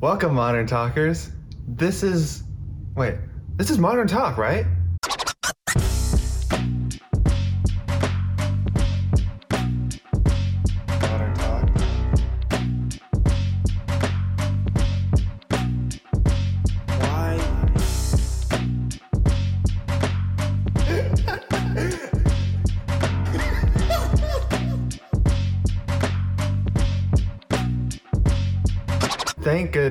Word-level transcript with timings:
Welcome, 0.00 0.34
Modern 0.34 0.66
Talkers. 0.66 1.30
This 1.68 2.02
is. 2.02 2.42
Wait, 2.96 3.16
this 3.56 3.68
is 3.68 3.76
Modern 3.76 4.06
Talk, 4.06 4.38
right? 4.38 4.64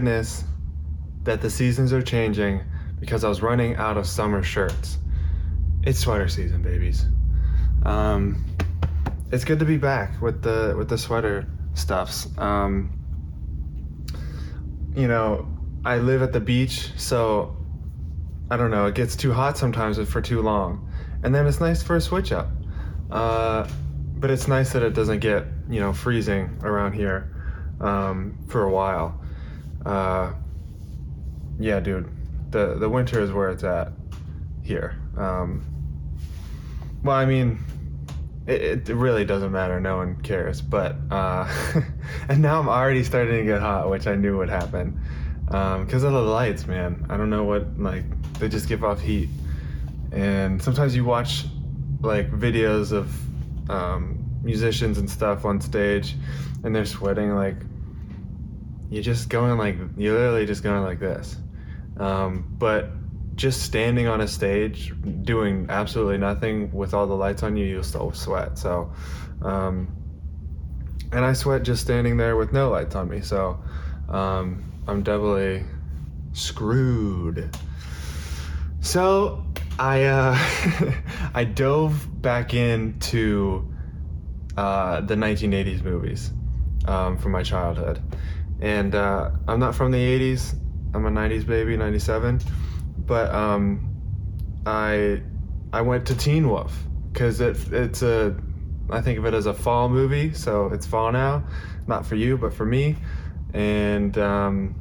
Goodness 0.09 0.43
that 1.21 1.39
the 1.39 1.51
seasons 1.51 1.93
are 1.93 2.01
changing 2.01 2.63
because 2.99 3.23
I 3.23 3.29
was 3.29 3.43
running 3.43 3.75
out 3.75 3.95
of 3.95 4.07
summer 4.07 4.41
shirts. 4.41 4.97
It's 5.83 5.99
sweater 5.99 6.27
season, 6.27 6.63
babies. 6.63 7.05
Um, 7.83 8.43
it's 9.31 9.43
good 9.43 9.59
to 9.59 9.65
be 9.65 9.77
back 9.77 10.19
with 10.19 10.41
the 10.41 10.73
with 10.75 10.89
the 10.89 10.97
sweater 10.97 11.45
stuffs. 11.75 12.27
Um, 12.39 12.91
you 14.95 15.07
know, 15.07 15.47
I 15.85 15.97
live 15.97 16.23
at 16.23 16.33
the 16.33 16.39
beach, 16.39 16.89
so 16.97 17.55
I 18.49 18.57
don't 18.57 18.71
know. 18.71 18.87
It 18.87 18.95
gets 18.95 19.15
too 19.15 19.31
hot 19.31 19.59
sometimes 19.59 19.99
for 20.09 20.23
too 20.23 20.41
long, 20.41 20.91
and 21.21 21.35
then 21.35 21.45
it's 21.45 21.59
nice 21.59 21.83
for 21.83 21.97
a 21.97 22.01
switch 22.01 22.31
up. 22.31 22.47
Uh, 23.11 23.67
but 24.15 24.31
it's 24.31 24.47
nice 24.47 24.73
that 24.73 24.81
it 24.81 24.95
doesn't 24.95 25.19
get 25.19 25.45
you 25.69 25.79
know 25.79 25.93
freezing 25.93 26.57
around 26.63 26.93
here 26.93 27.31
um, 27.79 28.39
for 28.47 28.63
a 28.63 28.71
while. 28.71 29.21
Uh, 29.85 30.33
yeah, 31.59 31.79
dude, 31.79 32.09
the 32.51 32.75
the 32.75 32.89
winter 32.89 33.21
is 33.21 33.31
where 33.31 33.49
it's 33.49 33.63
at 33.63 33.91
here. 34.63 34.95
Um, 35.17 35.65
well, 37.03 37.15
I 37.15 37.25
mean, 37.25 37.59
it, 38.47 38.89
it 38.89 38.95
really 38.95 39.25
doesn't 39.25 39.51
matter. 39.51 39.79
No 39.79 39.97
one 39.97 40.21
cares. 40.21 40.61
But 40.61 40.95
uh, 41.11 41.47
and 42.29 42.41
now 42.41 42.59
I'm 42.59 42.69
already 42.69 43.03
starting 43.03 43.37
to 43.37 43.43
get 43.43 43.61
hot, 43.61 43.89
which 43.89 44.07
I 44.07 44.15
knew 44.15 44.37
would 44.37 44.49
happen 44.49 44.99
because 45.45 46.03
of 46.03 46.13
the 46.13 46.21
lights, 46.21 46.67
man. 46.67 47.05
I 47.09 47.17
don't 47.17 47.29
know 47.29 47.43
what 47.43 47.79
like 47.79 48.03
they 48.39 48.49
just 48.49 48.67
give 48.67 48.83
off 48.83 49.01
heat, 49.01 49.29
and 50.11 50.61
sometimes 50.61 50.95
you 50.95 51.05
watch 51.05 51.45
like 52.01 52.31
videos 52.31 52.91
of 52.91 53.11
um, 53.69 54.25
musicians 54.43 54.97
and 54.97 55.09
stuff 55.09 55.45
on 55.45 55.61
stage, 55.61 56.15
and 56.63 56.75
they're 56.75 56.85
sweating 56.85 57.35
like 57.35 57.57
you're 58.89 59.03
just 59.03 59.29
going 59.29 59.57
like 59.57 59.77
you're 59.97 60.17
literally 60.17 60.45
just 60.45 60.63
going 60.63 60.83
like 60.83 60.99
this. 60.99 61.35
Um, 61.97 62.55
but 62.57 62.89
just 63.35 63.63
standing 63.63 64.07
on 64.07 64.19
a 64.19 64.27
stage 64.27 64.93
doing 65.23 65.67
absolutely 65.69 66.17
nothing 66.17 66.71
with 66.73 66.93
all 66.93 67.07
the 67.07 67.15
lights 67.15 67.43
on 67.43 67.55
you, 67.55 67.65
you'll 67.65 67.83
still 67.83 68.11
sweat. 68.11 68.57
So, 68.57 68.91
um, 69.41 69.95
and 71.11 71.23
I 71.23 71.33
sweat 71.33 71.63
just 71.63 71.81
standing 71.81 72.17
there 72.17 72.35
with 72.35 72.51
no 72.51 72.69
lights 72.69 72.95
on 72.95 73.09
me. 73.09 73.21
So, 73.21 73.63
um, 74.09 74.69
I'm 74.87 75.03
doubly 75.03 75.63
screwed. 76.33 77.55
So, 78.81 79.45
I 79.79 80.03
uh, 80.03 80.37
I 81.33 81.45
dove 81.45 82.21
back 82.21 82.53
into 82.53 83.73
uh, 84.57 84.99
the 84.99 85.15
1980s 85.15 85.81
movies 85.81 86.31
um, 86.85 87.17
from 87.17 87.31
my 87.31 87.43
childhood, 87.43 88.01
and 88.61 88.95
uh, 88.95 89.31
I'm 89.47 89.59
not 89.59 89.75
from 89.75 89.91
the 89.91 89.97
80s. 89.97 90.55
I'm 90.93 91.05
a 91.05 91.11
90s 91.11 91.45
baby, 91.45 91.77
97 91.77 92.39
but 93.09 93.33
um, 93.33 93.89
I 94.67 95.21
I 95.73 95.81
went 95.81 96.05
to 96.07 96.15
Teen 96.15 96.47
Wolf 96.47 96.71
because 97.11 97.41
it, 97.41 97.57
it's 97.73 98.03
a 98.03 98.35
I 98.91 99.01
think 99.01 99.17
of 99.17 99.25
it 99.25 99.33
as 99.33 99.47
a 99.47 99.53
fall 99.53 99.89
movie, 99.89 100.31
so 100.33 100.67
it's 100.67 100.85
fall 100.85 101.11
now, 101.11 101.43
not 101.87 102.05
for 102.05 102.15
you, 102.15 102.37
but 102.37 102.53
for 102.53 102.65
me, 102.65 102.95
and 103.53 104.15
um, 104.19 104.75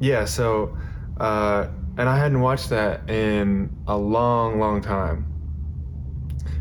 yeah, 0.00 0.24
so 0.24 0.76
uh, 1.18 1.68
and 1.96 2.08
I 2.08 2.18
hadn't 2.18 2.40
watched 2.40 2.70
that 2.70 3.08
in 3.08 3.70
a 3.86 3.96
long, 3.96 4.58
long 4.58 4.82
time, 4.82 5.24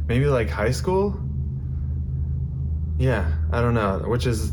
maybe 0.08 0.26
like 0.28 0.50
high 0.50 0.72
school. 0.72 1.20
Yeah, 3.00 3.32
I 3.52 3.62
don't 3.62 3.74
know, 3.74 4.04
which 4.06 4.28
is 4.28 4.52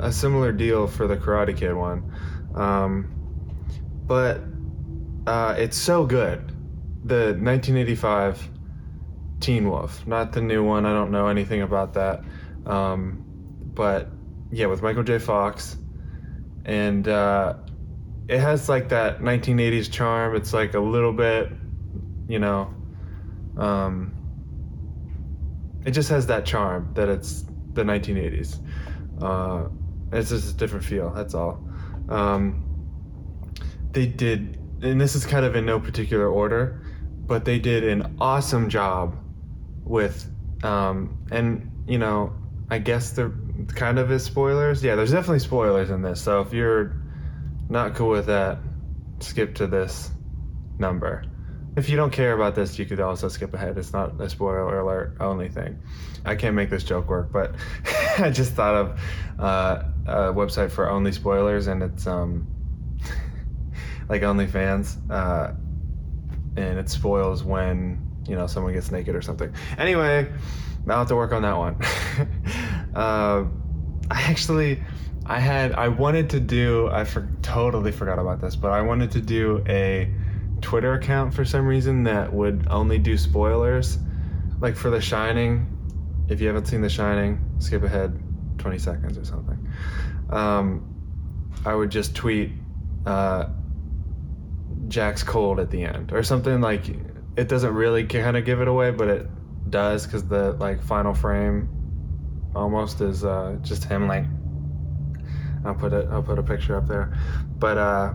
a 0.00 0.12
similar 0.12 0.52
deal 0.52 0.86
for 0.86 1.06
the 1.06 1.16
Karate 1.16 1.56
Kid 1.56 1.74
one, 1.74 2.12
um, 2.54 3.12
but 4.06 4.40
uh, 5.26 5.54
it's 5.58 5.76
so 5.76 6.06
good. 6.06 6.48
The 7.04 7.36
1985 7.40 8.48
Teen 9.40 9.68
Wolf, 9.68 10.06
not 10.06 10.32
the 10.32 10.40
new 10.40 10.62
one. 10.62 10.84
I 10.86 10.92
don't 10.92 11.10
know 11.10 11.28
anything 11.28 11.62
about 11.62 11.94
that. 11.94 12.22
Um, 12.66 13.24
but 13.74 14.08
yeah, 14.52 14.66
with 14.66 14.82
Michael 14.82 15.02
J. 15.02 15.18
Fox. 15.18 15.76
And 16.64 17.08
uh, 17.08 17.54
it 18.28 18.38
has 18.38 18.68
like 18.68 18.90
that 18.90 19.20
1980s 19.20 19.90
charm. 19.90 20.36
It's 20.36 20.52
like 20.52 20.74
a 20.74 20.80
little 20.80 21.12
bit, 21.12 21.50
you 22.28 22.38
know, 22.38 22.74
um, 23.56 24.14
it 25.84 25.92
just 25.92 26.10
has 26.10 26.26
that 26.26 26.44
charm 26.44 26.90
that 26.94 27.08
it's 27.08 27.44
the 27.72 27.82
1980s. 27.82 28.58
Uh, 29.22 29.68
it's 30.12 30.30
just 30.30 30.54
a 30.54 30.56
different 30.56 30.84
feel, 30.84 31.10
that's 31.10 31.34
all. 31.34 31.62
Um, 32.08 32.66
they 33.92 34.06
did 34.06 34.60
and 34.82 35.00
this 35.00 35.14
is 35.14 35.26
kind 35.26 35.44
of 35.44 35.56
in 35.56 35.66
no 35.66 35.78
particular 35.78 36.26
order, 36.26 36.82
but 37.26 37.44
they 37.44 37.58
did 37.58 37.84
an 37.84 38.16
awesome 38.20 38.68
job 38.68 39.16
with, 39.84 40.26
um, 40.62 41.18
and 41.30 41.70
you 41.86 41.98
know, 41.98 42.32
I 42.70 42.78
guess 42.78 43.10
there 43.10 43.32
kind 43.74 43.98
of 43.98 44.10
is 44.10 44.24
spoilers. 44.24 44.82
Yeah, 44.82 44.96
there's 44.96 45.12
definitely 45.12 45.40
spoilers 45.40 45.90
in 45.90 46.02
this. 46.02 46.22
So 46.22 46.40
if 46.40 46.52
you're 46.52 46.96
not 47.68 47.94
cool 47.94 48.10
with 48.10 48.26
that, 48.26 48.58
skip 49.20 49.56
to 49.56 49.66
this 49.66 50.10
number. 50.78 51.24
If 51.76 51.88
you 51.88 51.96
don't 51.96 52.10
care 52.10 52.32
about 52.34 52.54
this, 52.54 52.78
you 52.78 52.84
could 52.84 53.00
also 53.00 53.28
skip 53.28 53.54
ahead. 53.54 53.78
It's 53.78 53.92
not 53.92 54.20
a 54.20 54.28
spoiler 54.28 54.80
alert 54.80 55.16
only 55.20 55.48
thing. 55.48 55.78
I 56.24 56.34
can't 56.34 56.54
make 56.54 56.68
this 56.68 56.82
joke 56.82 57.08
work, 57.08 57.32
but 57.32 57.54
I 58.18 58.30
just 58.30 58.52
thought 58.52 58.74
of 58.74 59.00
uh, 59.38 59.82
a 60.06 60.12
website 60.32 60.70
for 60.72 60.90
only 60.90 61.12
spoilers, 61.12 61.68
and 61.68 61.82
it's 61.82 62.06
um, 62.06 62.46
like 64.08 64.22
OnlyFans, 64.22 64.96
uh, 65.10 65.52
and 66.56 66.78
it 66.78 66.90
spoils 66.90 67.44
when 67.44 68.04
you 68.26 68.34
know 68.34 68.46
someone 68.46 68.72
gets 68.72 68.90
naked 68.90 69.14
or 69.14 69.22
something. 69.22 69.54
Anyway, 69.78 70.28
I'll 70.88 70.98
have 70.98 71.08
to 71.08 71.16
work 71.16 71.32
on 71.32 71.42
that 71.42 71.56
one. 71.56 71.76
uh, 72.94 73.44
I 74.10 74.22
actually, 74.22 74.82
I 75.24 75.38
had, 75.38 75.72
I 75.72 75.88
wanted 75.88 76.30
to 76.30 76.40
do, 76.40 76.88
I 76.88 77.04
for, 77.04 77.28
totally 77.42 77.92
forgot 77.92 78.18
about 78.18 78.40
this, 78.40 78.56
but 78.56 78.72
I 78.72 78.80
wanted 78.82 79.12
to 79.12 79.20
do 79.20 79.62
a 79.68 80.12
Twitter 80.60 80.94
account 80.94 81.34
for 81.34 81.44
some 81.44 81.66
reason 81.66 82.04
that 82.04 82.32
would 82.32 82.66
only 82.70 82.98
do 82.98 83.16
spoilers, 83.16 83.98
like 84.60 84.76
for 84.76 84.90
The 84.90 85.00
Shining. 85.00 85.66
If 86.28 86.40
you 86.40 86.46
haven't 86.46 86.66
seen 86.66 86.80
The 86.80 86.88
Shining, 86.88 87.44
skip 87.58 87.82
ahead 87.82 88.20
20 88.58 88.78
seconds 88.78 89.18
or 89.18 89.24
something. 89.24 89.68
Um, 90.30 90.86
I 91.64 91.74
would 91.74 91.90
just 91.90 92.14
tweet. 92.14 92.52
Uh, 93.06 93.48
Jack's 94.90 95.22
cold 95.22 95.60
at 95.60 95.70
the 95.70 95.84
end 95.84 96.12
or 96.12 96.22
something 96.22 96.60
like 96.60 96.88
it 97.36 97.48
doesn't 97.48 97.72
really 97.72 98.04
kind 98.04 98.36
of 98.36 98.44
give 98.44 98.60
it 98.60 98.68
away, 98.68 98.90
but 98.90 99.08
it 99.08 99.26
does 99.70 100.04
because 100.04 100.24
the 100.26 100.52
like 100.54 100.82
final 100.82 101.14
frame 101.14 101.68
almost 102.54 103.00
is 103.00 103.24
uh, 103.24 103.56
just 103.62 103.84
him 103.84 104.08
like 104.08 104.24
I'll 105.64 105.74
put 105.74 105.92
it 105.92 106.08
I'll 106.10 106.22
put 106.22 106.38
a 106.38 106.42
picture 106.42 106.76
up 106.76 106.88
there, 106.88 107.16
but 107.58 107.78
uh, 107.78 108.14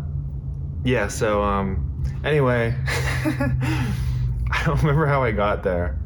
yeah. 0.83 1.07
So 1.07 1.41
um, 1.41 1.94
anyway, 2.23 2.75
I 2.85 4.63
don't 4.65 4.79
remember 4.79 5.05
how 5.05 5.23
I 5.23 5.31
got 5.31 5.63
there. 5.63 5.97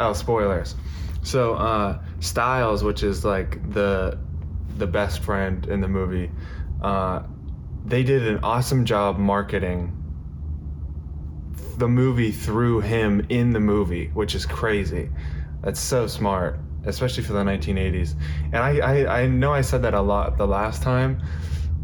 Oh, 0.00 0.12
spoilers. 0.12 0.74
So 1.22 1.54
uh, 1.54 2.02
Stiles, 2.20 2.82
which 2.82 3.02
is 3.02 3.24
like 3.24 3.72
the 3.72 4.18
the 4.76 4.86
best 4.86 5.22
friend 5.22 5.66
in 5.66 5.80
the 5.80 5.88
movie, 5.88 6.30
uh, 6.82 7.22
they 7.84 8.02
did 8.02 8.26
an 8.26 8.40
awesome 8.42 8.84
job 8.84 9.18
marketing 9.18 10.02
the 11.78 11.88
movie 11.88 12.30
through 12.30 12.80
him 12.80 13.26
in 13.28 13.52
the 13.52 13.60
movie, 13.60 14.08
which 14.14 14.34
is 14.34 14.46
crazy. 14.46 15.10
That's 15.62 15.80
so 15.80 16.06
smart, 16.06 16.58
especially 16.84 17.22
for 17.22 17.32
the 17.32 17.42
1980s. 17.42 18.14
And 18.46 18.56
I, 18.56 18.78
I, 18.78 19.22
I 19.22 19.26
know 19.26 19.52
I 19.52 19.62
said 19.62 19.82
that 19.82 19.94
a 19.94 20.00
lot 20.00 20.36
the 20.38 20.46
last 20.46 20.82
time, 20.82 21.22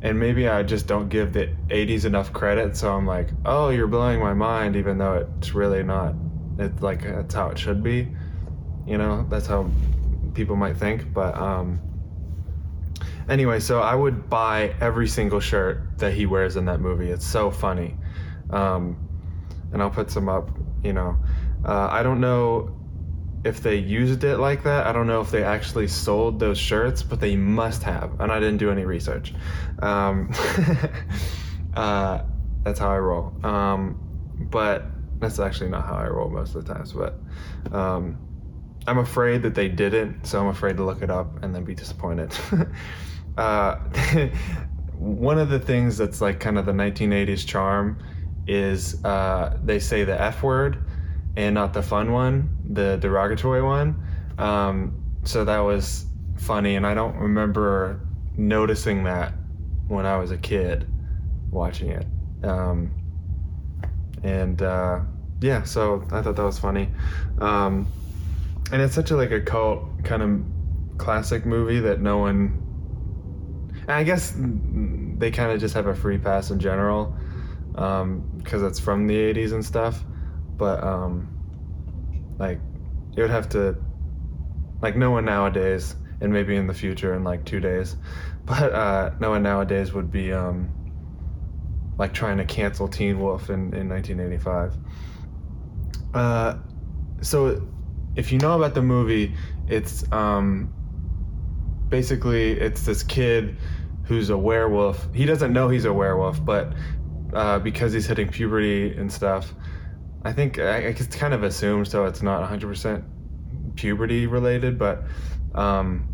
and 0.03 0.19
maybe 0.19 0.49
I 0.49 0.63
just 0.63 0.87
don't 0.87 1.09
give 1.09 1.33
the 1.33 1.49
80s 1.69 2.05
enough 2.05 2.33
credit. 2.33 2.77
So 2.77 2.93
I'm 2.93 3.07
like, 3.07 3.31
oh, 3.45 3.71
you're 3.71 3.89
blowing 3.89 4.21
my 4.21 4.35
mind, 4.35 4.77
even 4.77 4.99
though 4.99 5.27
it's 5.39 5.55
really 5.55 5.83
not. 5.83 6.15
It's 6.59 6.83
like 6.83 7.03
that's 7.03 7.35
how 7.35 7.49
it 7.49 7.59
should 7.59 7.83
be. 7.83 8.09
You 8.87 8.99
know, 8.99 9.27
that's 9.29 9.47
how 9.47 9.71
people 10.35 10.57
might 10.57 10.77
think. 10.77 11.13
But 11.13 11.37
um, 11.37 11.81
anyway, 13.29 13.61
so 13.61 13.81
I 13.81 13.95
would 13.95 14.29
buy 14.31 14.75
every 14.81 15.09
single 15.09 15.41
shirt 15.41 15.99
that 15.99 16.13
he 16.13 16.27
wears 16.27 16.57
in 16.57 16.65
that 16.67 16.81
movie. 16.81 17.11
It's 17.11 17.27
so 17.27 17.51
funny. 17.51 17.97
Um, 18.51 19.09
and 19.73 19.83
I'll 19.83 19.91
put 19.91 20.11
some 20.11 20.29
up, 20.29 20.51
you 20.83 20.93
know. 20.93 21.17
Uh, 21.65 21.89
I 21.91 22.03
don't 22.03 22.21
know 22.21 22.78
if 23.45 23.63
they 23.63 23.77
used 23.77 24.25
it 24.25 24.39
like 24.39 24.63
that. 24.65 24.87
I 24.87 24.93
don't 24.93 25.07
know 25.07 25.21
if 25.21 25.31
they 25.31 25.45
actually 25.45 25.89
sold 25.89 26.41
those 26.41 26.59
shirts, 26.59 27.03
but 27.03 27.21
they 27.21 27.37
must 27.37 27.83
have. 27.83 28.21
And 28.21 28.33
I 28.33 28.41
didn't 28.41 28.59
do 28.59 28.71
any 28.71 28.85
research. 28.85 29.35
Um, 29.81 30.33
uh, 31.75 32.23
that's 32.65 32.79
how 32.79 32.91
I 32.91 32.99
roll. 32.99 33.33
Um, 33.45 34.01
but 34.51 34.87
that's 35.19 35.39
actually 35.39 35.71
not 35.71 35.87
how 35.87 35.95
I 35.95 36.09
roll 36.09 36.29
most 36.29 36.55
of 36.55 36.65
the 36.65 36.75
times. 36.75 36.93
But 36.93 37.19
um, 37.73 38.19
I'm 38.87 38.99
afraid 38.99 39.43
that 39.43 39.55
they 39.55 39.69
didn't, 39.69 40.27
so 40.27 40.41
I'm 40.41 40.49
afraid 40.49 40.77
to 40.77 40.85
look 40.85 41.03
it 41.03 41.11
up 41.11 41.43
and 41.43 41.55
then 41.55 41.65
be 41.65 41.75
disappointed. 41.75 42.33
uh, 43.37 43.77
one 44.99 45.39
of 45.39 45.49
the 45.49 45.61
things 45.61 45.97
that's 45.97 46.21
like 46.21 46.41
kind 46.41 46.59
of 46.59 46.67
the 46.67 46.73
1980s 46.73 47.47
charm 47.47 47.99
is 48.47 49.05
uh, 49.05 49.59
they 49.63 49.79
say 49.79 50.05
the 50.05 50.21
F 50.21 50.43
word 50.43 50.85
and 51.37 51.55
not 51.55 51.73
the 51.73 51.83
fun 51.83 52.13
one, 52.13 52.57
the 52.71 52.97
derogatory 52.97 53.63
one. 53.63 54.03
Um, 54.39 55.03
so 55.25 55.45
that 55.45 55.61
was 55.61 56.07
funny, 56.37 56.77
and 56.77 56.87
I 56.87 56.95
don't 56.95 57.17
remember 57.17 58.01
noticing 58.37 59.05
that 59.05 59.33
when 59.89 60.07
I 60.07 60.17
was 60.17 60.31
a 60.31 60.39
kid 60.39 60.87
watching 61.51 61.91
it. 61.91 62.07
Um, 62.43 62.95
and 64.23 64.61
uh, 64.63 65.01
yeah, 65.41 65.63
so 65.65 66.07
I 66.11 66.23
thought 66.23 66.37
that 66.37 66.45
was 66.45 66.59
funny. 66.59 66.89
Um, 67.41 67.87
and 68.73 68.83
it's 68.83 68.95
such 68.95 69.11
a 69.11 69.17
like 69.17 69.31
a 69.31 69.41
cult 69.41 70.05
kind 70.05 70.23
of 70.23 70.99
classic 70.99 71.47
movie 71.47 71.81
that 71.81 72.01
no 72.01 72.19
one. 72.19 72.65
I 73.89 74.05
guess 74.05 74.35
they 74.37 75.31
kind 75.31 75.51
of 75.51 75.61
just 75.61 75.75
have 75.75 75.87
a 75.87 75.95
free 75.95 76.19
pass 76.19 76.51
in 76.51 76.61
general 76.61 77.17
because 77.73 78.03
um, 78.03 78.67
it's 78.67 78.79
from 78.79 79.07
the 79.07 79.15
80s 79.15 79.53
and 79.53 79.65
stuff. 79.65 80.03
But 80.59 80.83
um, 80.83 81.29
like, 82.39 82.61
it 83.17 83.23
would 83.23 83.31
have 83.31 83.49
to, 83.51 83.77
like, 84.83 84.97
no 84.97 85.11
one 85.11 85.25
nowadays, 85.25 85.97
and 86.21 86.33
maybe 86.33 86.57
in 86.57 86.67
the 86.67 86.75
future 86.75 87.15
in 87.15 87.25
like 87.25 87.45
two 87.45 87.61
days, 87.61 87.97
but 88.45 88.73
uh, 88.73 89.13
no 89.21 89.31
one 89.31 89.43
nowadays 89.43 89.93
would 89.93 90.11
be 90.11 90.33
um, 90.33 90.69
like 91.97 92.13
trying 92.13 92.39
to 92.39 92.45
cancel 92.45 92.89
Teen 92.89 93.21
Wolf 93.21 93.51
in, 93.51 93.75
in 93.75 93.89
1985. 93.89 94.77
Uh, 96.15 96.57
so, 97.21 97.69
if 98.17 98.33
you 98.33 98.39
know 98.39 98.57
about 98.57 98.75
the 98.75 98.83
movie, 98.83 99.35
it's 99.69 100.11
um, 100.13 100.73
basically 101.89 102.53
it's 102.53 102.85
this 102.85 103.03
kid 103.03 103.57
who's 104.05 104.31
a 104.31 104.39
werewolf. 104.39 105.07
He 105.15 105.25
doesn't 105.25 105.53
know 105.53 105.69
he's 105.69 105.85
a 105.85 105.93
werewolf, 105.93 106.43
but 106.45 106.73
uh, 107.33 107.59
because 107.59 107.93
he's 107.93 108.07
hitting 108.07 108.29
puberty 108.29 108.97
and 108.97 109.13
stuff. 109.13 109.53
I 110.23 110.33
think 110.33 110.59
I, 110.59 110.79
it's 110.79 111.17
kind 111.17 111.33
of 111.35 111.43
assume 111.43 111.85
so 111.85 112.05
it's 112.05 112.23
not 112.23 112.49
100% 112.49 113.05
puberty 113.77 114.27
related, 114.27 114.79
but 114.79 115.05
um, 115.55 116.09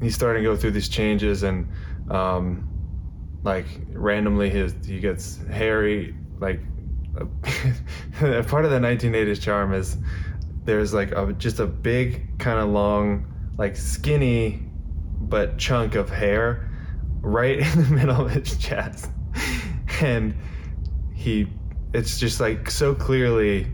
he's 0.00 0.14
starting 0.14 0.42
to 0.42 0.48
go 0.48 0.56
through 0.56 0.72
these 0.72 0.88
changes 0.88 1.42
and 1.42 1.68
um, 2.10 2.68
like 3.42 3.66
randomly 3.92 4.50
his 4.50 4.74
he 4.84 5.00
gets 5.00 5.38
hairy. 5.50 6.14
Like 6.38 6.60
a, 7.16 7.24
part 8.44 8.64
of 8.64 8.70
the 8.70 8.78
1980s 8.78 9.40
charm 9.40 9.72
is 9.72 9.96
there's 10.64 10.92
like 10.92 11.12
a, 11.12 11.32
just 11.32 11.58
a 11.58 11.66
big 11.66 12.38
kind 12.38 12.58
of 12.58 12.68
long, 12.68 13.26
like 13.56 13.76
skinny 13.76 14.62
but 15.20 15.56
chunk 15.56 15.94
of 15.94 16.10
hair 16.10 16.68
right 17.20 17.58
in 17.74 17.82
the 17.82 17.90
middle 17.90 18.26
of 18.26 18.30
his 18.30 18.56
chest 18.58 19.08
and 20.00 20.34
he 21.14 21.46
it's 21.94 22.18
just 22.18 22.40
like 22.40 22.70
so 22.70 22.94
clearly 22.94 23.66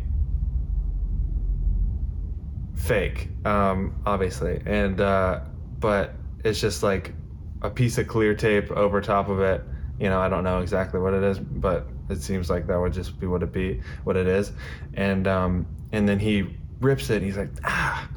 fake 2.76 3.28
um 3.44 4.00
obviously. 4.06 4.62
And 4.66 5.00
uh 5.00 5.40
but 5.78 6.14
it's 6.44 6.60
just 6.60 6.82
like 6.82 7.14
a 7.62 7.70
piece 7.70 7.98
of 7.98 8.08
clear 8.08 8.34
tape 8.34 8.70
over 8.70 9.00
top 9.00 9.28
of 9.28 9.40
it. 9.40 9.62
You 10.00 10.08
know 10.08 10.20
i 10.20 10.28
don't 10.28 10.44
know 10.44 10.60
exactly 10.60 11.00
what 11.00 11.12
it 11.12 11.24
is 11.24 11.40
but 11.40 11.88
it 12.08 12.22
seems 12.22 12.48
like 12.48 12.68
that 12.68 12.78
would 12.78 12.92
just 12.92 13.18
be 13.18 13.26
what 13.26 13.42
it 13.42 13.52
be 13.52 13.80
what 14.04 14.16
it 14.16 14.26
is. 14.26 14.52
And 14.94 15.26
um 15.26 15.66
and 15.92 16.08
then 16.08 16.18
he 16.18 16.56
rips 16.80 17.10
it 17.10 17.16
and 17.16 17.24
he's 17.24 17.36
like 17.36 17.50
ah. 17.64 18.08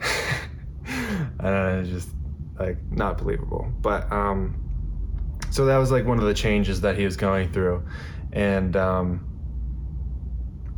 Know 1.42 1.80
it's 1.80 1.90
just 1.90 2.08
like 2.58 2.78
not 2.90 3.18
believable. 3.18 3.70
But 3.80 4.10
um 4.12 4.64
so 5.54 5.66
that 5.66 5.76
was 5.76 5.92
like 5.92 6.04
one 6.04 6.18
of 6.18 6.24
the 6.24 6.34
changes 6.34 6.80
that 6.80 6.98
he 6.98 7.04
was 7.04 7.16
going 7.16 7.52
through, 7.52 7.84
and 8.32 8.74
um, 8.76 9.24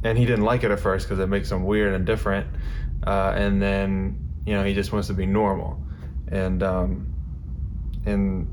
and 0.06 0.18
he 0.18 0.24
didn't 0.24 0.44
like 0.44 0.64
it 0.64 0.70
at 0.70 0.80
first 0.80 1.06
because 1.06 1.18
it 1.18 1.26
makes 1.26 1.50
him 1.50 1.64
weird 1.64 1.94
and 1.94 2.06
different, 2.06 2.46
uh, 3.06 3.32
and 3.36 3.60
then 3.60 4.18
you 4.46 4.54
know 4.54 4.64
he 4.64 4.74
just 4.74 4.92
wants 4.92 5.08
to 5.08 5.14
be 5.14 5.26
normal, 5.26 5.80
and 6.28 6.62
um, 6.62 7.12
and 8.04 8.48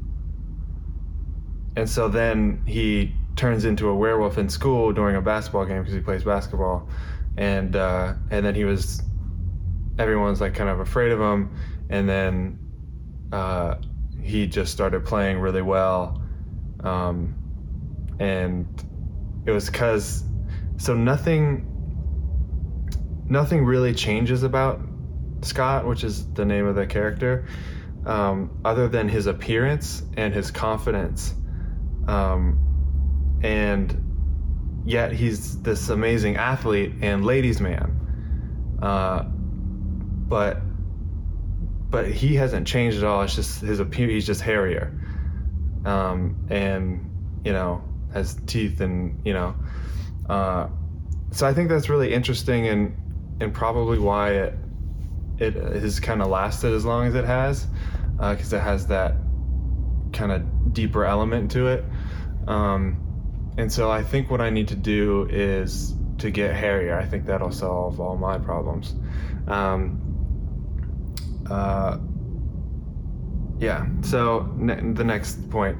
and 1.76 1.90
so 1.90 2.10
then 2.10 2.62
he 2.66 3.14
turns 3.36 3.66
into 3.66 3.90
a 3.90 3.96
werewolf 3.96 4.38
in 4.38 4.50
school 4.50 4.94
during 4.94 5.16
a 5.16 5.22
basketball 5.22 5.66
game 5.66 5.80
because 5.80 5.94
he 5.94 6.02
plays 6.02 6.24
basketball, 6.24 6.88
and 7.38 7.76
uh, 7.76 8.14
and 8.32 8.46
then 8.46 8.56
he 8.56 8.66
was 8.66 9.02
everyone's 10.00 10.42
like 10.42 10.54
kind 10.54 10.70
of 10.70 10.80
afraid 10.80 11.12
of 11.12 11.20
him, 11.20 11.56
and 11.90 12.10
then. 12.10 12.60
Uh, 13.32 13.76
he 14.24 14.48
just 14.48 14.72
started 14.72 15.06
playing 15.06 15.40
really 15.40 15.62
well. 15.62 16.22
Um, 16.80 17.36
and 18.20 18.66
it 19.46 19.52
was 19.52 19.70
because, 19.70 20.24
so 20.78 20.96
nothing, 20.96 21.68
nothing 23.25 23.66
really 23.66 23.94
changes 23.94 24.44
about 24.44 24.81
Scott, 25.42 25.86
which 25.86 26.04
is 26.04 26.25
the 26.34 26.46
name 26.46 26.66
of 26.66 26.75
the 26.75 26.86
character, 26.86 27.46
um, 28.06 28.60
other 28.66 28.88
than 28.88 29.08
his 29.10 29.28
appearance 29.28 30.04
and 30.18 30.34
his 30.34 30.52
confidence. 30.52 31.34
Um, 32.08 33.40
and 33.44 34.84
yet 34.86 35.12
he's 35.12 35.62
this 35.62 35.90
amazing 35.90 36.38
athlete 36.38 36.94
and 37.02 37.25
ladies' 37.25 37.62
man. 37.62 38.78
Uh, 38.81 39.24
but 39.24 40.62
but 41.90 42.08
he 42.10 42.36
hasn't 42.36 42.68
changed 42.68 42.98
at 42.98 43.04
all. 43.04 43.22
It's 43.22 43.36
just 43.36 43.62
his 43.62 43.80
appearance. 43.80 44.14
He's 44.14 44.25
just 44.25 44.42
hairier, 44.42 45.00
um, 45.86 46.48
and 46.50 47.10
you 47.46 47.54
know 47.54 47.84
has 48.14 48.36
teeth 48.46 48.82
and 48.82 49.22
you 49.25 49.34
know. 49.34 49.56
Uh, 50.30 50.68
so 51.32 51.48
I 51.48 51.53
think 51.53 51.70
that's 51.70 51.89
really 51.89 52.13
interesting 52.13 52.68
and 52.68 52.96
and 53.39 53.53
probably 53.53 54.00
why 54.00 54.32
it 54.32 54.53
it 55.39 55.56
has 55.56 56.00
kind 56.00 56.22
of 56.22 56.30
lasted 56.30 56.74
as 56.74 56.86
long 56.86 57.08
as 57.08 57.15
it 57.15 57.25
has 57.25 57.65
because 58.18 58.53
uh, 58.53 58.58
it 58.58 58.62
has 58.62 58.88
that 58.88 59.15
kind 60.13 60.32
of 60.32 60.74
deeper 60.74 61.06
element 61.06 61.51
to 61.51 61.68
it. 61.68 61.84
Um, 62.48 63.53
and 63.58 63.72
so 63.72 63.92
I 63.92 64.03
think 64.03 64.30
what 64.30 64.42
I 64.42 64.50
need 64.50 64.70
to 64.70 64.75
do 64.75 65.27
is 65.30 65.94
to 66.20 66.32
get 66.32 66.56
hairier. 66.56 66.98
I 66.98 67.06
think 67.06 67.25
that'll 67.25 67.51
solve 67.51 68.00
all 68.00 68.15
my 68.15 68.38
problems. 68.38 68.96
Um, 69.48 70.00
uh, 71.50 71.98
yeah, 73.60 73.86
so 74.01 74.51
ne- 74.56 74.94
the 74.94 75.03
next 75.03 75.50
point, 75.50 75.77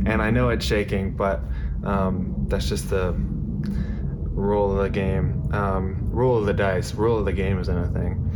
and 0.07 0.23
I 0.23 0.31
know 0.31 0.51
it's 0.51 0.65
shaking, 0.65 1.17
but 1.17 1.41
um, 1.85 2.47
that's 2.49 2.69
just 2.69 2.91
the 2.91 3.15
rule 3.17 4.73
of 4.73 4.83
the 4.83 4.91
game, 4.91 5.51
um, 5.53 6.11
rule 6.11 6.39
of 6.39 6.47
the 6.47 6.55
dice, 6.55 6.95
rule 6.95 7.19
of 7.19 7.25
the 7.25 7.33
game 7.33 7.59
isn't 7.59 7.77
a 7.77 7.89
thing. 7.89 8.31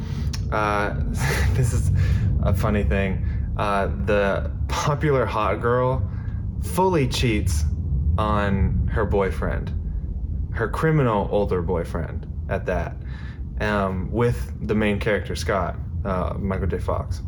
Uh, 0.53 0.95
this 1.55 1.73
is 1.73 1.91
a 2.43 2.55
funny 2.55 2.85
thing. 2.85 3.27
Uh, 3.57 3.87
the 4.05 4.51
popular 4.69 5.25
hot 5.25 5.61
girl 5.61 6.09
fully 6.63 7.09
cheats 7.09 7.65
on 8.19 8.89
her 8.93 9.05
boyfriend, 9.05 9.73
her 10.53 10.69
criminal 10.69 11.29
older 11.31 11.63
boyfriend 11.63 12.27
at 12.49 12.67
that, 12.67 12.97
um, 13.61 14.11
with 14.11 14.53
the 14.67 14.75
main 14.75 14.99
character, 14.99 15.37
Scott 15.37 15.77
uh, 16.05 16.35
Michael 16.39 16.67
J. 16.67 16.79
Fox, 16.79 17.23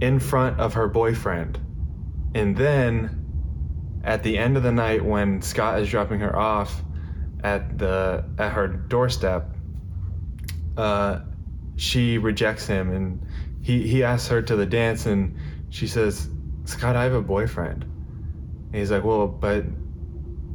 in 0.00 0.20
front 0.20 0.58
of 0.60 0.74
her 0.74 0.88
boyfriend. 0.88 1.58
And 2.34 2.56
then 2.56 3.25
at 4.06 4.22
the 4.22 4.38
end 4.38 4.56
of 4.56 4.62
the 4.62 4.72
night, 4.72 5.04
when 5.04 5.42
Scott 5.42 5.80
is 5.80 5.90
dropping 5.90 6.20
her 6.20 6.34
off 6.34 6.82
at 7.44 7.76
the 7.78 8.24
at 8.38 8.52
her 8.52 8.68
doorstep, 8.68 9.54
uh, 10.76 11.20
she 11.76 12.16
rejects 12.16 12.66
him, 12.66 12.92
and 12.92 13.26
he 13.60 13.86
he 13.86 14.02
asks 14.02 14.28
her 14.28 14.40
to 14.40 14.56
the 14.56 14.66
dance, 14.66 15.04
and 15.04 15.36
she 15.68 15.86
says, 15.86 16.30
"Scott, 16.64 16.96
I 16.96 17.04
have 17.04 17.12
a 17.12 17.22
boyfriend." 17.22 17.82
And 17.82 18.74
he's 18.74 18.90
like, 18.90 19.04
"Well, 19.04 19.28
but 19.28 19.64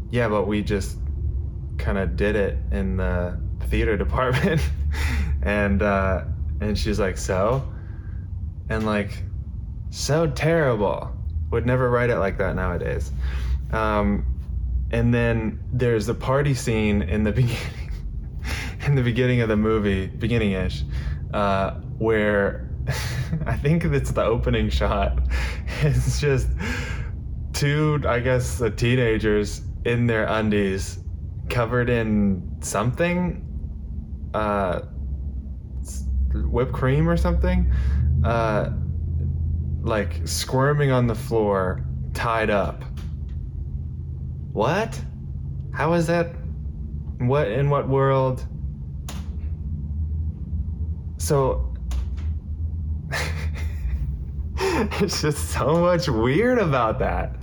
yeah, 0.10 0.28
but 0.28 0.48
we 0.48 0.64
just 0.64 0.98
kind 1.78 1.98
of 2.00 2.16
did 2.16 2.36
it 2.36 2.58
in 2.72 2.98
the 2.98 3.40
theater 3.68 3.96
department," 4.06 4.62
and 5.44 5.84
uh, 5.84 6.24
and 6.62 6.78
she's 6.78 7.00
like, 7.00 7.18
so? 7.18 7.68
And 8.70 8.86
like, 8.86 9.24
so 9.90 10.28
terrible. 10.28 11.12
Would 11.52 11.66
never 11.66 11.90
write 11.90 12.10
it 12.10 12.18
like 12.18 12.38
that 12.38 12.56
nowadays. 12.56 13.12
Um, 13.72 14.26
and 14.92 15.14
then 15.14 15.60
there's 15.72 16.06
the 16.06 16.14
party 16.14 16.54
scene 16.54 17.02
in 17.02 17.24
the 17.24 17.32
beginning, 17.42 17.92
in 18.86 18.96
the 18.96 19.04
beginning 19.04 19.42
of 19.42 19.50
the 19.50 19.58
movie, 19.58 20.08
beginning-ish, 20.08 20.84
uh, 21.34 21.72
where 21.98 22.70
I 23.46 23.56
think 23.58 23.86
it's 23.86 24.12
the 24.12 24.24
opening 24.24 24.70
shot. 24.70 25.20
It's 25.84 26.22
just 26.22 26.48
two, 27.54 28.04
I 28.08 28.20
guess, 28.20 28.62
teenagers 28.76 29.62
in 29.84 30.06
their 30.06 30.26
undies, 30.26 31.00
covered 31.50 31.90
in 31.90 32.58
something, 32.62 33.44
uh, 34.36 34.82
whipped 36.34 36.74
cream 36.74 37.10
or 37.10 37.18
something, 37.18 37.74
uh, 38.24 38.70
like 39.82 40.26
squirming 40.26 40.92
on 40.92 41.08
the 41.08 41.16
floor, 41.16 41.84
tied 42.14 42.50
up. 42.50 42.84
What? 44.54 45.00
How 45.74 45.94
is 45.94 46.08
that? 46.08 46.34
What 47.18 47.48
in 47.48 47.70
what 47.70 47.88
world? 47.88 48.46
So 51.18 51.74
it's 54.58 55.22
just 55.22 55.52
so 55.52 55.80
much 55.80 56.08
weird 56.08 56.60
about 56.60 57.00
that. 57.00 57.36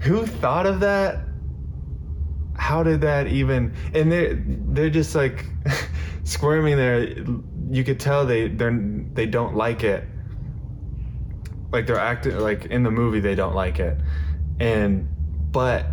Who 0.00 0.26
thought 0.26 0.66
of 0.66 0.80
that? 0.80 1.20
How 2.56 2.82
did 2.82 3.00
that 3.00 3.26
even? 3.26 3.74
And 3.94 4.10
they're 4.10 4.42
they're 4.46 4.90
just 4.90 5.14
like 5.14 5.46
squirming 6.24 6.76
there. 6.76 7.24
You 7.70 7.84
could 7.84 7.98
tell 7.98 8.26
they 8.26 8.48
they're 8.48 8.78
they 9.14 9.26
don't 9.26 9.56
like 9.56 9.84
it. 9.84 10.04
Like 11.72 11.86
they're 11.86 11.98
acting 11.98 12.38
like 12.38 12.66
in 12.66 12.82
the 12.82 12.90
movie 12.90 13.20
they 13.20 13.34
don't 13.34 13.54
like 13.54 13.80
it, 13.80 13.98
and 14.60 15.08
but 15.50 15.86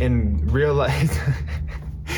in 0.00 0.46
real 0.46 0.74
life. 0.74 1.18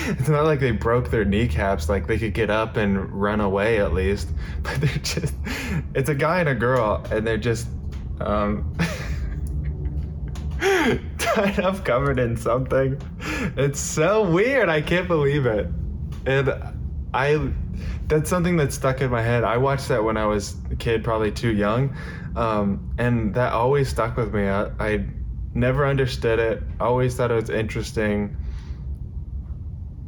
it's 0.09 0.28
not 0.28 0.45
like 0.45 0.61
they 0.61 0.71
broke 0.71 1.11
their 1.11 1.25
kneecaps 1.25 1.88
like 1.88 2.07
they 2.07 2.19
could 2.19 2.35
get 2.35 2.50
up 2.50 2.76
and 2.76 3.11
run 3.11 3.40
away 3.40 3.78
at 3.78 3.92
least. 3.92 4.28
But 4.62 4.81
they're 4.81 4.90
just 5.02 5.35
it's 5.95 6.09
a 6.09 6.14
guy 6.14 6.40
and 6.40 6.49
a 6.49 6.54
girl 6.54 7.04
and 7.11 7.26
they're 7.26 7.37
just 7.37 7.66
um 8.21 8.76
tied 11.19 11.59
up 11.61 11.85
covered 11.85 12.19
in 12.19 12.37
something. 12.37 13.00
It's 13.57 13.81
so 13.81 14.28
weird 14.28 14.69
i 14.69 14.81
can't 14.81 15.09
believe 15.09 15.47
it. 15.47 15.66
And 16.26 16.52
i 17.12 17.52
that's 18.07 18.31
something 18.31 18.57
that 18.57 18.73
stuck 18.73 19.00
in 19.00 19.11
my 19.11 19.23
head. 19.23 19.42
I 19.42 19.57
watched 19.57 19.88
that 19.88 20.04
when 20.04 20.16
i 20.16 20.26
was 20.26 20.57
a 20.71 20.76
kid 20.76 21.02
probably 21.02 21.33
too 21.33 21.52
young 21.52 21.97
um, 22.36 22.94
and 22.98 23.34
that 23.34 23.52
always 23.52 23.88
stuck 23.88 24.16
with 24.16 24.34
me 24.34 24.48
I, 24.48 24.64
I 24.78 25.06
never 25.54 25.86
understood 25.86 26.38
it 26.38 26.62
always 26.80 27.14
thought 27.14 27.30
it 27.30 27.34
was 27.34 27.50
interesting 27.50 28.36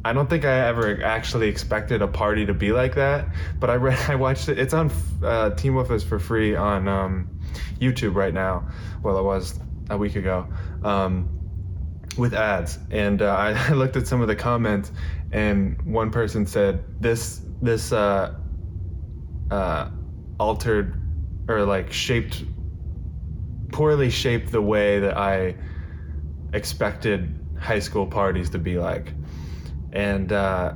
I 0.05 0.13
don't 0.13 0.29
think 0.29 0.45
I 0.45 0.67
ever 0.67 1.03
actually 1.03 1.47
expected 1.47 2.03
a 2.03 2.07
party 2.07 2.45
to 2.45 2.53
be 2.53 2.71
like 2.71 2.93
that, 2.93 3.27
but 3.59 3.71
I 3.71 3.73
read, 3.73 3.97
I 4.07 4.13
watched 4.13 4.49
it. 4.49 4.59
It's 4.59 4.73
on 4.73 4.91
uh, 5.23 5.49
Teen 5.55 5.73
Wolf 5.73 5.89
is 5.89 6.03
for 6.03 6.19
free 6.19 6.55
on 6.55 6.87
um, 6.87 7.39
YouTube 7.79 8.13
right 8.13 8.33
now. 8.33 8.69
Well, 9.01 9.17
it 9.17 9.23
was 9.23 9.59
a 9.89 9.97
week 9.97 10.15
ago 10.15 10.47
um, 10.83 11.27
with 12.19 12.35
ads, 12.35 12.77
and 12.91 13.23
uh, 13.23 13.35
I, 13.35 13.53
I 13.69 13.73
looked 13.73 13.95
at 13.95 14.05
some 14.05 14.21
of 14.21 14.27
the 14.27 14.35
comments, 14.35 14.91
and 15.31 15.81
one 15.81 16.11
person 16.11 16.45
said 16.45 16.83
this 17.01 17.41
this 17.63 17.91
uh, 17.91 18.35
uh, 19.49 19.89
altered 20.39 21.01
or 21.47 21.63
like 21.63 21.91
shaped 21.91 22.43
poorly 23.71 24.09
shaped 24.09 24.51
the 24.51 24.61
way 24.61 24.99
that 24.99 25.17
I 25.17 25.55
expected 26.53 27.37
high 27.59 27.79
school 27.79 28.07
parties 28.07 28.49
to 28.51 28.59
be 28.59 28.77
like 28.77 29.13
and 29.95 30.31
uh, 30.31 30.73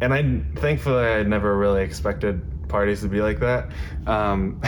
and 0.00 0.14
I 0.14 0.60
thankfully 0.60 1.04
I 1.04 1.22
never 1.22 1.56
really 1.56 1.82
expected 1.82 2.68
parties 2.68 3.00
to 3.00 3.08
be 3.08 3.20
like 3.20 3.40
that. 3.40 3.70
Um, 4.06 4.60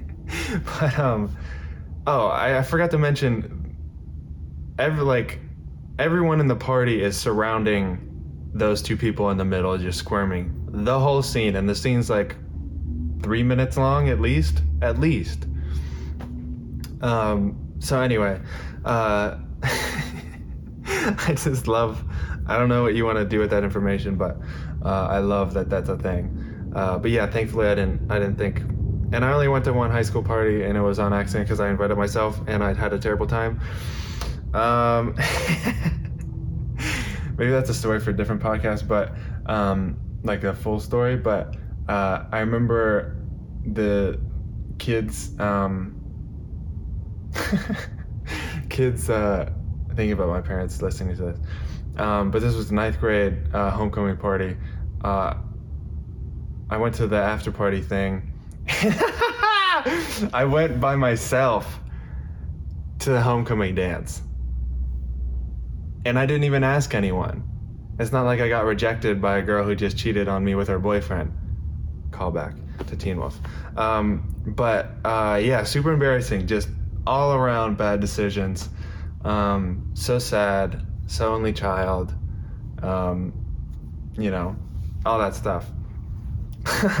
but 0.80 0.98
um, 0.98 1.36
oh, 2.06 2.26
I, 2.26 2.58
I 2.58 2.62
forgot 2.62 2.90
to 2.90 2.98
mention, 2.98 3.76
every 4.78 5.04
like 5.04 5.38
everyone 5.98 6.40
in 6.40 6.48
the 6.48 6.56
party 6.56 7.02
is 7.02 7.16
surrounding 7.16 8.02
those 8.54 8.82
two 8.82 8.96
people 8.96 9.30
in 9.30 9.38
the 9.38 9.44
middle, 9.44 9.78
just 9.78 9.98
squirming 9.98 10.52
the 10.68 10.98
whole 10.98 11.22
scene, 11.22 11.56
and 11.56 11.68
the 11.68 11.74
scene's 11.74 12.10
like 12.10 12.36
three 13.26 13.42
minutes 13.42 13.76
long 13.76 14.08
at 14.08 14.20
least, 14.20 14.62
at 14.82 15.00
least. 15.00 15.46
Um, 17.00 17.56
so 17.80 18.00
anyway, 18.00 18.40
uh, 18.84 19.38
I 20.86 21.34
just 21.36 21.66
love 21.66 22.04
I 22.46 22.56
don't 22.56 22.68
know 22.68 22.84
what 22.84 22.94
you 22.94 23.04
want 23.04 23.18
to 23.18 23.24
do 23.24 23.40
with 23.40 23.50
that 23.50 23.64
information, 23.64 24.14
but 24.14 24.36
uh, 24.84 25.08
I 25.10 25.18
love 25.18 25.54
that 25.54 25.68
that's 25.68 25.88
a 25.88 25.98
thing. 25.98 26.70
Uh, 26.72 26.98
but 26.98 27.10
yeah, 27.10 27.26
thankfully 27.26 27.66
I 27.66 27.74
didn't 27.74 28.08
I 28.08 28.20
didn't 28.20 28.36
think, 28.36 28.60
and 28.60 29.24
I 29.24 29.32
only 29.32 29.48
went 29.48 29.64
to 29.64 29.72
one 29.72 29.90
high 29.90 30.02
school 30.02 30.22
party, 30.22 30.62
and 30.62 30.78
it 30.78 30.82
was 30.82 31.00
on 31.00 31.12
accident 31.12 31.48
because 31.48 31.58
I 31.58 31.68
invited 31.68 31.96
myself, 31.96 32.40
and 32.46 32.62
I'd 32.62 32.76
had 32.76 32.92
a 32.92 32.98
terrible 33.00 33.26
time. 33.26 33.60
Um, 34.54 35.16
maybe 37.36 37.50
that's 37.50 37.70
a 37.70 37.74
story 37.74 37.98
for 37.98 38.10
a 38.10 38.16
different 38.16 38.40
podcast, 38.40 38.86
but 38.86 39.16
um, 39.46 39.96
like 40.22 40.44
a 40.44 40.54
full 40.54 40.78
story. 40.78 41.16
But 41.16 41.56
uh, 41.88 42.24
I 42.32 42.40
remember 42.40 43.16
the 43.64 44.20
kids 44.78 45.38
um, 45.40 46.00
kids 48.68 49.10
uh, 49.10 49.50
thinking 49.88 50.12
about 50.12 50.28
my 50.28 50.40
parents 50.40 50.82
listening 50.82 51.16
to 51.16 51.22
this 51.22 51.38
um, 51.96 52.30
but 52.30 52.42
this 52.42 52.54
was 52.54 52.70
ninth 52.70 53.00
grade 53.00 53.38
uh, 53.54 53.70
homecoming 53.70 54.16
party. 54.16 54.56
Uh, 55.02 55.34
I 56.68 56.76
went 56.76 56.94
to 56.96 57.06
the 57.06 57.16
after 57.16 57.50
party 57.50 57.80
thing. 57.80 58.32
I 58.68 60.46
went 60.48 60.80
by 60.80 60.96
myself 60.96 61.80
to 63.00 63.10
the 63.10 63.22
homecoming 63.22 63.74
dance. 63.74 64.20
And 66.04 66.18
I 66.18 66.26
didn't 66.26 66.44
even 66.44 66.64
ask 66.64 66.94
anyone. 66.94 67.44
It's 67.98 68.12
not 68.12 68.24
like 68.24 68.40
I 68.40 68.48
got 68.48 68.64
rejected 68.64 69.22
by 69.22 69.38
a 69.38 69.42
girl 69.42 69.64
who 69.64 69.74
just 69.74 69.96
cheated 69.96 70.28
on 70.28 70.44
me 70.44 70.54
with 70.54 70.68
her 70.68 70.78
boyfriend. 70.78 71.32
Callback 72.16 72.56
to 72.88 72.96
Teen 72.96 73.18
Wolf. 73.18 73.38
Um, 73.76 74.34
but 74.46 74.92
uh, 75.04 75.40
yeah, 75.42 75.64
super 75.64 75.92
embarrassing. 75.92 76.46
Just 76.46 76.68
all 77.06 77.34
around 77.34 77.76
bad 77.76 78.00
decisions. 78.00 78.68
Um, 79.24 79.90
so 79.94 80.18
sad 80.18 80.86
so 81.06 81.32
only 81.32 81.52
child, 81.52 82.14
um, 82.82 83.32
you 84.14 84.30
know, 84.30 84.56
all 85.04 85.18
that 85.18 85.34
stuff. 85.34 85.66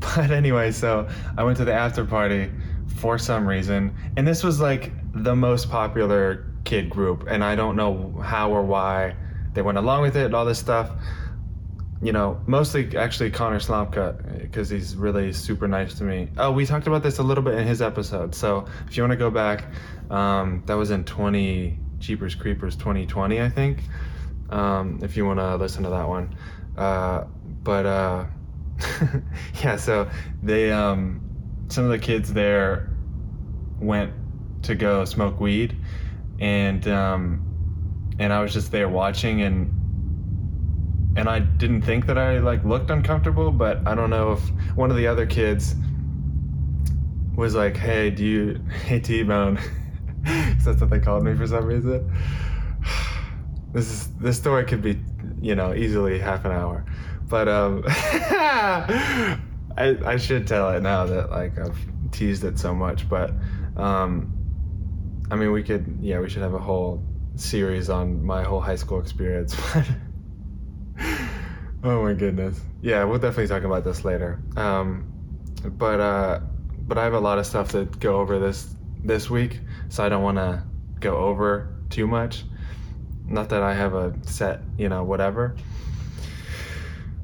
but 0.00 0.30
anyway, 0.30 0.72
so 0.72 1.08
I 1.36 1.44
went 1.44 1.56
to 1.58 1.64
the 1.64 1.72
after 1.72 2.04
party 2.04 2.50
for 2.96 3.16
some 3.16 3.46
reason, 3.46 3.94
and 4.16 4.26
this 4.26 4.42
was 4.42 4.60
like 4.60 4.92
the 5.14 5.36
most 5.36 5.70
popular 5.70 6.52
kid 6.64 6.90
group, 6.90 7.26
and 7.28 7.44
I 7.44 7.54
don't 7.54 7.76
know 7.76 8.20
how 8.22 8.50
or 8.50 8.62
why 8.62 9.14
they 9.54 9.62
went 9.62 9.78
along 9.78 10.02
with 10.02 10.16
it, 10.16 10.26
and 10.26 10.34
all 10.34 10.44
this 10.44 10.58
stuff. 10.58 10.90
You 12.00 12.12
know, 12.12 12.40
mostly 12.46 12.96
actually 12.96 13.30
Connor 13.30 13.58
Slomka, 13.58 14.40
because 14.40 14.68
he's 14.68 14.94
really 14.94 15.32
super 15.32 15.66
nice 15.66 15.94
to 15.94 16.04
me. 16.04 16.28
Oh, 16.36 16.52
we 16.52 16.64
talked 16.64 16.86
about 16.86 17.02
this 17.02 17.18
a 17.18 17.22
little 17.24 17.42
bit 17.42 17.54
in 17.54 17.66
his 17.66 17.82
episode. 17.82 18.34
So 18.34 18.66
if 18.86 18.96
you 18.96 19.02
want 19.02 19.12
to 19.12 19.16
go 19.16 19.30
back, 19.30 19.64
um, 20.10 20.62
that 20.66 20.74
was 20.74 20.92
in 20.92 21.04
20, 21.04 21.76
Jeepers 21.98 22.36
Creepers 22.36 22.76
2020, 22.76 23.40
I 23.40 23.48
think. 23.48 23.80
Um, 24.50 25.00
if 25.02 25.16
you 25.16 25.26
want 25.26 25.40
to 25.40 25.56
listen 25.56 25.82
to 25.82 25.90
that 25.90 26.08
one. 26.08 26.36
Uh, 26.76 27.24
but 27.62 27.84
uh, 27.84 28.26
yeah, 29.62 29.76
so 29.76 30.08
they 30.42 30.70
um, 30.70 31.20
some 31.68 31.84
of 31.84 31.90
the 31.90 31.98
kids 31.98 32.32
there 32.32 32.90
went 33.80 34.12
to 34.62 34.74
go 34.74 35.04
smoke 35.04 35.40
weed, 35.40 35.76
and 36.38 36.86
um, 36.88 38.14
and 38.18 38.32
I 38.32 38.40
was 38.40 38.52
just 38.52 38.70
there 38.70 38.88
watching 38.88 39.42
and 39.42 39.74
and 41.18 41.28
I 41.28 41.40
didn't 41.40 41.82
think 41.82 42.06
that 42.06 42.16
I 42.16 42.38
like 42.38 42.64
looked 42.64 42.90
uncomfortable, 42.90 43.50
but 43.50 43.84
I 43.88 43.96
don't 43.96 44.08
know 44.08 44.32
if 44.32 44.40
one 44.76 44.92
of 44.92 44.96
the 44.96 45.08
other 45.08 45.26
kids 45.26 45.74
was 47.34 47.56
like, 47.56 47.76
"Hey, 47.76 48.10
do 48.10 48.24
you 48.24 48.60
hey 48.86 49.00
T-Bone?" 49.00 49.58
that's 50.22 50.80
what 50.80 50.90
they 50.90 51.00
called 51.00 51.24
me 51.24 51.34
for 51.34 51.46
some 51.46 51.66
reason. 51.66 52.10
This 53.70 53.90
is 53.90 54.08
this 54.14 54.38
story 54.38 54.64
could 54.64 54.80
be, 54.80 54.98
you 55.42 55.54
know, 55.54 55.74
easily 55.74 56.18
half 56.18 56.46
an 56.46 56.52
hour, 56.52 56.86
but 57.28 57.48
um, 57.48 57.84
I 57.86 59.38
I 59.76 60.16
should 60.16 60.46
tell 60.46 60.70
it 60.70 60.82
now 60.82 61.04
that 61.04 61.30
like 61.30 61.58
I've 61.58 61.76
teased 62.10 62.44
it 62.44 62.58
so 62.58 62.74
much, 62.74 63.06
but 63.10 63.30
um, 63.76 64.32
I 65.30 65.36
mean 65.36 65.52
we 65.52 65.62
could 65.62 65.98
yeah 66.00 66.18
we 66.20 66.30
should 66.30 66.40
have 66.40 66.54
a 66.54 66.58
whole 66.58 67.04
series 67.34 67.90
on 67.90 68.24
my 68.24 68.42
whole 68.42 68.60
high 68.60 68.76
school 68.76 69.00
experience. 69.00 69.54
oh 71.84 72.02
my 72.02 72.14
goodness, 72.14 72.60
yeah, 72.82 73.04
we'll 73.04 73.18
definitely 73.18 73.48
talk 73.48 73.64
about 73.64 73.84
this 73.84 74.04
later. 74.04 74.40
Um, 74.56 75.12
but 75.64 76.00
uh, 76.00 76.40
but 76.86 76.98
I 76.98 77.04
have 77.04 77.14
a 77.14 77.20
lot 77.20 77.38
of 77.38 77.46
stuff 77.46 77.70
to 77.72 77.84
go 77.84 78.18
over 78.18 78.38
this 78.38 78.74
this 79.04 79.30
week, 79.30 79.60
so 79.88 80.04
I 80.04 80.08
don't 80.08 80.22
want 80.22 80.38
to 80.38 80.64
go 81.00 81.16
over 81.16 81.74
too 81.90 82.06
much. 82.06 82.44
Not 83.26 83.50
that 83.50 83.62
I 83.62 83.74
have 83.74 83.94
a 83.94 84.14
set, 84.22 84.62
you 84.76 84.88
know, 84.88 85.04
whatever. 85.04 85.56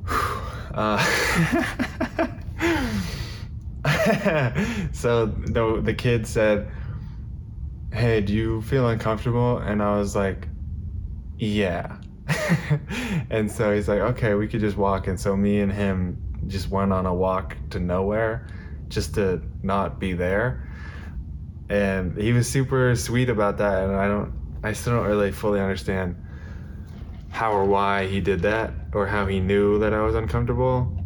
Uh, 0.75 0.99
so 4.93 5.27
the 5.27 5.81
the 5.85 5.95
kid 5.95 6.27
said, 6.27 6.69
"Hey, 7.93 8.21
do 8.21 8.35
you 8.35 8.61
feel 8.63 8.89
uncomfortable?" 8.89 9.59
And 9.59 9.81
I 9.81 9.97
was 9.97 10.17
like, 10.17 10.49
"Yeah." 11.39 11.99
and 13.31 13.51
so 13.51 13.75
he's 13.75 13.89
like, 13.89 14.01
"Okay, 14.01 14.35
we 14.35 14.49
could 14.49 14.61
just 14.61 14.77
walk." 14.77 15.07
And 15.07 15.19
so 15.19 15.37
me 15.37 15.61
and 15.61 15.73
him 15.73 16.19
just 16.47 16.71
went 16.71 16.93
on 16.93 17.07
a 17.07 17.15
walk 17.15 17.57
to 17.71 17.81
nowhere, 17.81 18.47
just 18.89 19.15
to 19.15 19.43
not 19.63 19.99
be 20.01 20.13
there. 20.13 20.71
And 21.69 22.17
he 22.17 22.33
was 22.33 22.49
super 22.49 22.95
sweet 22.97 23.29
about 23.29 23.59
that, 23.59 23.85
and 23.85 23.97
I 23.97 24.09
don't, 24.09 24.33
I 24.63 24.73
still 24.73 24.95
don't 24.95 25.07
really 25.07 25.33
fully 25.33 25.61
understand 25.61 26.17
how 27.35 27.53
or 27.53 27.65
why 27.65 28.07
he 28.07 28.21
did 28.21 28.43
that 28.43 28.73
or 28.93 29.09
how 29.09 29.27
he 29.27 29.41
knew 29.41 29.81
that 29.81 29.93
I 29.93 30.01
was 30.03 30.15
uncomfortable. 30.15 30.97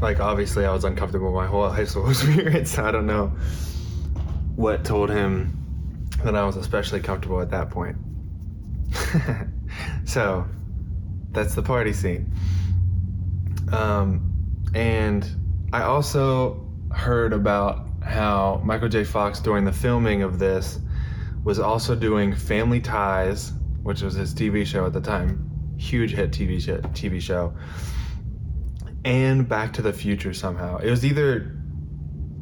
Like 0.00 0.20
obviously 0.20 0.64
I 0.64 0.72
was 0.72 0.84
uncomfortable 0.84 1.32
my 1.32 1.46
whole 1.46 1.68
high 1.68 1.84
school 1.84 2.08
experience. 2.10 2.70
So 2.70 2.84
I 2.84 2.92
don't 2.92 3.06
know 3.06 3.32
what 4.54 4.84
told 4.84 5.10
him 5.10 6.08
that 6.22 6.36
I 6.36 6.44
was 6.44 6.56
especially 6.56 7.00
comfortable 7.00 7.40
at 7.40 7.50
that 7.50 7.70
point. 7.70 7.96
so 10.04 10.46
that's 11.30 11.54
the 11.54 11.62
party 11.62 11.92
scene. 11.92 12.32
Um, 13.72 14.32
and 14.74 15.28
I 15.72 15.82
also 15.82 16.68
heard 16.90 17.32
about 17.32 17.88
how 18.02 18.60
Michael 18.64 18.88
J. 18.88 19.04
Fox 19.04 19.40
during 19.40 19.64
the 19.64 19.72
filming 19.72 20.22
of 20.22 20.38
this 20.38 20.78
was 21.44 21.58
also 21.58 21.94
doing 21.94 22.34
Family 22.34 22.80
Ties, 22.80 23.52
which 23.82 24.02
was 24.02 24.14
his 24.14 24.34
TV 24.34 24.66
show 24.66 24.86
at 24.86 24.92
the 24.92 25.00
time, 25.00 25.74
huge 25.78 26.12
hit 26.12 26.30
TV 26.30 26.60
show, 26.60 26.78
TV 26.78 27.20
show, 27.20 27.54
and 29.04 29.48
Back 29.48 29.72
to 29.74 29.82
the 29.82 29.92
Future 29.92 30.34
somehow. 30.34 30.78
It 30.78 30.90
was 30.90 31.04
either 31.04 31.56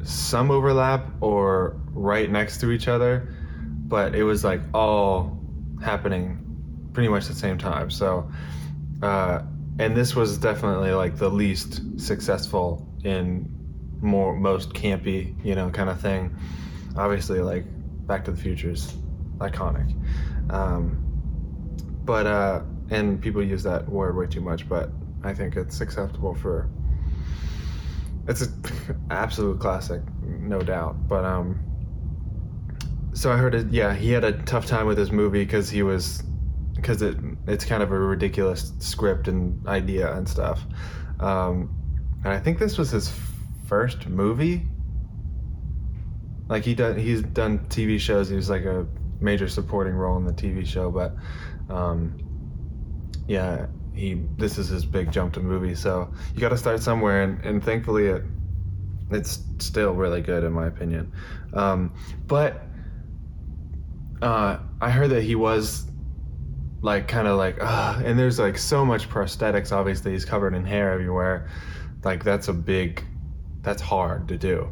some 0.03 0.51
overlap 0.51 1.07
or 1.21 1.79
right 1.93 2.29
next 2.29 2.59
to 2.61 2.71
each 2.71 2.87
other, 2.87 3.33
but 3.87 4.15
it 4.15 4.23
was 4.23 4.43
like 4.43 4.61
all 4.73 5.39
happening 5.81 6.40
pretty 6.93 7.09
much 7.09 7.27
the 7.27 7.35
same 7.35 7.57
time. 7.57 7.89
So, 7.89 8.29
uh, 9.01 9.41
and 9.79 9.95
this 9.95 10.15
was 10.15 10.37
definitely 10.37 10.91
like 10.91 11.17
the 11.17 11.29
least 11.29 11.99
successful 11.99 12.87
in 13.03 13.49
more 14.01 14.35
most 14.35 14.73
campy, 14.73 15.33
you 15.43 15.55
know, 15.55 15.69
kind 15.69 15.89
of 15.89 15.99
thing. 15.99 16.35
Obviously, 16.95 17.39
like 17.39 17.65
Back 18.07 18.25
to 18.25 18.31
the 18.31 18.37
Future 18.37 18.71
is 18.71 18.93
iconic. 19.37 19.93
Um, 20.51 20.97
but 22.03 22.27
uh, 22.27 22.61
and 22.89 23.21
people 23.21 23.43
use 23.43 23.63
that 23.63 23.87
word 23.87 24.15
way 24.15 24.27
too 24.27 24.41
much, 24.41 24.67
but 24.67 24.91
I 25.23 25.33
think 25.33 25.55
it's 25.55 25.81
acceptable 25.81 26.35
for. 26.35 26.69
It's 28.27 28.41
an 28.41 28.53
absolute 29.11 29.59
classic, 29.59 30.01
no 30.21 30.61
doubt. 30.61 31.07
But 31.07 31.25
um, 31.25 31.59
so 33.13 33.31
I 33.31 33.37
heard 33.37 33.55
it. 33.55 33.71
Yeah, 33.71 33.93
he 33.93 34.11
had 34.11 34.23
a 34.23 34.33
tough 34.43 34.65
time 34.65 34.85
with 34.87 34.97
his 34.97 35.11
movie 35.11 35.43
because 35.43 35.69
he 35.69 35.83
was 35.83 36.23
because 36.81 37.01
it 37.01 37.17
it's 37.47 37.65
kind 37.65 37.83
of 37.83 37.91
a 37.91 37.99
ridiculous 37.99 38.73
script 38.79 39.27
and 39.27 39.67
idea 39.67 40.13
and 40.13 40.27
stuff. 40.27 40.61
Um, 41.19 41.75
and 42.23 42.33
I 42.33 42.39
think 42.39 42.59
this 42.59 42.77
was 42.77 42.91
his 42.91 43.11
first 43.67 44.07
movie 44.07 44.63
like 46.51 46.65
he 46.65 46.75
done 46.75 46.99
he's 46.99 47.21
done 47.21 47.59
TV 47.69 47.97
shows. 47.97 48.27
He 48.27 48.35
was 48.35 48.49
like 48.49 48.65
a 48.65 48.85
major 49.21 49.47
supporting 49.47 49.93
role 49.93 50.17
in 50.17 50.25
the 50.25 50.33
TV 50.33 50.67
show, 50.67 50.91
but 50.91 51.15
um, 51.73 52.19
yeah, 53.25 53.67
he 53.93 54.21
this 54.37 54.57
is 54.57 54.67
his 54.67 54.85
big 54.85 55.13
jump 55.13 55.33
to 55.35 55.39
movie. 55.39 55.75
So 55.75 56.13
you 56.35 56.41
got 56.41 56.49
to 56.49 56.57
start 56.57 56.83
somewhere, 56.83 57.23
and, 57.23 57.43
and 57.45 57.63
thankfully 57.63 58.07
it 58.07 58.23
it's 59.11 59.41
still 59.59 59.93
really 59.93 60.21
good 60.21 60.43
in 60.43 60.51
my 60.51 60.67
opinion. 60.67 61.13
Um, 61.53 61.93
but 62.27 62.61
uh, 64.21 64.57
I 64.81 64.89
heard 64.89 65.11
that 65.11 65.23
he 65.23 65.35
was 65.35 65.85
like 66.81 67.07
kind 67.07 67.27
of 67.27 67.37
like 67.37 67.57
uh, 67.59 68.01
and 68.03 68.17
there's 68.17 68.39
like 68.39 68.57
so 68.57 68.85
much 68.85 69.09
prosthetics. 69.09 69.71
Obviously, 69.71 70.11
he's 70.11 70.25
covered 70.25 70.53
in 70.53 70.65
hair 70.65 70.91
everywhere. 70.91 71.49
Like 72.03 72.23
that's 72.23 72.47
a 72.47 72.53
big 72.53 73.03
that's 73.61 73.81
hard 73.81 74.27
to 74.27 74.37
do 74.37 74.71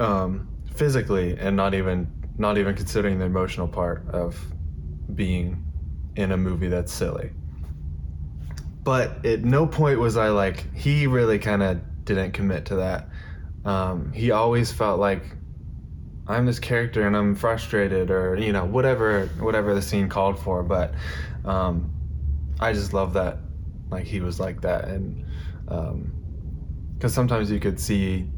um, 0.00 0.48
physically 0.74 1.36
and 1.38 1.56
not 1.56 1.74
even 1.74 2.10
not 2.38 2.58
even 2.58 2.74
considering 2.74 3.18
the 3.18 3.24
emotional 3.24 3.66
part 3.66 4.06
of 4.10 4.38
being 5.14 5.64
in 6.16 6.32
a 6.32 6.36
movie 6.36 6.68
that's 6.68 6.92
silly. 6.92 7.30
But 8.82 9.24
at 9.24 9.42
no 9.42 9.66
point 9.66 9.98
was 9.98 10.16
I 10.16 10.28
like 10.28 10.74
he 10.74 11.06
really 11.06 11.38
kind 11.38 11.62
of 11.62 12.04
didn't 12.04 12.32
commit 12.32 12.66
to 12.66 12.76
that. 12.76 13.08
Um, 13.64 14.12
he 14.12 14.30
always 14.30 14.70
felt 14.70 15.00
like 15.00 15.24
I'm 16.28 16.46
this 16.46 16.58
character 16.58 17.06
and 17.06 17.16
I'm 17.16 17.34
frustrated 17.34 18.10
or 18.10 18.36
you 18.36 18.52
know 18.52 18.64
whatever 18.64 19.26
whatever 19.38 19.74
the 19.74 19.82
scene 19.82 20.08
called 20.08 20.38
for. 20.38 20.62
But 20.62 20.94
um, 21.44 21.92
I 22.58 22.72
just 22.72 22.92
love 22.92 23.12
that 23.14 23.38
like 23.90 24.04
he 24.04 24.20
was 24.20 24.40
like 24.40 24.60
that 24.62 24.86
and 24.88 25.24
because 25.64 25.92
um, 25.92 27.08
sometimes 27.08 27.50
you 27.50 27.60
could 27.60 27.78
see 27.78 28.28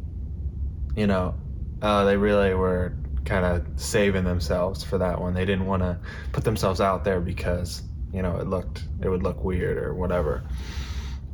you 0.96 1.06
know 1.06 1.34
uh, 1.80 2.04
they 2.04 2.16
really 2.16 2.54
were 2.54 2.94
kind 3.24 3.44
of 3.44 3.64
saving 3.76 4.24
themselves 4.24 4.82
for 4.82 4.98
that 4.98 5.20
one. 5.20 5.34
They 5.34 5.44
didn't 5.44 5.66
want 5.66 5.82
to 5.82 5.98
put 6.32 6.44
themselves 6.44 6.80
out 6.80 7.04
there 7.04 7.20
because 7.20 7.82
you 8.12 8.22
know 8.22 8.36
it 8.38 8.46
looked 8.46 8.84
it 9.02 9.08
would 9.08 9.22
look 9.22 9.44
weird 9.44 9.78
or 9.78 9.94
whatever. 9.94 10.44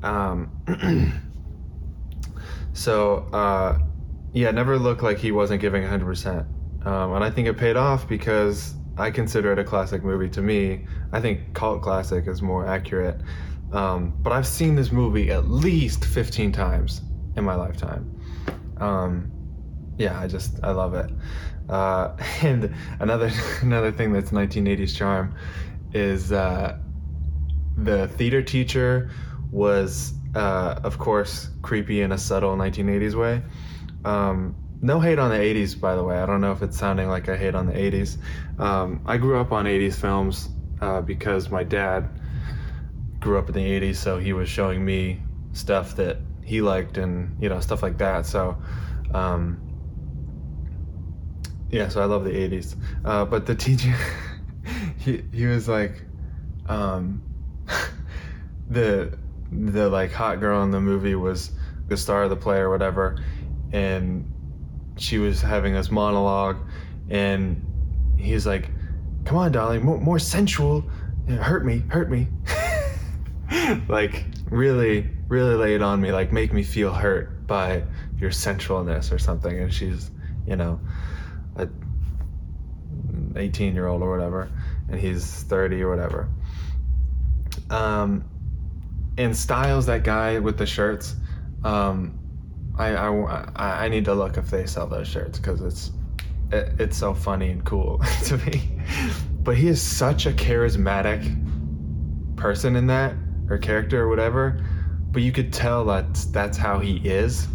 Um, 0.02 0.50
so 2.72 3.28
uh, 3.32 3.78
yeah, 4.34 4.50
never 4.50 4.78
looked 4.78 5.02
like 5.02 5.18
he 5.18 5.32
wasn't 5.32 5.60
giving 5.60 5.84
100%. 5.84 6.44
Um, 6.84 7.14
and 7.14 7.24
I 7.24 7.30
think 7.30 7.48
it 7.48 7.56
paid 7.56 7.76
off 7.76 8.06
because 8.08 8.74
I 8.98 9.10
consider 9.10 9.52
it 9.52 9.58
a 9.58 9.64
classic 9.64 10.02
movie 10.04 10.28
to 10.30 10.42
me. 10.42 10.86
I 11.12 11.20
think 11.20 11.54
cult 11.54 11.82
classic 11.82 12.26
is 12.26 12.42
more 12.42 12.66
accurate. 12.66 13.20
Um, 13.72 14.12
but 14.22 14.32
I've 14.32 14.46
seen 14.46 14.74
this 14.74 14.92
movie 14.92 15.30
at 15.30 15.48
least 15.48 16.04
15 16.04 16.52
times 16.52 17.00
in 17.36 17.44
my 17.44 17.54
lifetime. 17.54 18.20
Um, 18.78 19.30
yeah, 19.96 20.18
I 20.18 20.26
just 20.26 20.58
I 20.62 20.72
love 20.72 20.94
it. 20.94 21.10
Uh, 21.68 22.16
and 22.42 22.74
another 23.00 23.30
another 23.62 23.92
thing 23.92 24.12
that's 24.12 24.30
1980s 24.30 24.96
charm 24.96 25.34
is 25.92 26.32
uh, 26.32 26.76
the 27.76 28.08
theater 28.08 28.42
teacher 28.42 29.10
was 29.50 30.14
uh, 30.34 30.80
of 30.82 30.98
course 30.98 31.50
creepy 31.62 32.02
in 32.02 32.12
a 32.12 32.18
subtle 32.18 32.56
1980s 32.56 33.14
way. 33.14 33.42
Um, 34.04 34.56
no 34.80 35.00
hate 35.00 35.18
on 35.18 35.30
the 35.30 35.38
80s, 35.38 35.80
by 35.80 35.96
the 35.96 36.04
way. 36.04 36.16
I 36.16 36.26
don't 36.26 36.40
know 36.40 36.52
if 36.52 36.62
it's 36.62 36.78
sounding 36.78 37.08
like 37.08 37.28
I 37.28 37.36
hate 37.36 37.54
on 37.54 37.66
the 37.66 37.72
80s. 37.72 38.18
Um, 38.58 39.02
I 39.06 39.16
grew 39.16 39.38
up 39.40 39.52
on 39.52 39.64
80s 39.64 39.94
films 39.94 40.48
uh, 40.80 41.00
because 41.00 41.50
my 41.50 41.64
dad 41.64 42.08
grew 43.20 43.38
up 43.38 43.48
in 43.48 43.54
the 43.54 43.80
80s, 43.80 43.96
so 43.96 44.18
he 44.18 44.32
was 44.32 44.48
showing 44.48 44.84
me 44.84 45.22
stuff 45.52 45.96
that 45.96 46.18
he 46.44 46.60
liked 46.60 46.98
and 46.98 47.42
you 47.42 47.48
know 47.48 47.60
stuff 47.60 47.82
like 47.82 47.98
that. 47.98 48.26
So 48.26 48.56
um, 49.12 49.60
yeah, 51.70 51.88
so 51.88 52.00
I 52.02 52.04
love 52.04 52.24
the 52.24 52.30
'80s. 52.30 52.76
Uh, 53.04 53.24
but 53.24 53.46
the 53.46 53.54
teacher, 53.54 53.94
he 54.98 55.24
he 55.32 55.46
was 55.46 55.68
like, 55.68 56.02
um, 56.68 57.22
the 58.68 59.18
the 59.50 59.88
like 59.88 60.12
hot 60.12 60.40
girl 60.40 60.62
in 60.62 60.70
the 60.70 60.80
movie 60.80 61.14
was 61.14 61.50
the 61.88 61.96
star 61.96 62.24
of 62.24 62.30
the 62.30 62.36
play 62.36 62.58
or 62.58 62.70
whatever, 62.70 63.22
and 63.74 64.32
she 64.96 65.18
was 65.18 65.42
having 65.42 65.74
this 65.74 65.90
monologue, 65.90 66.56
and 67.10 67.60
he's 68.16 68.46
like, 68.46 68.70
"Come 69.24 69.36
on, 69.36 69.52
darling, 69.52 69.84
more, 69.84 70.00
more 70.00 70.20
sensual, 70.20 70.82
hurt 71.28 71.66
me, 71.66 71.82
hurt 71.88 72.08
me." 72.08 72.28
like 73.88 74.26
really, 74.48 75.10
really 75.26 75.56
lay 75.56 75.74
it 75.74 75.82
on 75.82 76.00
me, 76.00 76.12
like 76.12 76.32
make 76.32 76.52
me 76.52 76.62
feel 76.62 76.92
hurt 76.92 77.48
by 77.48 77.82
your 78.18 78.30
sensualness 78.30 79.12
or 79.12 79.18
something. 79.18 79.58
And 79.58 79.74
she's, 79.74 80.08
you 80.46 80.54
know, 80.54 80.78
a 81.56 81.68
18 83.34 83.74
year 83.74 83.88
old 83.88 84.02
or 84.02 84.10
whatever, 84.10 84.48
and 84.88 85.00
he's 85.00 85.42
30 85.42 85.82
or 85.82 85.90
whatever. 85.90 86.28
Um, 87.70 88.24
and 89.18 89.36
Stiles, 89.36 89.86
that 89.86 90.04
guy 90.04 90.38
with 90.38 90.58
the 90.58 90.66
shirts, 90.66 91.16
um, 91.64 92.20
I, 92.76 92.94
I, 92.94 93.84
I 93.84 93.88
need 93.88 94.04
to 94.06 94.14
look 94.14 94.36
if 94.36 94.50
they 94.50 94.66
sell 94.66 94.86
those 94.86 95.06
shirts 95.06 95.38
because 95.38 95.60
it's 95.60 95.92
it, 96.52 96.72
it's 96.78 96.96
so 96.96 97.14
funny 97.14 97.50
and 97.50 97.64
cool 97.64 97.98
to 98.24 98.36
me. 98.38 98.70
But 99.42 99.56
he 99.56 99.68
is 99.68 99.80
such 99.80 100.26
a 100.26 100.32
charismatic 100.32 101.22
person 102.36 102.76
in 102.76 102.86
that 102.88 103.14
or 103.48 103.58
character 103.58 104.02
or 104.02 104.08
whatever. 104.08 104.64
but 105.10 105.22
you 105.22 105.30
could 105.32 105.52
tell 105.52 105.84
that 105.84 106.14
that's 106.32 106.56
how 106.58 106.80
he 106.80 106.96
is 106.96 107.46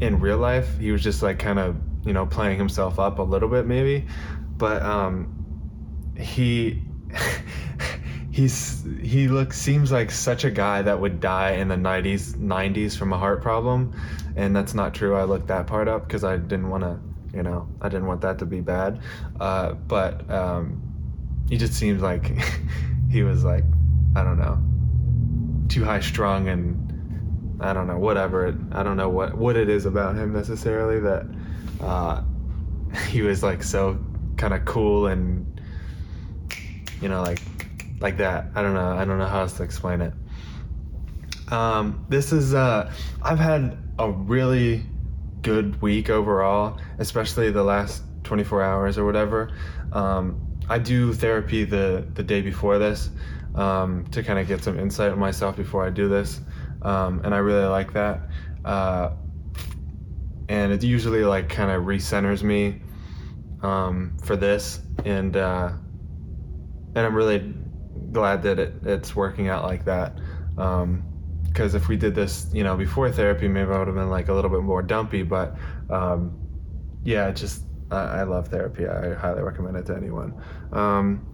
in 0.00 0.20
real 0.20 0.38
life. 0.38 0.78
He 0.78 0.92
was 0.92 1.02
just 1.02 1.22
like 1.22 1.38
kind 1.38 1.58
of 1.58 1.76
you 2.04 2.12
know 2.12 2.26
playing 2.26 2.58
himself 2.58 2.98
up 3.00 3.18
a 3.18 3.22
little 3.22 3.48
bit 3.48 3.66
maybe, 3.66 4.06
but 4.56 4.82
um, 4.82 6.14
he. 6.16 6.82
he's 8.36 8.84
he 9.00 9.28
looks 9.28 9.58
seems 9.58 9.90
like 9.90 10.10
such 10.10 10.44
a 10.44 10.50
guy 10.50 10.82
that 10.82 11.00
would 11.00 11.20
die 11.20 11.52
in 11.52 11.68
the 11.68 11.74
90s 11.74 12.34
90s 12.34 12.94
from 12.94 13.14
a 13.14 13.18
heart 13.18 13.40
problem. 13.40 13.98
And 14.36 14.54
that's 14.54 14.74
not 14.74 14.92
true. 14.92 15.16
I 15.16 15.24
looked 15.24 15.46
that 15.46 15.66
part 15.66 15.88
up 15.88 16.06
because 16.06 16.22
i 16.22 16.36
didn't 16.36 16.68
want 16.68 16.84
to 16.84 17.00
you 17.34 17.42
know 17.42 17.66
i 17.80 17.88
didn't 17.88 18.06
want 18.06 18.20
that 18.20 18.38
to 18.40 18.44
be 18.44 18.60
bad. 18.60 19.00
Uh, 19.40 19.72
but 19.72 20.30
um, 20.30 20.82
he 21.48 21.56
just 21.56 21.72
seems 21.72 22.02
like 22.02 22.30
he 23.10 23.22
was 23.22 23.42
like 23.42 23.64
i 24.14 24.22
don't 24.22 24.38
know 24.38 24.58
too 25.68 25.84
high 25.84 26.00
strung 26.00 26.48
and 26.48 27.56
i 27.60 27.72
don't 27.72 27.86
know 27.86 27.98
whatever 27.98 28.46
it, 28.46 28.56
i 28.72 28.82
don't 28.82 28.96
know 28.96 29.08
what 29.08 29.36
what 29.36 29.56
it 29.56 29.68
is 29.68 29.86
about 29.86 30.14
him 30.14 30.32
necessarily 30.32 31.00
that 31.00 31.26
uh, 31.80 32.22
he 33.08 33.22
was 33.22 33.42
like 33.42 33.62
so 33.62 33.98
kind 34.36 34.52
of 34.52 34.64
cool 34.64 35.06
and 35.06 35.60
you 37.00 37.08
know 37.08 37.22
like 37.22 37.40
like 38.00 38.18
that. 38.18 38.46
I 38.54 38.62
don't 38.62 38.74
know. 38.74 38.92
I 38.92 39.04
don't 39.04 39.18
know 39.18 39.26
how 39.26 39.40
else 39.40 39.54
to 39.54 39.62
explain 39.62 40.00
it. 40.00 40.12
Um, 41.48 42.04
this 42.08 42.32
is 42.32 42.54
uh, 42.54 42.92
I've 43.22 43.38
had 43.38 43.78
a 43.98 44.10
really 44.10 44.84
good 45.42 45.80
week 45.80 46.10
overall, 46.10 46.78
especially 46.98 47.50
the 47.50 47.62
last 47.62 48.02
24 48.24 48.62
hours 48.62 48.98
or 48.98 49.04
whatever. 49.04 49.52
Um, 49.92 50.58
I 50.68 50.78
do 50.78 51.12
therapy 51.12 51.64
the 51.64 52.06
the 52.14 52.22
day 52.22 52.40
before 52.40 52.78
this 52.78 53.10
um, 53.54 54.06
to 54.10 54.22
kind 54.22 54.38
of 54.38 54.48
get 54.48 54.62
some 54.62 54.78
insight 54.78 55.12
on 55.12 55.18
myself 55.18 55.56
before 55.56 55.86
I 55.86 55.90
do 55.90 56.08
this, 56.08 56.40
um, 56.82 57.20
and 57.24 57.34
I 57.34 57.38
really 57.38 57.66
like 57.66 57.92
that. 57.92 58.20
Uh, 58.64 59.10
and 60.48 60.72
it 60.72 60.82
usually 60.82 61.24
like 61.24 61.48
kind 61.48 61.70
of 61.70 61.84
recenters 61.84 62.42
me 62.42 62.80
um, 63.62 64.16
for 64.24 64.36
this, 64.36 64.80
and 65.04 65.36
uh, 65.36 65.70
and 66.94 67.06
I'm 67.06 67.14
really 67.14 67.54
glad 68.16 68.42
that 68.42 68.58
it, 68.58 68.72
it's 68.82 69.14
working 69.14 69.48
out 69.48 69.62
like 69.62 69.84
that. 69.84 70.16
Because 70.54 71.74
um, 71.74 71.80
if 71.80 71.86
we 71.86 71.98
did 71.98 72.14
this, 72.14 72.46
you 72.50 72.64
know, 72.64 72.74
before 72.74 73.12
therapy, 73.12 73.46
maybe 73.46 73.70
I 73.70 73.78
would 73.78 73.88
have 73.88 73.94
been 73.94 74.08
like 74.08 74.28
a 74.28 74.32
little 74.32 74.50
bit 74.50 74.62
more 74.62 74.82
dumpy. 74.82 75.22
But 75.22 75.54
um, 75.90 76.34
yeah, 77.04 77.30
just 77.30 77.62
I, 77.90 78.20
I, 78.20 78.22
love 78.22 78.48
therapy. 78.48 78.88
I 78.88 79.12
highly 79.12 79.42
recommend 79.42 79.76
it 79.76 79.84
to 79.86 79.94
anyone. 79.94 80.32
Um, 80.72 81.26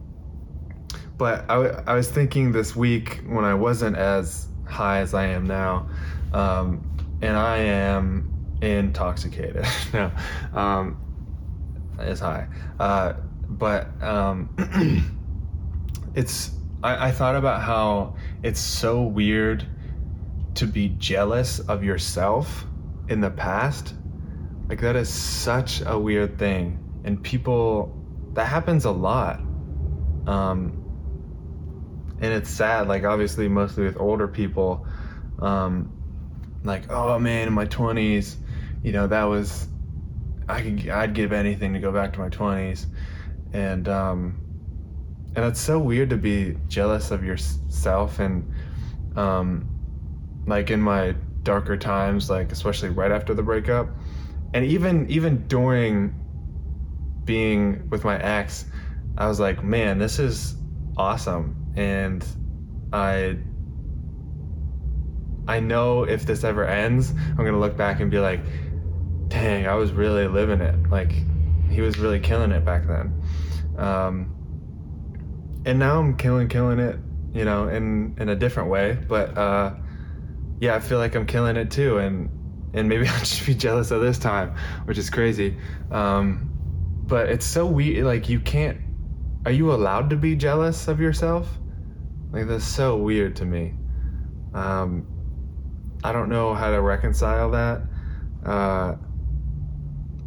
but 1.16 1.49
I, 1.49 1.55
I 1.87 1.95
was 1.95 2.11
thinking 2.11 2.51
this 2.51 2.75
week 2.75 3.23
when 3.29 3.45
I 3.45 3.55
wasn't 3.55 3.97
as 3.97 4.49
high 4.66 4.99
as 4.99 5.14
I 5.14 5.27
am 5.27 5.47
now, 5.47 5.88
um, 6.33 6.83
and 7.23 7.37
I 7.37 7.59
am 7.59 8.59
intoxicated 8.61 9.64
now. 9.92 10.11
Um, 10.53 10.99
is 12.01 12.18
high, 12.18 12.49
uh, 12.81 13.12
but 13.51 13.87
um, 14.03 14.49
it's 16.16 16.51
I, 16.83 17.09
I 17.09 17.11
thought 17.12 17.37
about 17.37 17.62
how 17.62 18.16
it's 18.42 18.61
so 18.61 19.03
weird 19.03 19.66
to 20.55 20.66
be 20.66 20.90
jealous 20.90 21.61
of 21.61 21.83
yourself 21.85 22.66
in 23.09 23.21
the 23.21 23.31
past. 23.31 23.95
Like 24.68 24.81
that 24.81 24.97
is 24.97 25.09
such 25.09 25.83
a 25.85 25.99
weird 25.99 26.38
thing. 26.38 26.79
And 27.05 27.23
people 27.23 27.99
that 28.35 28.47
happens 28.47 28.85
a 28.85 28.90
lot. 28.90 29.40
Um 30.27 30.79
and 32.21 32.33
it's 32.33 32.51
sad, 32.51 32.87
like 32.87 33.05
obviously 33.05 33.49
mostly 33.49 33.85
with 33.85 33.99
older 33.99 34.29
people. 34.29 34.87
Um 35.40 35.92
like, 36.64 36.90
oh 36.90 37.18
man, 37.18 37.49
in 37.49 37.55
my 37.55 37.64
twenties, 37.64 38.37
you 38.83 38.92
know, 38.92 39.07
that 39.07 39.25
was 39.25 39.68
I 40.49 40.62
could 40.62 40.88
I'd 40.88 41.14
give 41.14 41.33
anything 41.33 41.75
to 41.75 41.81
go 41.81 41.92
back 41.92 42.12
to 42.14 42.21
my 42.21 42.29
twenties. 42.29 42.87
And 43.53 43.88
um 43.88 44.41
and 45.35 45.45
it's 45.45 45.61
so 45.61 45.79
weird 45.79 46.11
to 46.11 46.16
be 46.16 46.57
jealous 46.68 47.11
of 47.11 47.25
yourself 47.25 48.18
and 48.18 48.51
um 49.16 49.68
like 50.47 50.71
in 50.71 50.81
my 50.81 51.14
darker 51.42 51.77
times 51.77 52.29
like 52.29 52.53
especially 52.53 52.88
right 52.90 53.11
after 53.11 53.35
the 53.35 53.42
breakup. 53.42 53.88
And 54.55 54.64
even 54.64 55.09
even 55.09 55.47
during 55.49 56.14
being 57.25 57.88
with 57.88 58.05
my 58.05 58.18
ex 58.21 58.66
i 59.16 59.27
was 59.29 59.38
like 59.38 59.62
man 59.62 59.99
this 59.99 60.18
is 60.18 60.57
awesome. 60.97 61.57
And 61.77 62.25
i 62.92 63.38
i 65.49 65.59
know 65.59 66.05
if 66.05 66.27
this 66.27 66.45
ever 66.45 66.66
ends 66.66 67.11
i'm 67.11 67.37
gonna 67.37 67.59
look 67.59 67.77
back 67.77 68.01
and 68.01 68.11
be 68.11 68.18
like 68.18 68.40
dang 69.29 69.66
i 69.66 69.75
was 69.75 69.92
really 69.92 70.27
living 70.27 70.61
it. 70.61 70.90
Like 70.90 71.12
he 71.71 71.81
was 71.81 71.99
really 71.99 72.21
killing 72.21 72.53
it 72.53 72.64
back 72.64 72.87
then. 72.87 73.23
Um, 73.79 74.41
and 75.64 75.79
now 75.79 75.98
I'm 75.98 76.16
killing 76.16 76.48
killing 76.48 76.79
it, 76.79 76.96
you 77.33 77.44
know, 77.44 77.68
in 77.68 78.16
in 78.18 78.29
a 78.29 78.37
different 78.37 78.70
way. 78.70 78.98
But 79.09 79.37
uh, 79.37 79.75
yeah, 80.61 80.75
I 80.75 80.81
feel 80.81 80.98
like 80.98 81.14
I'm 81.14 81.27
killing 81.27 81.57
it 81.57 81.70
too, 81.70 81.98
and 81.98 82.31
and 82.75 82.88
maybe 82.88 83.07
I'll 83.09 83.18
just 83.18 83.46
be 83.46 83.55
jealous 83.55 83.90
of 83.90 84.01
this 84.01 84.18
time, 84.18 84.55
which 84.85 84.98
is 84.98 85.11
crazy. 85.11 85.57
Um, 85.90 86.48
but 87.05 87.29
it's 87.29 87.46
so 87.46 87.66
weird. 87.66 88.05
Like 88.05 88.29
you 88.29 88.40
can't. 88.40 88.79
Are 89.44 89.53
you 89.53 89.72
allowed 89.72 90.11
to 90.11 90.16
be 90.16 90.37
jealous 90.37 90.88
of 90.88 91.01
yourself? 91.01 91.48
Like 92.31 92.46
that's 92.46 92.64
so 92.64 92.96
weird 92.96 93.37
to 93.37 93.44
me. 93.44 93.75
Um, 94.55 95.07
I 96.05 96.12
don't 96.12 96.29
know 96.29 96.55
how 96.55 96.70
to 96.70 96.81
reconcile 96.81 97.51
that. 97.51 97.83
Uh, 98.44 98.96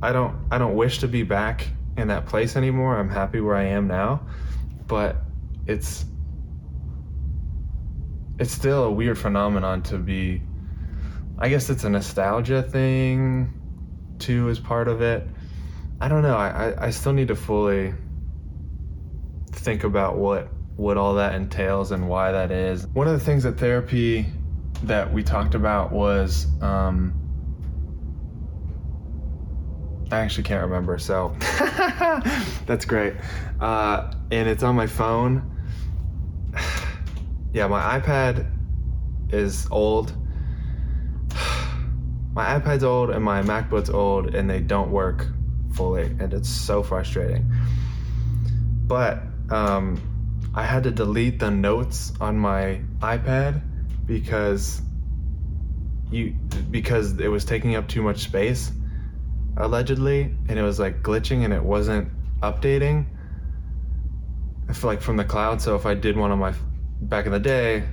I 0.01 0.11
don't. 0.11 0.37
I 0.51 0.57
don't 0.57 0.75
wish 0.75 0.99
to 0.99 1.07
be 1.07 1.23
back 1.23 1.67
in 1.97 2.09
that 2.09 2.25
place 2.25 2.55
anymore. 2.55 2.97
I'm 2.97 3.09
happy 3.09 3.41
where 3.41 3.55
I 3.55 3.63
am 3.63 3.87
now, 3.87 4.27
but 4.87 5.24
it's 5.67 6.05
it's 8.37 8.51
still 8.51 8.83
a 8.83 8.91
weird 8.91 9.17
phenomenon 9.17 9.81
to 9.83 9.97
be 9.97 10.41
I 11.37 11.49
guess 11.49 11.69
it's 11.69 11.83
a 11.83 11.89
nostalgia 11.89 12.63
thing 12.63 13.53
too 14.19 14.49
as 14.49 14.59
part 14.59 14.87
of 14.87 15.01
it. 15.01 15.27
I 15.99 16.07
don't 16.07 16.21
know. 16.21 16.37
I, 16.37 16.85
I 16.85 16.89
still 16.91 17.13
need 17.13 17.27
to 17.29 17.35
fully 17.35 17.93
think 19.51 19.83
about 19.83 20.17
what 20.17 20.49
what 20.75 20.97
all 20.97 21.15
that 21.15 21.35
entails 21.35 21.91
and 21.91 22.07
why 22.07 22.31
that 22.31 22.51
is. 22.51 22.85
One 22.87 23.07
of 23.07 23.13
the 23.13 23.25
things 23.25 23.43
that 23.43 23.57
therapy 23.57 24.25
that 24.83 25.11
we 25.11 25.23
talked 25.23 25.55
about 25.55 25.91
was 25.91 26.47
um, 26.61 27.13
I 30.11 30.19
actually 30.19 30.43
can't 30.43 30.63
remember, 30.63 30.97
so 30.97 31.35
that's 32.65 32.85
great. 32.85 33.15
Uh, 33.59 34.13
and 34.31 34.49
it's 34.49 34.63
on 34.63 34.75
my 34.75 34.87
phone 34.87 35.54
yeah, 37.55 37.67
my 37.67 37.97
iPad 37.97 38.51
is 39.31 39.65
old. 39.71 40.13
My 42.33 42.59
iPad's 42.59 42.83
old 42.83 43.11
and 43.11 43.23
my 43.23 43.41
MacBook's 43.43 43.89
old 43.89 44.35
and 44.35 44.49
they 44.49 44.59
don't 44.59 44.91
work 44.91 45.25
fully, 45.73 46.03
and 46.03 46.33
it's 46.33 46.49
so 46.49 46.83
frustrating. 46.83 47.49
But 48.85 49.23
um, 49.49 50.51
I 50.53 50.63
had 50.63 50.83
to 50.83 50.91
delete 50.91 51.39
the 51.39 51.49
notes 51.49 52.11
on 52.19 52.37
my 52.37 52.81
iPad 52.99 53.61
because 54.05 54.81
you 56.11 56.35
because 56.69 57.17
it 57.21 57.29
was 57.29 57.45
taking 57.45 57.77
up 57.77 57.87
too 57.87 58.01
much 58.01 58.17
space 58.17 58.69
allegedly 59.55 60.23
and 60.49 60.59
it 60.59 60.61
was 60.61 60.77
like 60.77 61.01
glitching 61.01 61.45
and 61.45 61.53
it 61.53 61.63
wasn't 61.63 62.09
updating 62.41 63.05
like 64.83 65.01
from 65.01 65.15
the 65.15 65.23
cloud 65.23 65.61
so 65.61 65.75
if 65.75 65.85
i 65.85 65.93
did 65.93 66.17
one 66.17 66.31
on 66.31 66.37
my 66.37 66.53
back 67.01 67.25
in 67.25 67.31
the 67.31 67.39
day, 67.39 67.83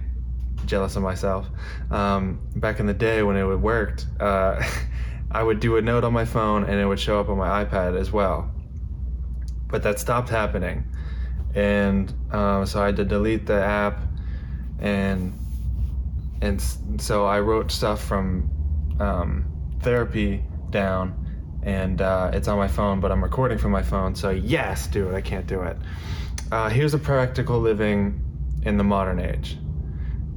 jealous 0.66 0.96
of 0.96 1.02
myself. 1.02 1.48
Um, 1.90 2.40
back 2.56 2.80
in 2.80 2.86
the 2.86 2.94
day 2.94 3.22
when 3.22 3.36
it 3.36 3.44
worked, 3.44 4.06
uh, 4.20 4.62
I 5.30 5.42
would 5.42 5.60
do 5.60 5.76
a 5.76 5.82
note 5.82 6.04
on 6.04 6.12
my 6.12 6.24
phone 6.24 6.64
and 6.64 6.78
it 6.78 6.86
would 6.86 7.00
show 7.00 7.18
up 7.18 7.28
on 7.28 7.38
my 7.38 7.64
iPad 7.64 7.98
as 7.98 8.12
well. 8.12 8.50
But 9.68 9.82
that 9.84 9.98
stopped 9.98 10.28
happening, 10.28 10.84
and 11.54 12.12
um, 12.30 12.66
so 12.66 12.82
I 12.82 12.86
had 12.86 12.96
to 12.96 13.06
delete 13.06 13.46
the 13.46 13.54
app, 13.54 14.02
and 14.78 15.32
and 16.42 16.60
so 16.98 17.24
I 17.24 17.40
wrote 17.40 17.70
stuff 17.72 18.04
from 18.04 18.50
um, 19.00 19.46
therapy 19.80 20.44
down, 20.68 21.60
and 21.62 22.02
uh, 22.02 22.32
it's 22.34 22.48
on 22.48 22.58
my 22.58 22.68
phone, 22.68 23.00
but 23.00 23.10
I'm 23.10 23.24
recording 23.24 23.56
from 23.56 23.70
my 23.70 23.82
phone. 23.82 24.14
So 24.14 24.28
yes, 24.28 24.88
do 24.88 25.08
it. 25.08 25.14
I 25.14 25.22
can't 25.22 25.46
do 25.46 25.62
it. 25.62 25.78
Uh, 26.50 26.68
here's 26.68 26.92
a 26.92 26.98
practical 26.98 27.58
living 27.58 28.21
in 28.62 28.76
the 28.76 28.84
modern 28.84 29.20
age. 29.20 29.58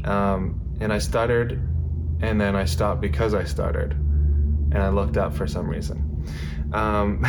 Um, 0.04 0.78
and 0.80 0.92
I 0.92 1.00
stuttered, 1.00 1.54
and 2.22 2.40
then 2.40 2.56
I 2.56 2.66
stopped 2.66 3.02
because 3.02 3.34
I 3.34 3.44
stuttered, 3.44 3.94
and 3.94 4.78
I 4.78 4.90
looked 4.90 5.18
up 5.18 5.34
for 5.34 5.48
some 5.48 5.68
reason. 5.68 6.16
Um, 6.74 7.26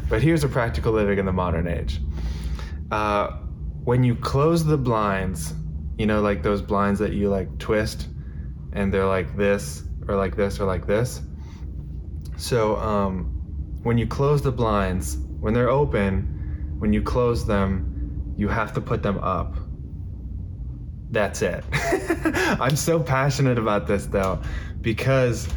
but 0.08 0.22
here's 0.22 0.44
a 0.44 0.48
practical 0.48 0.92
living 0.92 1.18
in 1.18 1.26
the 1.26 1.32
modern 1.32 1.66
age. 1.66 2.00
Uh, 2.90 3.38
when 3.84 4.04
you 4.04 4.14
close 4.14 4.64
the 4.64 4.76
blinds, 4.76 5.54
you 5.98 6.06
know, 6.06 6.20
like 6.20 6.42
those 6.42 6.62
blinds 6.62 7.00
that 7.00 7.12
you 7.12 7.28
like 7.28 7.58
twist 7.58 8.08
and 8.72 8.92
they're 8.92 9.06
like 9.06 9.36
this 9.36 9.82
or 10.08 10.16
like 10.16 10.36
this 10.36 10.60
or 10.60 10.66
like 10.66 10.86
this. 10.86 11.20
So 12.36 12.76
um, 12.76 13.80
when 13.82 13.98
you 13.98 14.06
close 14.06 14.42
the 14.42 14.52
blinds, 14.52 15.16
when 15.40 15.54
they're 15.54 15.70
open, 15.70 16.76
when 16.78 16.92
you 16.92 17.02
close 17.02 17.46
them, 17.46 18.34
you 18.36 18.48
have 18.48 18.74
to 18.74 18.80
put 18.80 19.02
them 19.02 19.18
up. 19.18 19.56
That's 21.10 21.42
it. 21.42 21.64
I'm 22.60 22.76
so 22.76 23.00
passionate 23.00 23.58
about 23.58 23.86
this 23.86 24.06
though, 24.06 24.42
because 24.80 25.48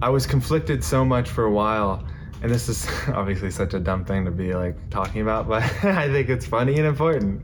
I 0.00 0.10
was 0.10 0.26
conflicted 0.26 0.84
so 0.84 1.04
much 1.04 1.28
for 1.28 1.44
a 1.44 1.50
while. 1.50 2.06
And 2.40 2.50
this 2.50 2.68
is 2.68 2.88
obviously 3.08 3.50
such 3.50 3.74
a 3.74 3.80
dumb 3.80 4.04
thing 4.04 4.24
to 4.26 4.30
be 4.30 4.54
like 4.54 4.90
talking 4.90 5.22
about, 5.22 5.48
but 5.48 5.62
I 5.84 6.08
think 6.10 6.28
it's 6.28 6.46
funny 6.46 6.76
and 6.76 6.86
important. 6.86 7.42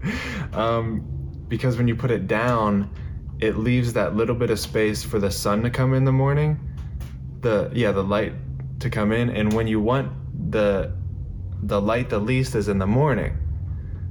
Um, 0.52 1.04
because 1.48 1.76
when 1.76 1.88
you 1.88 1.96
put 1.96 2.10
it 2.10 2.26
down, 2.26 2.90
it 3.40 3.56
leaves 3.56 3.92
that 3.94 4.14
little 4.14 4.34
bit 4.34 4.50
of 4.50 4.58
space 4.58 5.02
for 5.02 5.18
the 5.18 5.30
sun 5.30 5.62
to 5.62 5.70
come 5.70 5.94
in 5.94 6.04
the 6.04 6.12
morning. 6.12 6.58
The 7.40 7.70
yeah, 7.74 7.92
the 7.92 8.04
light 8.04 8.32
to 8.80 8.90
come 8.90 9.12
in, 9.12 9.30
and 9.30 9.52
when 9.52 9.66
you 9.66 9.80
want 9.80 10.12
the 10.50 10.92
the 11.62 11.80
light 11.80 12.08
the 12.10 12.18
least 12.18 12.54
is 12.54 12.68
in 12.68 12.78
the 12.78 12.86
morning. 12.86 13.36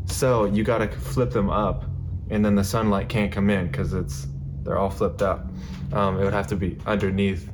So 0.05 0.45
you 0.45 0.63
got 0.63 0.79
to 0.79 0.87
flip 0.89 1.31
them 1.31 1.49
up, 1.49 1.85
and 2.29 2.43
then 2.43 2.55
the 2.55 2.63
sunlight 2.63 3.09
can't 3.09 3.31
come 3.31 3.49
in 3.49 3.67
because 3.67 3.93
it's 3.93 4.27
they're 4.63 4.77
all 4.77 4.89
flipped 4.89 5.21
up. 5.21 5.45
Um, 5.91 6.19
it 6.19 6.23
would 6.23 6.33
have 6.33 6.47
to 6.47 6.55
be 6.55 6.77
underneath, 6.85 7.49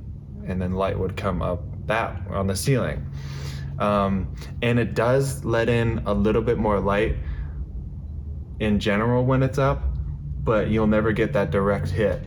and 0.46 0.62
then 0.62 0.74
light 0.74 0.98
would 0.98 1.18
come 1.18 1.42
up 1.42 1.62
that 1.88 2.22
on 2.30 2.48
the 2.48 2.56
ceiling. 2.56 3.06
Um, 3.80 4.36
and 4.62 4.78
it 4.78 4.94
does 4.94 5.44
let 5.44 5.70
in 5.70 6.04
a 6.06 6.14
little 6.14 6.42
bit 6.42 6.58
more 6.58 6.80
light 6.80 7.16
in 8.60 8.80
general 8.80 9.26
when 9.26 9.42
it's 9.42 9.58
up, 9.58 9.84
but 10.44 10.70
you'll 10.70 10.88
never 10.88 11.12
get 11.12 11.34
that 11.34 11.50
direct 11.52 11.90
hit 11.90 12.22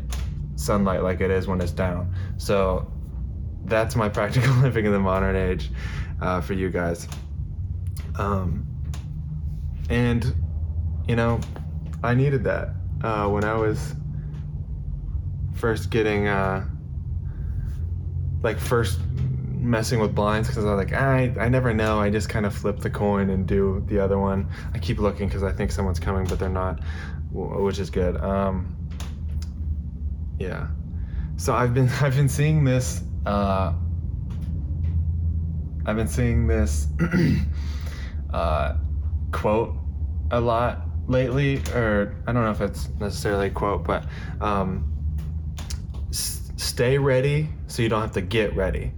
sunlight 0.57 1.03
like 1.03 1.21
it 1.21 1.31
is 1.31 1.47
when 1.47 1.61
it's 1.61 1.73
down. 1.73 2.15
So 2.39 2.91
that's 3.65 3.97
my 3.97 4.09
practical 4.19 4.55
living 4.57 4.87
in 4.87 4.93
the 4.93 5.01
modern 5.01 5.37
age 5.37 5.71
uh, 6.21 6.41
for 6.41 6.55
you 6.55 6.71
guys. 6.71 7.09
Um, 8.17 8.67
and, 9.89 10.35
you 11.09 11.17
know, 11.17 11.41
I 12.03 12.15
needed 12.15 12.45
that 12.45 12.71
uh, 13.03 13.29
when 13.29 13.45
I 13.45 13.55
was 13.55 13.95
first 15.55 15.91
getting, 15.91 16.27
uh, 16.27 16.67
like, 18.43 18.59
first 18.59 18.99
messing 19.63 20.01
with 20.01 20.15
blinds 20.15 20.49
because 20.49 20.65
I 20.65 20.75
was 20.75 20.85
like, 20.85 20.93
I, 20.93 21.33
I 21.39 21.49
never 21.49 21.73
know. 21.73 22.01
I 22.01 22.11
just 22.11 22.29
kind 22.29 22.45
of 22.45 22.55
flip 22.55 22.81
the 22.81 22.91
coin 22.91 23.31
and 23.31 23.47
do 23.47 23.85
the 23.87 24.01
other 24.01 24.19
one. 24.19 24.49
I 24.75 24.79
keep 24.79 24.99
looking 24.99 25.29
because 25.29 25.43
I 25.43 25.53
think 25.53 25.71
someone's 25.71 26.01
coming, 26.01 26.25
but 26.25 26.39
they're 26.39 26.49
not, 26.49 26.81
which 27.31 27.79
is 27.79 27.91
good. 27.91 28.17
Um, 28.17 28.77
yeah. 30.39 30.67
So 31.37 31.55
I've 31.55 31.73
been 31.75 31.89
I've 32.01 32.17
been 32.17 32.29
seeing 32.29 32.65
this. 32.65 33.03
Uh, 33.25 33.73
I've 35.87 35.97
been 35.97 36.09
seeing 36.09 36.47
this 36.47 36.89
uh, 38.33 38.77
quote 39.33 39.77
a 40.31 40.41
lot 40.41 40.83
lately, 41.07 41.59
or 41.75 42.17
I 42.27 42.33
don't 42.33 42.45
know 42.45 42.51
if 42.51 42.61
it's 42.61 42.89
necessarily 43.01 43.49
a 43.49 43.51
quote, 43.51 43.85
but 43.85 44.07
um, 44.41 44.93
s- 46.11 46.51
stay 46.57 46.99
ready 46.99 47.49
so 47.67 47.83
you 47.83 47.89
don't 47.89 48.03
have 48.03 48.13
to 48.13 48.23
get 48.23 48.55
ready 48.55 48.93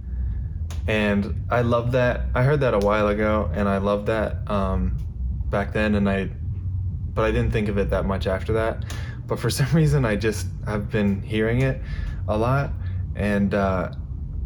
and 0.87 1.45
I 1.49 1.61
love 1.61 1.91
that. 1.93 2.25
I 2.35 2.43
heard 2.43 2.59
that 2.61 2.73
a 2.73 2.79
while 2.79 3.07
ago, 3.07 3.49
and 3.53 3.67
I 3.67 3.77
love 3.77 4.05
that 4.05 4.49
um, 4.49 4.97
back 5.49 5.73
then, 5.73 5.95
and 5.95 6.09
I, 6.09 6.29
but 7.13 7.23
I 7.23 7.31
didn't 7.31 7.51
think 7.51 7.69
of 7.69 7.77
it 7.77 7.89
that 7.89 8.05
much 8.05 8.27
after 8.27 8.53
that. 8.53 8.85
But 9.25 9.39
for 9.39 9.49
some 9.59 9.71
reason, 9.73 10.05
I 10.05 10.15
just 10.15 10.47
have 10.67 10.91
been 10.91 11.21
hearing 11.21 11.61
it 11.61 11.81
a 12.27 12.37
lot, 12.37 12.71
and 13.15 13.53
uh, 13.53 13.91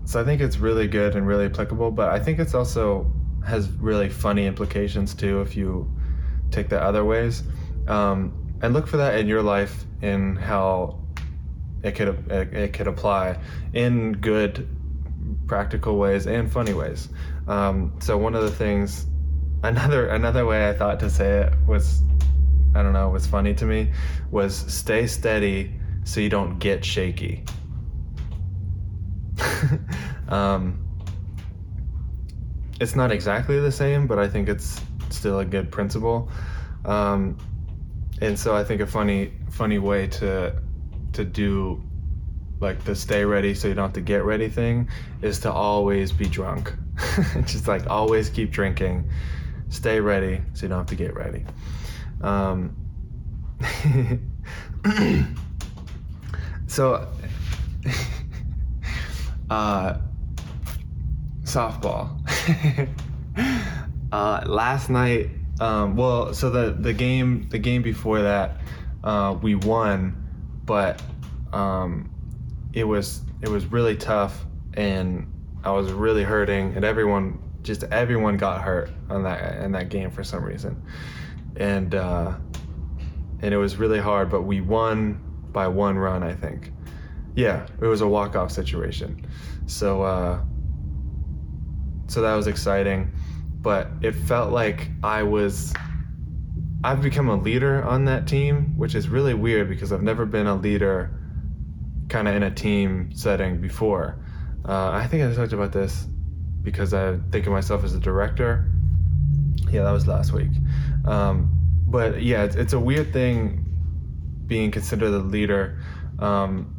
so 0.06 0.22
I 0.22 0.24
think 0.24 0.41
it's 0.41 0.58
really 0.58 0.88
good 0.88 1.15
and 1.15 1.28
really 1.28 1.45
applicable. 1.45 1.91
But 1.91 2.10
I 2.10 2.19
think 2.19 2.39
it's 2.39 2.54
also 2.54 3.12
has 3.45 3.69
really 3.72 4.10
funny 4.10 4.45
implications 4.45 5.13
too 5.13 5.41
if 5.41 5.56
you 5.56 5.89
take 6.51 6.69
that 6.69 6.81
other 6.81 7.03
ways. 7.03 7.43
Um, 7.88 8.33
and 8.62 8.73
look 8.73 8.88
for 8.88 8.97
that 8.97 9.17
in 9.17 9.27
your 9.27 9.41
life 9.41 9.85
in 10.01 10.35
how 10.35 10.99
it 11.83 11.93
could 11.93 12.29
it, 12.29 12.53
it 12.53 12.73
could 12.73 12.88
apply 12.88 13.39
in 13.73 14.13
good 14.13 14.67
practical 15.47 15.97
ways 15.97 16.27
and 16.27 16.51
funny 16.51 16.73
ways. 16.73 17.09
Um, 17.47 17.93
so 17.99 18.17
one 18.17 18.35
of 18.35 18.43
the 18.43 18.51
things, 18.51 19.07
another 19.63 20.09
another 20.09 20.45
way 20.45 20.69
I 20.69 20.73
thought 20.73 20.99
to 21.01 21.09
say 21.09 21.43
it 21.43 21.53
was, 21.67 22.01
I 22.75 22.83
don't 22.83 22.93
know, 22.93 23.09
was 23.09 23.25
funny 23.25 23.53
to 23.55 23.65
me, 23.65 23.91
was 24.31 24.55
stay 24.55 25.07
steady 25.07 25.73
so 26.03 26.19
you 26.19 26.29
don't 26.29 26.59
get 26.59 26.83
shaky. 26.83 27.43
um, 30.29 30.85
it's 32.79 32.95
not 32.95 33.12
exactly 33.12 33.59
the 33.59 33.71
same, 33.71 34.07
but 34.07 34.19
I 34.19 34.27
think 34.27 34.49
it's 34.49 34.81
still 35.12 35.39
a 35.39 35.45
good 35.45 35.72
principle. 35.72 36.30
Um, 36.86 37.38
and 38.22 38.38
so 38.38 38.56
I 38.56 38.63
think 38.63 38.82
a 38.82 38.88
funny 38.88 39.34
funny 39.50 39.80
way 39.80 40.08
to 40.08 40.56
to 41.13 41.26
do 41.26 41.82
like 42.60 42.84
the 42.84 42.95
stay 42.95 43.24
ready 43.24 43.54
so 43.54 43.67
you 43.67 43.74
don't 43.74 43.86
have 43.86 43.93
to 43.93 44.02
get 44.02 44.24
ready 44.26 44.50
thing 44.50 44.89
is 45.22 45.39
to 45.41 45.52
always 45.52 46.12
be 46.12 46.26
drunk. 46.26 46.74
Just 47.45 47.67
like 47.67 47.88
always 47.89 48.30
keep 48.30 48.52
drinking, 48.52 49.10
stay 49.69 50.00
ready 50.00 50.41
so 50.54 50.63
you 50.63 50.69
don't 50.69 50.80
have 50.80 50.88
to 50.88 50.95
get 50.95 51.15
ready. 51.15 51.45
Um, 52.22 52.76
so, 56.67 57.08
uh, 59.50 59.98
softball. 61.43 62.17
Uh, 64.12 64.43
last 64.45 64.89
night, 64.89 65.30
um, 65.60 65.95
well, 65.95 66.34
so 66.34 66.50
the 66.50 66.72
the 66.72 66.93
game 66.93 67.48
the 67.50 67.60
game 67.60 67.82
before 67.82 68.22
that, 68.22 68.62
uh, 69.04 69.38
we 69.41 69.56
won, 69.56 70.15
but 70.65 71.02
um, 71.52 72.10
it 72.74 72.84
was 72.84 73.22
it 73.41 73.50
was 73.50 73.65
really 73.67 73.95
tough 73.95 74.45
and 74.74 75.32
I 75.63 75.72
was 75.72 75.91
really 75.91 76.24
hurting 76.24 76.76
and 76.76 76.86
everyone 76.86 77.39
just 77.63 77.84
everyone 77.86 78.38
got 78.38 78.62
hurt 78.62 78.89
on 79.10 79.24
that 79.24 79.62
in 79.63 79.72
that 79.74 79.89
game 79.89 80.12
for 80.12 80.24
some 80.24 80.43
reason. 80.43 80.82
And 81.58 81.95
uh, 81.95 82.36
and 83.41 83.54
it 83.54 83.58
was 83.58 83.78
really 83.78 84.00
hard, 84.00 84.30
but 84.30 84.43
we 84.43 84.62
won 84.62 85.22
by 85.52 85.67
one 85.67 85.98
run, 85.98 86.24
I 86.24 86.34
think. 86.34 86.72
Yeah, 87.36 87.65
it 87.82 87.86
was 87.86 88.02
a 88.02 88.08
walk-off 88.08 88.52
situation. 88.52 89.26
So 89.67 90.02
uh, 90.02 90.41
so 92.08 92.22
that 92.22 92.36
was 92.36 92.48
exciting, 92.48 93.12
but 93.62 93.89
it 94.02 94.13
felt 94.13 94.52
like 94.52 94.89
I 95.04 95.24
was 95.24 95.74
I've 96.84 97.02
become 97.02 97.28
a 97.28 97.36
leader 97.36 97.84
on 97.84 98.06
that 98.06 98.26
team, 98.26 98.78
which 98.78 98.95
is 98.95 99.10
really 99.10 99.34
weird 99.34 99.67
because 99.67 99.91
I've 99.91 100.02
never 100.02 100.26
been 100.26 100.48
a 100.48 100.56
leader 100.56 101.12
kind 102.08 102.28
of 102.28 102.36
in 102.36 102.43
a 102.43 102.52
team 102.52 103.12
setting 103.13 103.60
before. 103.60 104.24
Uh, 104.65 104.89
I 104.91 105.08
think 105.08 105.24
I 105.24 105.34
talked 105.36 105.54
about 105.54 105.74
this 105.74 106.08
because 106.63 106.93
I 106.93 107.17
think 107.32 107.48
of 107.48 107.52
myself 107.52 107.84
as 107.84 107.93
a 107.95 108.00
director. 108.00 108.72
Yeah, 109.69 109.84
that 109.84 109.91
was 109.91 110.08
last 110.08 110.32
week. 110.32 110.52
Um, 111.06 111.50
but 111.88 112.22
yeah, 112.22 112.43
it's, 112.43 112.56
it's, 112.56 112.74
a 112.74 112.80
weird 112.80 113.12
thing 113.12 113.65
being 114.48 114.72
considered 114.72 115.13
a 115.13 115.19
leader. 115.19 115.82
Um, 116.17 116.76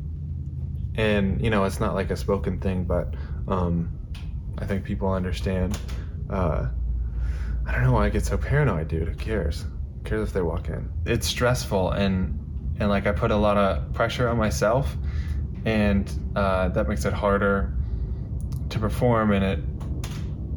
and, 0.94 1.42
you 1.42 1.50
know, 1.50 1.64
it's 1.64 1.80
not 1.80 1.94
like 1.94 2.10
a 2.10 2.16
spoken 2.16 2.58
thing, 2.58 2.84
but 2.84 3.14
um, 3.48 3.90
I 4.58 4.66
think 4.66 4.84
people 4.84 5.12
understand. 5.12 5.78
Uh, 6.30 6.68
I 7.66 7.72
don't 7.72 7.84
know 7.84 7.92
why 7.92 8.06
I 8.06 8.08
get 8.08 8.24
so 8.24 8.38
paranoid, 8.38 8.88
dude. 8.88 9.08
Who 9.08 9.14
cares? 9.14 9.62
Who 9.62 10.04
cares 10.04 10.28
if 10.28 10.34
they 10.34 10.42
walk 10.42 10.68
in? 10.68 10.90
It's 11.04 11.26
stressful 11.26 11.92
and 11.92 12.38
and 12.78 12.88
like 12.88 13.06
I 13.06 13.12
put 13.12 13.30
a 13.30 13.36
lot 13.36 13.56
of 13.56 13.92
pressure 13.92 14.28
on 14.28 14.38
myself 14.38 14.96
and 15.64 16.10
uh, 16.34 16.68
that 16.70 16.88
makes 16.88 17.04
it 17.04 17.12
harder 17.12 17.72
to 18.70 18.78
perform 18.78 19.32
in 19.32 19.42
it 19.42 19.58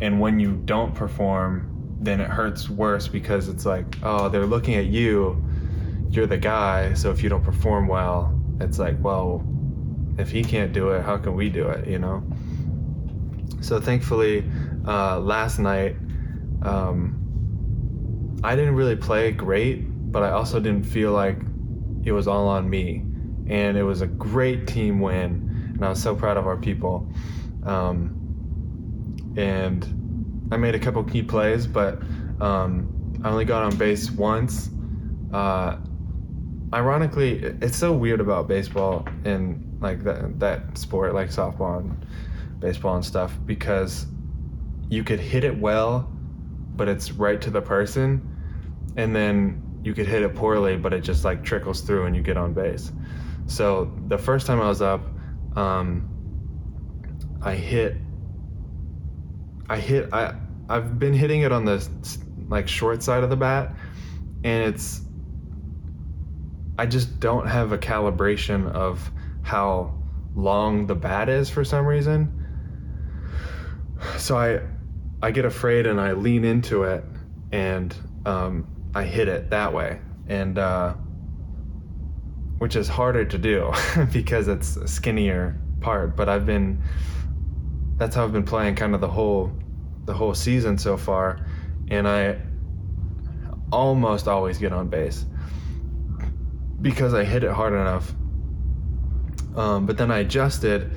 and 0.01 0.19
when 0.19 0.39
you 0.39 0.53
don't 0.65 0.95
perform 0.95 1.69
then 1.99 2.19
it 2.19 2.29
hurts 2.29 2.69
worse 2.69 3.07
because 3.07 3.49
it's 3.49 3.65
like 3.65 3.85
oh 4.03 4.29
they're 4.29 4.45
looking 4.45 4.75
at 4.75 4.85
you 4.85 5.43
you're 6.09 6.27
the 6.27 6.37
guy 6.37 6.93
so 6.93 7.11
if 7.11 7.23
you 7.23 7.29
don't 7.29 7.43
perform 7.43 7.87
well 7.87 8.39
it's 8.61 8.79
like 8.79 8.95
well 9.01 9.43
if 10.17 10.29
he 10.29 10.43
can't 10.43 10.73
do 10.73 10.89
it 10.89 11.01
how 11.01 11.17
can 11.17 11.35
we 11.35 11.49
do 11.49 11.67
it 11.67 11.87
you 11.87 11.99
know 11.99 12.23
so 13.61 13.79
thankfully 13.79 14.43
uh, 14.87 15.19
last 15.19 15.59
night 15.59 15.95
um, 16.63 18.39
i 18.43 18.55
didn't 18.55 18.75
really 18.75 18.95
play 18.95 19.31
great 19.31 19.83
but 20.11 20.23
i 20.23 20.31
also 20.31 20.59
didn't 20.59 20.83
feel 20.83 21.11
like 21.11 21.37
it 22.03 22.11
was 22.11 22.27
all 22.27 22.47
on 22.47 22.69
me 22.69 23.05
and 23.47 23.77
it 23.77 23.83
was 23.83 24.01
a 24.01 24.07
great 24.07 24.67
team 24.67 24.99
win. 24.99 25.71
And 25.75 25.83
I 25.83 25.89
was 25.89 26.01
so 26.01 26.15
proud 26.15 26.37
of 26.37 26.47
our 26.47 26.57
people. 26.57 27.07
Um, 27.65 28.19
and 29.37 30.47
I 30.51 30.57
made 30.57 30.75
a 30.75 30.79
couple 30.79 31.03
key 31.03 31.23
plays, 31.23 31.65
but 31.67 32.01
um, 32.39 33.21
I 33.23 33.29
only 33.29 33.45
got 33.45 33.63
on 33.63 33.75
base 33.77 34.11
once. 34.11 34.69
Uh, 35.33 35.77
ironically, 36.73 37.39
it's 37.61 37.77
so 37.77 37.93
weird 37.93 38.21
about 38.21 38.47
baseball, 38.47 39.07
and 39.25 39.77
like 39.81 40.03
that 40.03 40.39
that 40.39 40.77
sport, 40.77 41.13
like 41.13 41.29
softball 41.29 41.79
and 41.79 42.05
baseball 42.59 42.95
and 42.95 43.03
stuff, 43.03 43.37
because 43.45 44.05
you 44.89 45.03
could 45.03 45.19
hit 45.19 45.43
it 45.43 45.57
well, 45.57 46.11
but 46.75 46.87
it's 46.87 47.11
right 47.11 47.39
to 47.41 47.49
the 47.49 47.61
person, 47.61 48.91
and 48.95 49.15
then 49.15 49.81
you 49.83 49.93
could 49.93 50.07
hit 50.07 50.21
it 50.21 50.35
poorly, 50.35 50.77
but 50.77 50.93
it 50.93 51.01
just 51.01 51.25
like 51.25 51.43
trickles 51.43 51.81
through 51.81 52.05
and 52.05 52.15
you 52.15 52.21
get 52.21 52.37
on 52.37 52.53
base. 52.53 52.91
So 53.47 53.91
the 54.07 54.17
first 54.17 54.47
time 54.47 54.61
I 54.61 54.67
was 54.67 54.81
up, 54.81 55.01
um, 55.55 56.09
I 57.41 57.55
hit. 57.55 57.97
I 59.69 59.77
hit. 59.77 60.13
I 60.13 60.35
I've 60.69 60.97
been 60.97 61.13
hitting 61.13 61.41
it 61.41 61.51
on 61.51 61.65
the 61.65 61.85
like 62.47 62.67
short 62.67 63.03
side 63.03 63.23
of 63.23 63.29
the 63.29 63.35
bat, 63.35 63.75
and 64.43 64.73
it's. 64.73 65.01
I 66.77 66.85
just 66.85 67.19
don't 67.19 67.47
have 67.47 67.71
a 67.71 67.77
calibration 67.77 68.71
of 68.71 69.11
how 69.43 69.93
long 70.35 70.87
the 70.87 70.95
bat 70.95 71.29
is 71.29 71.49
for 71.49 71.63
some 71.63 71.85
reason. 71.85 72.39
So 74.17 74.37
I, 74.37 74.61
I 75.23 75.31
get 75.31 75.45
afraid 75.45 75.87
and 75.87 76.01
I 76.01 76.11
lean 76.11 76.43
into 76.43 76.83
it, 76.83 77.05
and 77.53 77.95
um, 78.25 78.67
I 78.93 79.05
hit 79.05 79.29
it 79.29 79.51
that 79.51 79.73
way, 79.73 80.01
and 80.27 80.59
uh, 80.59 80.95
which 82.57 82.75
is 82.75 82.89
harder 82.89 83.23
to 83.23 83.37
do 83.37 83.71
because 84.11 84.49
it's 84.49 84.75
a 84.75 84.85
skinnier 84.85 85.57
part. 85.79 86.17
But 86.17 86.27
I've 86.27 86.45
been 86.45 86.83
that's 87.95 88.17
how 88.17 88.25
I've 88.25 88.33
been 88.33 88.43
playing 88.43 88.75
kind 88.75 88.93
of 88.93 88.99
the 88.99 89.07
whole 89.07 89.53
the 90.03 90.13
whole 90.13 90.33
season 90.33 90.77
so 90.77 90.97
far, 90.97 91.47
and 91.87 92.05
I 92.05 92.41
almost 93.71 94.27
always 94.27 94.57
get 94.57 94.73
on 94.73 94.89
base 94.89 95.25
because 96.81 97.13
I 97.13 97.23
hit 97.23 97.45
it 97.45 97.51
hard 97.51 97.71
enough. 97.71 98.13
Um, 99.55 99.85
but 99.85 99.97
then 99.97 100.11
I 100.11 100.19
adjusted, 100.19 100.91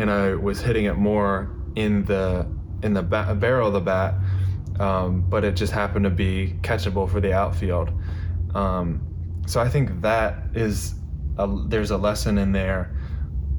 and 0.00 0.10
I 0.10 0.34
was 0.34 0.60
hitting 0.60 0.86
it 0.86 0.96
more 0.96 1.54
in 1.76 2.04
the 2.06 2.57
in 2.82 2.94
the 2.94 3.02
bat, 3.02 3.38
barrel 3.40 3.68
of 3.68 3.74
the 3.74 3.80
bat 3.80 4.14
um, 4.78 5.24
but 5.28 5.44
it 5.44 5.56
just 5.56 5.72
happened 5.72 6.04
to 6.04 6.10
be 6.10 6.54
catchable 6.62 7.10
for 7.10 7.20
the 7.20 7.32
outfield. 7.32 7.90
Um, 8.54 9.42
so 9.46 9.60
I 9.60 9.68
think 9.68 10.02
that 10.02 10.36
is 10.54 10.94
a, 11.36 11.48
there's 11.66 11.90
a 11.90 11.96
lesson 11.96 12.38
in 12.38 12.52
there 12.52 12.96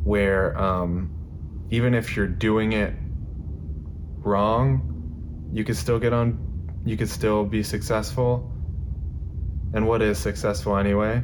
where 0.04 0.58
um, 0.58 1.12
even 1.70 1.94
if 1.94 2.16
you're 2.16 2.28
doing 2.28 2.74
it 2.74 2.94
wrong, 4.20 5.50
you 5.52 5.64
could 5.64 5.76
still 5.76 6.00
get 6.00 6.14
on. 6.14 6.46
You 6.86 6.96
could 6.96 7.10
still 7.10 7.44
be 7.44 7.64
successful. 7.64 8.52
And 9.74 9.88
what 9.88 10.02
is 10.02 10.18
successful 10.18 10.78
anyway? 10.78 11.22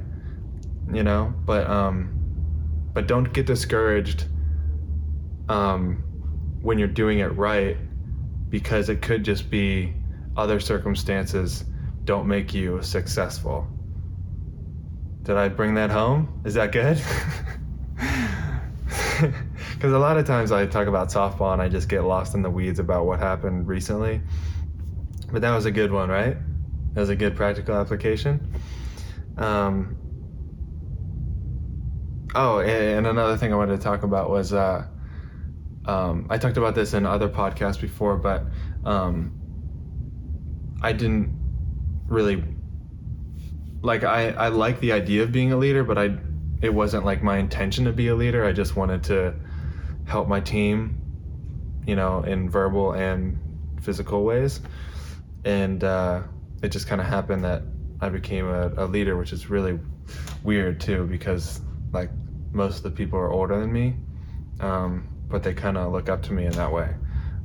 You 0.92 1.04
know, 1.04 1.34
but 1.46 1.68
um, 1.68 2.12
but 2.94 3.08
don't 3.08 3.32
get 3.32 3.46
discouraged 3.46 4.26
um, 5.48 6.04
when 6.62 6.78
you're 6.78 6.88
doing 6.88 7.20
it 7.20 7.28
right 7.36 7.78
because 8.50 8.90
it 8.90 9.02
could 9.02 9.24
just 9.24 9.50
be 9.50 9.94
other 10.38 10.60
circumstances 10.60 11.64
don't 12.04 12.28
make 12.28 12.54
you 12.54 12.82
successful. 12.82 13.68
Did 15.24 15.38
I 15.38 15.50
bring 15.50 15.76
that 15.76 15.90
home? 15.90 16.42
Is 16.46 16.54
that 16.54 16.72
good? 16.72 17.02
Because 19.76 19.92
a 19.92 20.00
lot 20.00 20.18
of 20.18 20.26
times 20.26 20.52
I 20.52 20.66
talk 20.66 20.88
about 20.88 21.10
softball 21.10 21.54
and 21.54 21.62
I 21.62 21.70
just 21.70 21.90
get 21.90 22.04
lost 22.04 22.34
in 22.34 22.42
the 22.42 22.50
weeds 22.50 22.80
about 22.80 23.06
what 23.06 23.20
happened 23.20 23.68
recently. 23.68 24.22
But 25.32 25.42
that 25.42 25.54
was 25.54 25.66
a 25.66 25.72
good 25.72 25.92
one, 25.92 26.10
right? 26.10 26.38
That 26.94 27.02
was 27.02 27.10
a 27.10 27.16
good 27.16 27.36
practical 27.36 27.76
application. 27.76 28.54
Um, 29.38 29.98
oh, 32.34 32.60
and 32.60 33.06
another 33.06 33.38
thing 33.38 33.52
I 33.52 33.58
wanted 33.58 33.78
to 33.78 33.84
talk 33.84 34.04
about 34.04 34.30
was 34.30 34.54
uh, 34.54 34.88
um, 35.88 36.28
I 36.30 36.38
talked 36.38 36.58
about 36.58 36.76
this 36.76 36.93
in 36.93 37.06
other 37.06 37.30
podcasts 37.30 37.80
before, 37.80 38.17
but 38.17 38.43
um, 38.84 39.34
I 40.82 40.93
didn't 40.93 41.36
really 42.08 42.43
like 43.82 44.04
I, 44.04 44.30
I 44.30 44.48
like 44.48 44.80
the 44.80 44.91
idea 44.91 45.24
of 45.24 45.32
being 45.32 45.52
a 45.52 45.58
leader, 45.58 45.84
but 45.84 45.98
I 45.98 46.17
it 46.62 46.74
wasn't 46.74 47.06
like 47.06 47.21
my 47.21 47.38
intention 47.38 47.86
to 47.86 47.91
be 47.91 48.08
a 48.08 48.15
leader. 48.15 48.43
I 48.45 48.52
just 48.52 48.76
wanted 48.76 49.04
to 49.06 49.36
help 50.06 50.28
my 50.28 50.39
team, 50.39 50.98
you 51.86 51.95
know, 51.95 52.24
in 52.24 52.50
verbal 52.50 52.93
and 52.93 53.38
physical 53.82 54.24
ways, 54.24 54.62
and 55.43 55.84
uh, 55.84 56.24
it 56.63 56.69
just 56.69 56.88
kind 56.88 57.00
of 57.00 57.08
happened 57.08 57.43
that 57.43 57.62
I 58.02 58.10
became 58.10 58.48
a, 58.48 58.71
a 58.78 58.86
leader, 58.86 59.17
which 59.17 59.34
is 59.34 59.50
really 59.50 59.80
weird 60.43 60.80
too, 60.80 61.06
because 61.06 61.62
like 61.91 62.10
most 62.52 62.78
of 62.78 62.84
the 62.84 62.91
people 62.91 63.19
are 63.19 63.32
older 63.32 63.60
than 63.60 63.71
me. 63.71 63.95
Um, 64.60 65.14
but 65.28 65.44
they 65.44 65.54
kind 65.54 65.78
of 65.78 65.92
look 65.92 66.10
up 66.10 66.24
to 66.24 66.34
me 66.34 66.46
in 66.46 66.52
that 66.54 66.72
way, 66.72 66.94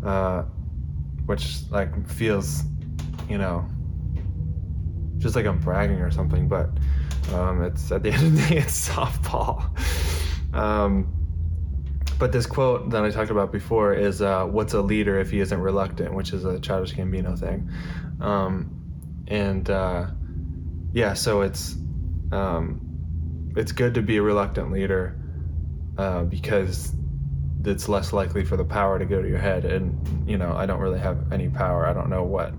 uh, 0.05 0.43
which 1.27 1.63
like 1.71 2.09
feels, 2.09 2.63
you 3.29 3.39
know, 3.39 3.67
just 5.19 5.37
like 5.37 5.47
I'm 5.47 5.59
bragging 5.59 6.01
or 6.01 6.11
something. 6.11 6.49
But 6.49 6.71
um, 7.33 7.63
it's 7.63 7.91
at 7.93 8.03
the 8.03 8.11
end 8.13 8.27
of 8.27 8.37
the 8.37 8.49
day, 8.49 8.57
it's 8.59 8.89
softball. 8.89 9.71
Um, 10.55 11.17
but 12.19 12.33
this 12.33 12.47
quote 12.47 12.91
that 12.91 13.03
I 13.03 13.11
talked 13.11 13.31
about 13.31 13.51
before 13.51 13.95
is 13.95 14.21
uh, 14.21 14.45
"What's 14.45 14.75
a 14.75 14.83
leader 14.83 15.19
if 15.19 15.31
he 15.31 15.41
isn't 15.41 15.59
reluctant?" 15.59 16.15
which 16.15 16.33
is 16.33 16.45
a 16.45 16.61
Childish 16.61 16.95
Gambino 16.95 17.39
thing, 17.39 17.71
um, 18.21 19.25
and 19.27 19.69
uh, 19.71 20.07
yeah, 20.93 21.15
so 21.15 21.41
it's 21.41 21.75
um, 22.31 23.53
it's 23.57 23.73
good 23.73 23.95
to 23.95 24.03
be 24.03 24.19
a 24.19 24.23
reluctant 24.23 24.71
leader 24.71 25.19
uh, 25.97 26.25
because 26.25 26.93
it's 27.65 27.89
less 27.89 28.13
likely 28.13 28.45
for 28.45 28.57
the 28.57 28.65
power 28.65 28.99
to 28.99 29.05
go 29.05 29.21
to 29.21 29.29
your 29.29 29.39
head. 29.39 29.65
And, 29.65 30.29
you 30.29 30.39
know, 30.39 30.53
I 30.53 30.67
don't 30.67 30.81
really 30.81 30.99
have 30.99 31.33
any 31.33 31.49
power. 31.49 31.87
I 31.87 31.93
don't 31.93 32.09
know 32.09 32.23
what 32.23 32.53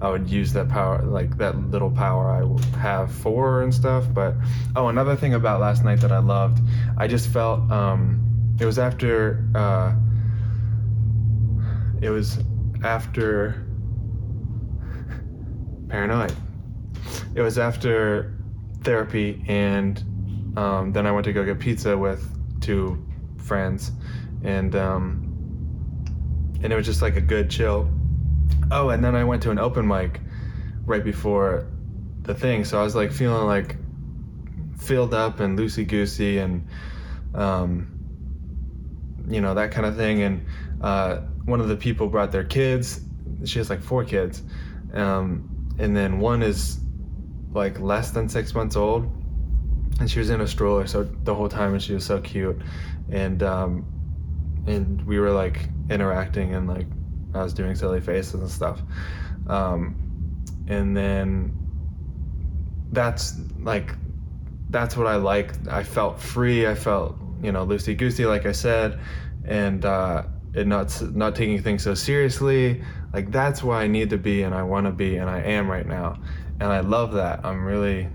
I 0.00 0.10
would 0.10 0.28
use 0.28 0.52
that 0.52 0.68
power, 0.68 1.02
like 1.02 1.36
that 1.38 1.56
little 1.70 1.90
power 1.90 2.28
I 2.28 2.78
have 2.78 3.12
for 3.12 3.62
and 3.62 3.74
stuff. 3.74 4.04
But, 4.12 4.34
oh, 4.76 4.88
another 4.88 5.16
thing 5.16 5.34
about 5.34 5.60
last 5.60 5.84
night 5.84 6.00
that 6.00 6.12
I 6.12 6.18
loved, 6.18 6.60
I 6.96 7.06
just 7.06 7.28
felt 7.28 7.70
um, 7.70 8.56
it 8.60 8.66
was 8.66 8.78
after, 8.78 9.44
uh, 9.54 9.94
it 12.00 12.10
was 12.10 12.38
after 12.82 13.66
paranoid. 15.88 16.34
It 17.34 17.40
was 17.40 17.58
after 17.58 18.34
therapy, 18.82 19.42
and 19.48 20.02
um, 20.56 20.92
then 20.92 21.06
I 21.06 21.12
went 21.12 21.24
to 21.24 21.32
go 21.32 21.44
get 21.44 21.58
pizza 21.58 21.96
with 21.96 22.22
two 22.60 23.04
friends, 23.44 23.92
and 24.42 24.74
um, 24.74 25.34
and 26.62 26.72
it 26.72 26.76
was 26.76 26.86
just 26.86 27.02
like 27.02 27.16
a 27.16 27.20
good 27.20 27.50
chill. 27.50 27.90
Oh, 28.70 28.88
and 28.90 29.04
then 29.04 29.14
I 29.14 29.24
went 29.24 29.42
to 29.44 29.50
an 29.50 29.58
open 29.58 29.86
mic 29.86 30.20
right 30.84 31.04
before 31.04 31.66
the 32.22 32.34
thing, 32.34 32.64
so 32.64 32.80
I 32.80 32.82
was 32.82 32.94
like 32.94 33.12
feeling 33.12 33.46
like 33.46 33.76
filled 34.78 35.14
up 35.14 35.40
and 35.40 35.58
loosey 35.58 35.86
goosey 35.86 36.38
and 36.38 36.66
um, 37.34 37.88
you 39.28 39.40
know 39.40 39.54
that 39.54 39.70
kind 39.70 39.86
of 39.86 39.96
thing. 39.96 40.22
And 40.22 40.46
uh, 40.80 41.18
one 41.44 41.60
of 41.60 41.68
the 41.68 41.76
people 41.76 42.08
brought 42.08 42.32
their 42.32 42.44
kids. 42.44 43.00
She 43.44 43.58
has 43.58 43.68
like 43.68 43.82
four 43.82 44.04
kids, 44.04 44.42
um, 44.94 45.74
and 45.78 45.96
then 45.96 46.18
one 46.18 46.42
is 46.42 46.78
like 47.52 47.78
less 47.78 48.10
than 48.10 48.28
six 48.28 48.54
months 48.54 48.74
old 48.74 49.10
and 50.00 50.10
she 50.10 50.18
was 50.18 50.30
in 50.30 50.40
a 50.40 50.46
stroller 50.46 50.86
so 50.86 51.04
the 51.04 51.34
whole 51.34 51.48
time 51.48 51.72
and 51.72 51.82
she 51.82 51.94
was 51.94 52.04
so 52.04 52.20
cute 52.20 52.60
and 53.10 53.42
um 53.42 53.86
and 54.66 55.04
we 55.06 55.18
were 55.18 55.30
like 55.30 55.68
interacting 55.90 56.54
and 56.54 56.68
like 56.68 56.86
I 57.34 57.42
was 57.42 57.52
doing 57.52 57.74
silly 57.74 58.00
faces 58.00 58.34
and 58.34 58.50
stuff. 58.50 58.80
Um 59.48 60.42
and 60.66 60.96
then 60.96 61.52
that's 62.92 63.34
like 63.60 63.94
that's 64.70 64.96
what 64.96 65.06
I 65.06 65.16
like. 65.16 65.52
I 65.68 65.82
felt 65.82 66.18
free. 66.18 66.66
I 66.66 66.74
felt 66.74 67.16
you 67.42 67.52
know 67.52 67.66
loosey 67.66 67.96
goosey 67.96 68.24
like 68.24 68.46
I 68.46 68.52
said 68.52 68.98
and 69.44 69.84
uh 69.84 70.22
and 70.54 70.68
not 70.68 71.02
not 71.14 71.34
taking 71.34 71.62
things 71.62 71.82
so 71.82 71.94
seriously. 71.94 72.82
Like 73.12 73.30
that's 73.30 73.62
where 73.62 73.76
I 73.76 73.86
need 73.86 74.10
to 74.10 74.18
be 74.18 74.42
and 74.42 74.54
I 74.54 74.62
want 74.62 74.86
to 74.86 74.92
be 74.92 75.16
and 75.16 75.28
I 75.28 75.40
am 75.40 75.70
right 75.70 75.86
now. 75.86 76.18
And 76.60 76.72
I 76.72 76.80
love 76.80 77.12
that. 77.12 77.44
I'm 77.44 77.64
really 77.64 78.08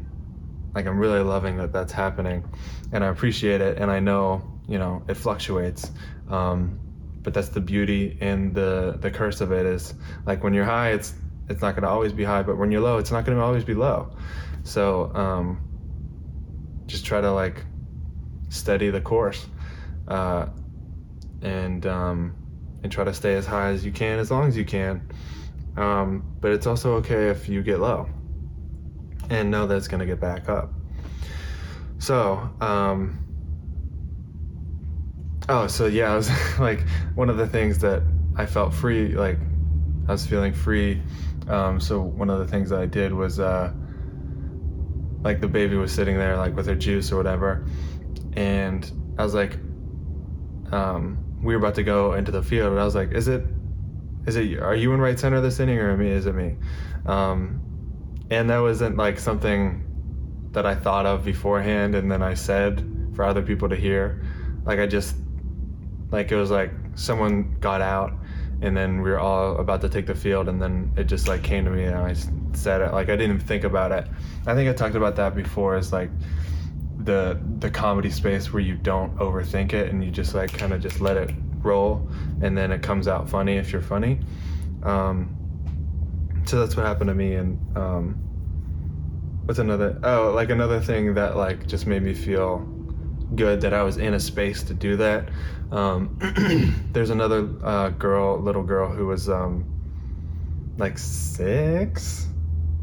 like 0.73 0.85
I'm 0.85 0.97
really 0.97 1.21
loving 1.21 1.57
that 1.57 1.73
that's 1.73 1.91
happening, 1.91 2.43
and 2.91 3.03
I 3.03 3.07
appreciate 3.07 3.61
it. 3.61 3.77
And 3.77 3.91
I 3.91 3.99
know 3.99 4.58
you 4.69 4.77
know 4.77 5.03
it 5.07 5.15
fluctuates, 5.15 5.91
um, 6.29 6.79
but 7.21 7.33
that's 7.33 7.49
the 7.49 7.61
beauty 7.61 8.17
and 8.21 8.53
the 8.53 8.97
the 9.01 9.11
curse 9.11 9.41
of 9.41 9.51
it 9.51 9.65
is 9.65 9.93
like 10.25 10.43
when 10.43 10.53
you're 10.53 10.65
high, 10.65 10.91
it's 10.91 11.13
it's 11.49 11.61
not 11.61 11.75
going 11.75 11.83
to 11.83 11.89
always 11.89 12.13
be 12.13 12.23
high, 12.23 12.43
but 12.43 12.57
when 12.57 12.71
you're 12.71 12.81
low, 12.81 12.99
it's 12.99 13.11
not 13.11 13.25
going 13.25 13.37
to 13.37 13.43
always 13.43 13.63
be 13.63 13.73
low. 13.73 14.11
So 14.63 15.11
um, 15.15 15.59
just 16.85 17.05
try 17.05 17.19
to 17.19 17.31
like 17.31 17.65
steady 18.49 18.91
the 18.91 19.01
course, 19.01 19.47
uh, 20.07 20.47
and 21.41 21.85
um, 21.85 22.35
and 22.83 22.91
try 22.91 23.03
to 23.03 23.13
stay 23.13 23.35
as 23.35 23.45
high 23.45 23.69
as 23.69 23.83
you 23.83 23.91
can 23.91 24.19
as 24.19 24.31
long 24.31 24.47
as 24.47 24.55
you 24.55 24.65
can. 24.65 25.09
Um, 25.77 26.35
but 26.39 26.51
it's 26.51 26.67
also 26.67 26.95
okay 26.95 27.29
if 27.29 27.47
you 27.47 27.63
get 27.63 27.79
low 27.79 28.09
and 29.29 29.51
know 29.51 29.67
that 29.67 29.77
it's 29.77 29.87
going 29.87 29.99
to 29.99 30.05
get 30.05 30.19
back 30.19 30.49
up. 30.49 30.73
So, 31.99 32.49
um, 32.59 33.28
Oh, 35.49 35.67
so 35.67 35.87
yeah, 35.87 36.13
I 36.13 36.15
was 36.15 36.29
like 36.59 36.87
one 37.15 37.29
of 37.29 37.37
the 37.37 37.47
things 37.47 37.79
that 37.79 38.03
I 38.37 38.45
felt 38.45 38.73
free, 38.73 39.09
like 39.15 39.37
I 40.07 40.11
was 40.13 40.25
feeling 40.25 40.53
free. 40.53 41.01
Um, 41.47 41.79
so 41.81 42.01
one 42.01 42.29
of 42.29 42.39
the 42.39 42.47
things 42.47 42.69
that 42.69 42.79
I 42.79 42.85
did 42.85 43.13
was, 43.13 43.39
uh, 43.39 43.73
like 45.21 45.41
the 45.41 45.47
baby 45.47 45.75
was 45.75 45.91
sitting 45.91 46.17
there, 46.17 46.37
like 46.37 46.55
with 46.55 46.67
her 46.67 46.75
juice 46.75 47.11
or 47.11 47.17
whatever, 47.17 47.65
and 48.33 48.89
I 49.17 49.23
was 49.23 49.33
like, 49.33 49.57
um, 50.71 51.17
we 51.43 51.55
were 51.55 51.59
about 51.59 51.75
to 51.75 51.83
go 51.83 52.13
into 52.13 52.31
the 52.31 52.43
field, 52.43 52.71
and 52.71 52.79
I 52.79 52.85
was 52.85 52.95
like, 52.95 53.11
is 53.11 53.27
it, 53.27 53.43
is 54.27 54.35
it, 54.35 54.59
are 54.59 54.75
you 54.75 54.93
in 54.93 55.01
right 55.01 55.19
center 55.19 55.41
this 55.41 55.59
inning 55.59 55.79
or 55.79 55.97
me? 55.97 56.09
Is 56.09 56.25
it 56.25 56.35
me? 56.35 56.55
Um, 57.05 57.61
and 58.29 58.49
that 58.49 58.59
wasn't 58.59 58.97
like 58.97 59.19
something 59.19 59.85
that 60.51 60.65
I 60.65 60.75
thought 60.75 61.05
of 61.05 61.25
beforehand, 61.25 61.95
and 61.95 62.11
then 62.11 62.21
I 62.21 62.35
said 62.35 62.85
for 63.15 63.23
other 63.25 63.41
people 63.41 63.69
to 63.69 63.75
hear. 63.75 64.23
Like 64.65 64.79
I 64.79 64.87
just, 64.87 65.15
like 66.11 66.31
it 66.31 66.35
was 66.35 66.51
like 66.51 66.71
someone 66.95 67.55
got 67.59 67.81
out 67.81 68.13
and 68.61 68.75
then 68.75 69.01
we 69.01 69.09
were 69.09 69.19
all 69.19 69.57
about 69.57 69.81
to 69.81 69.89
take 69.89 70.05
the 70.05 70.15
field 70.15 70.49
and 70.49 70.61
then 70.61 70.91
it 70.97 71.05
just 71.05 71.27
like 71.27 71.43
came 71.43 71.65
to 71.65 71.71
me 71.71 71.83
and 71.83 71.95
i 71.95 72.13
said 72.53 72.81
it 72.81 72.91
like 72.91 73.09
i 73.09 73.15
didn't 73.15 73.35
even 73.35 73.39
think 73.39 73.63
about 73.63 73.91
it 73.91 74.07
i 74.45 74.53
think 74.53 74.69
i 74.69 74.73
talked 74.73 74.95
about 74.95 75.15
that 75.15 75.35
before 75.35 75.77
is 75.77 75.93
like 75.93 76.09
the 76.99 77.39
the 77.59 77.69
comedy 77.69 78.09
space 78.09 78.51
where 78.51 78.61
you 78.61 78.75
don't 78.75 79.15
overthink 79.17 79.73
it 79.73 79.89
and 79.91 80.03
you 80.03 80.11
just 80.11 80.35
like 80.35 80.51
kind 80.51 80.73
of 80.73 80.81
just 80.81 80.99
let 80.99 81.15
it 81.15 81.31
roll 81.61 82.09
and 82.41 82.57
then 82.57 82.71
it 82.71 82.81
comes 82.81 83.07
out 83.07 83.29
funny 83.29 83.57
if 83.57 83.71
you're 83.71 83.81
funny 83.81 84.19
um, 84.83 85.35
so 86.45 86.59
that's 86.59 86.75
what 86.75 86.85
happened 86.85 87.09
to 87.09 87.13
me 87.13 87.35
and 87.35 87.77
um, 87.77 88.13
what's 89.45 89.59
another 89.59 89.99
oh 90.03 90.31
like 90.33 90.49
another 90.49 90.79
thing 90.79 91.13
that 91.13 91.35
like 91.35 91.67
just 91.67 91.85
made 91.85 92.01
me 92.01 92.13
feel 92.13 92.65
good 93.35 93.61
that 93.61 93.73
I 93.73 93.83
was 93.83 93.97
in 93.97 94.13
a 94.13 94.19
space 94.19 94.63
to 94.63 94.73
do 94.73 94.97
that. 94.97 95.29
Um, 95.71 96.17
there's 96.93 97.09
another 97.09 97.49
uh, 97.63 97.89
girl, 97.89 98.39
little 98.39 98.63
girl, 98.63 98.89
who 98.89 99.07
was 99.07 99.29
um, 99.29 99.65
like 100.77 100.97
six, 100.97 102.27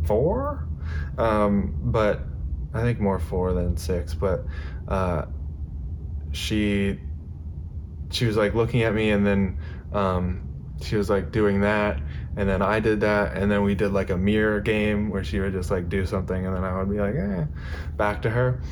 four, 0.04 0.66
um, 1.18 1.74
but 1.82 2.20
I 2.72 2.82
think 2.82 3.00
more 3.00 3.18
four 3.18 3.52
than 3.52 3.76
six. 3.76 4.14
But 4.14 4.44
uh, 4.86 5.26
she 6.32 7.00
she 8.10 8.26
was 8.26 8.36
like 8.36 8.54
looking 8.54 8.82
at 8.82 8.94
me, 8.94 9.10
and 9.10 9.26
then 9.26 9.58
um, 9.92 10.46
she 10.80 10.96
was 10.96 11.10
like 11.10 11.32
doing 11.32 11.62
that, 11.62 12.00
and 12.36 12.48
then 12.48 12.62
I 12.62 12.80
did 12.80 13.00
that, 13.00 13.36
and 13.36 13.50
then 13.50 13.62
we 13.62 13.74
did 13.74 13.92
like 13.92 14.10
a 14.10 14.16
mirror 14.16 14.60
game 14.60 15.10
where 15.10 15.24
she 15.24 15.40
would 15.40 15.52
just 15.52 15.70
like 15.70 15.88
do 15.88 16.06
something, 16.06 16.46
and 16.46 16.54
then 16.54 16.64
I 16.64 16.78
would 16.78 16.90
be 16.90 16.98
like, 16.98 17.14
eh, 17.14 17.44
back 17.96 18.22
to 18.22 18.30
her. 18.30 18.62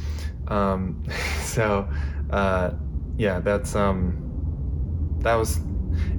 Um, 0.47 1.05
so 1.43 1.89
uh, 2.31 2.73
yeah, 3.17 3.41
that's 3.41 3.75
um, 3.77 5.17
that 5.21 5.35
was, 5.35 5.57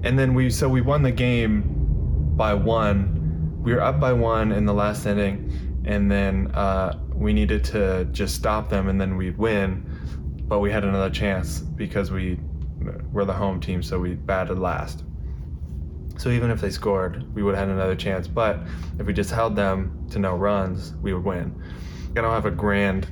and 0.03 0.17
then 0.17 0.33
we 0.33 0.49
so 0.49 0.69
we 0.69 0.81
won 0.81 1.03
the 1.03 1.11
game 1.11 1.63
by 2.35 2.53
one. 2.53 3.61
We 3.61 3.73
were 3.73 3.81
up 3.81 3.99
by 3.99 4.13
one 4.13 4.51
in 4.51 4.65
the 4.65 4.73
last 4.73 5.05
inning, 5.05 5.83
and 5.85 6.09
then 6.09 6.51
uh, 6.53 6.99
we 7.13 7.33
needed 7.33 7.63
to 7.65 8.05
just 8.11 8.35
stop 8.35 8.69
them, 8.69 8.87
and 8.87 8.99
then 8.99 9.17
we'd 9.17 9.37
win. 9.37 9.91
But 10.47 10.59
we 10.59 10.71
had 10.71 10.83
another 10.83 11.09
chance 11.09 11.59
because 11.59 12.11
we 12.11 12.39
were 13.11 13.25
the 13.25 13.33
home 13.33 13.59
team, 13.59 13.81
so 13.81 13.99
we 13.99 14.13
batted 14.13 14.59
last. 14.59 15.03
So 16.17 16.29
even 16.29 16.49
if 16.49 16.61
they 16.61 16.69
scored, 16.69 17.33
we 17.35 17.43
would 17.43 17.55
have 17.55 17.67
had 17.67 17.75
another 17.75 17.95
chance. 17.95 18.27
But 18.27 18.59
if 18.99 19.05
we 19.05 19.13
just 19.13 19.31
held 19.31 19.55
them 19.55 20.07
to 20.11 20.19
no 20.19 20.35
runs, 20.35 20.93
we 21.01 21.13
would 21.13 21.25
win. 21.25 21.61
I 22.11 22.21
don't 22.21 22.31
have 22.31 22.45
a 22.45 22.51
grand 22.51 23.07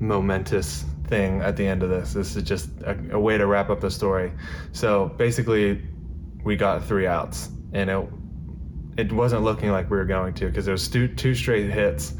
momentous 0.00 0.84
thing 1.06 1.40
at 1.42 1.56
the 1.56 1.66
end 1.66 1.82
of 1.82 1.90
this. 1.90 2.12
This 2.12 2.36
is 2.36 2.42
just 2.42 2.70
a, 2.82 2.96
a 3.12 3.18
way 3.18 3.38
to 3.38 3.46
wrap 3.46 3.70
up 3.70 3.80
the 3.80 3.90
story. 3.90 4.32
So 4.72 5.08
basically, 5.16 5.82
we 6.42 6.56
got 6.56 6.84
three 6.84 7.06
outs, 7.06 7.50
and 7.72 7.90
it 7.90 8.08
it 8.96 9.12
wasn't 9.12 9.42
looking 9.42 9.70
like 9.70 9.90
we 9.90 9.96
were 9.96 10.04
going 10.04 10.34
to 10.34 10.46
because 10.46 10.64
there 10.64 10.72
was 10.72 10.88
two, 10.88 11.08
two 11.08 11.34
straight 11.34 11.70
hits 11.70 12.14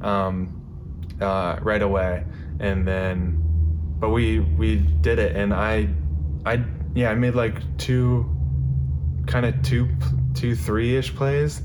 um, 0.00 1.14
uh, 1.20 1.58
right 1.62 1.82
away, 1.82 2.24
and 2.60 2.86
then 2.86 3.40
but 3.98 4.10
we 4.10 4.40
we 4.40 4.76
did 4.76 5.18
it, 5.18 5.36
and 5.36 5.52
I 5.52 5.88
I 6.44 6.64
yeah 6.94 7.10
I 7.10 7.14
made 7.14 7.34
like 7.34 7.76
two 7.78 8.30
kind 9.26 9.46
of 9.46 9.60
two 9.62 9.88
two 10.34 10.54
three 10.54 10.96
ish 10.96 11.14
plays 11.14 11.62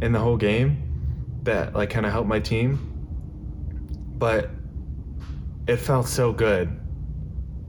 in 0.00 0.12
the 0.12 0.18
whole 0.18 0.36
game 0.36 1.40
that 1.42 1.74
like 1.74 1.90
kind 1.90 2.06
of 2.06 2.12
helped 2.12 2.28
my 2.28 2.40
team, 2.40 2.92
but 4.18 4.50
it 5.66 5.76
felt 5.76 6.06
so 6.06 6.32
good. 6.32 6.78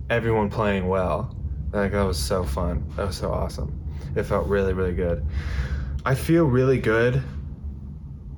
Everyone 0.10 0.50
playing 0.50 0.88
well. 0.88 1.36
Like 1.72 1.92
that 1.92 2.04
was 2.04 2.18
so 2.18 2.44
fun. 2.44 2.88
That 2.96 3.08
was 3.08 3.18
so 3.18 3.32
awesome. 3.32 3.84
It 4.16 4.24
felt 4.24 4.48
really, 4.48 4.74
really 4.74 4.94
good. 4.94 5.26
I 6.06 6.16
feel 6.16 6.46
really 6.46 6.80
good 6.80 7.22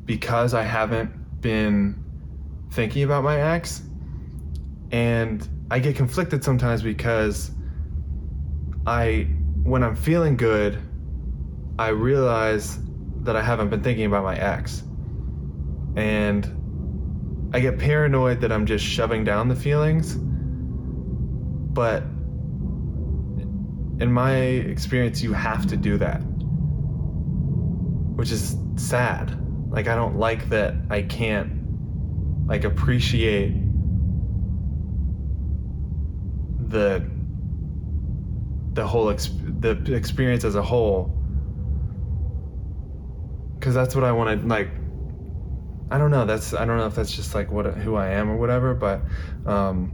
because 0.06 0.54
I 0.54 0.64
haven't 0.64 1.42
been 1.42 2.04
thinking 2.72 3.04
about 3.04 3.24
my 3.24 3.40
ex. 3.40 3.84
And 4.92 5.48
I 5.70 5.80
get 5.80 5.96
conflicted 5.96 6.44
sometimes 6.44 6.82
because 6.82 7.52
I 8.88 9.28
when 9.64 9.84
I'm 9.84 9.96
feeling 9.96 10.36
good, 10.36 10.80
I 11.78 11.90
realize 11.90 12.80
that 13.22 13.36
I 13.36 13.42
haven't 13.42 13.70
been 13.70 13.84
thinking 13.84 14.06
about 14.06 14.24
my 14.24 14.38
ex. 14.38 14.84
And 15.96 16.59
I 17.52 17.60
get 17.60 17.80
paranoid 17.80 18.42
that 18.42 18.52
I'm 18.52 18.66
just 18.66 18.86
shoving 18.86 19.24
down 19.24 19.48
the 19.48 19.56
feelings. 19.56 20.16
But 20.16 22.04
in 24.02 24.12
my 24.12 24.36
experience, 24.36 25.22
you 25.22 25.34
have 25.34 25.66
to 25.68 25.78
do 25.78 25.98
that, 25.98 26.20
which 28.16 28.32
is 28.32 28.56
sad. 28.76 29.38
Like, 29.72 29.88
I 29.88 29.96
don't 29.96 30.18
like 30.18 30.50
that 30.50 30.76
I 30.90 31.02
can't, 31.04 31.52
like, 32.48 32.64
appreciate 32.64 33.54
the 36.70 37.04
the 38.74 38.86
whole 38.86 39.08
exp- 39.08 39.62
the 39.62 39.94
experience 39.96 40.44
as 40.44 40.56
a 40.56 40.62
whole 40.62 41.12
because 43.56 43.74
that's 43.74 43.96
what 43.96 44.04
I 44.04 44.12
want 44.12 44.42
to 44.42 44.48
like 44.48 44.70
I 45.92 45.98
don't 45.98 46.12
know. 46.12 46.26
That's 46.26 46.54
I 46.54 46.66
don't 46.66 46.78
know 46.78 46.86
if 46.86 46.96
that's 46.96 47.16
just 47.16 47.34
like 47.34 47.52
what 47.52 47.66
who 47.66 47.96
I 47.96 48.10
am 48.10 48.30
or 48.30 48.38
whatever, 48.38 48.74
but 48.74 49.02
um, 49.46 49.92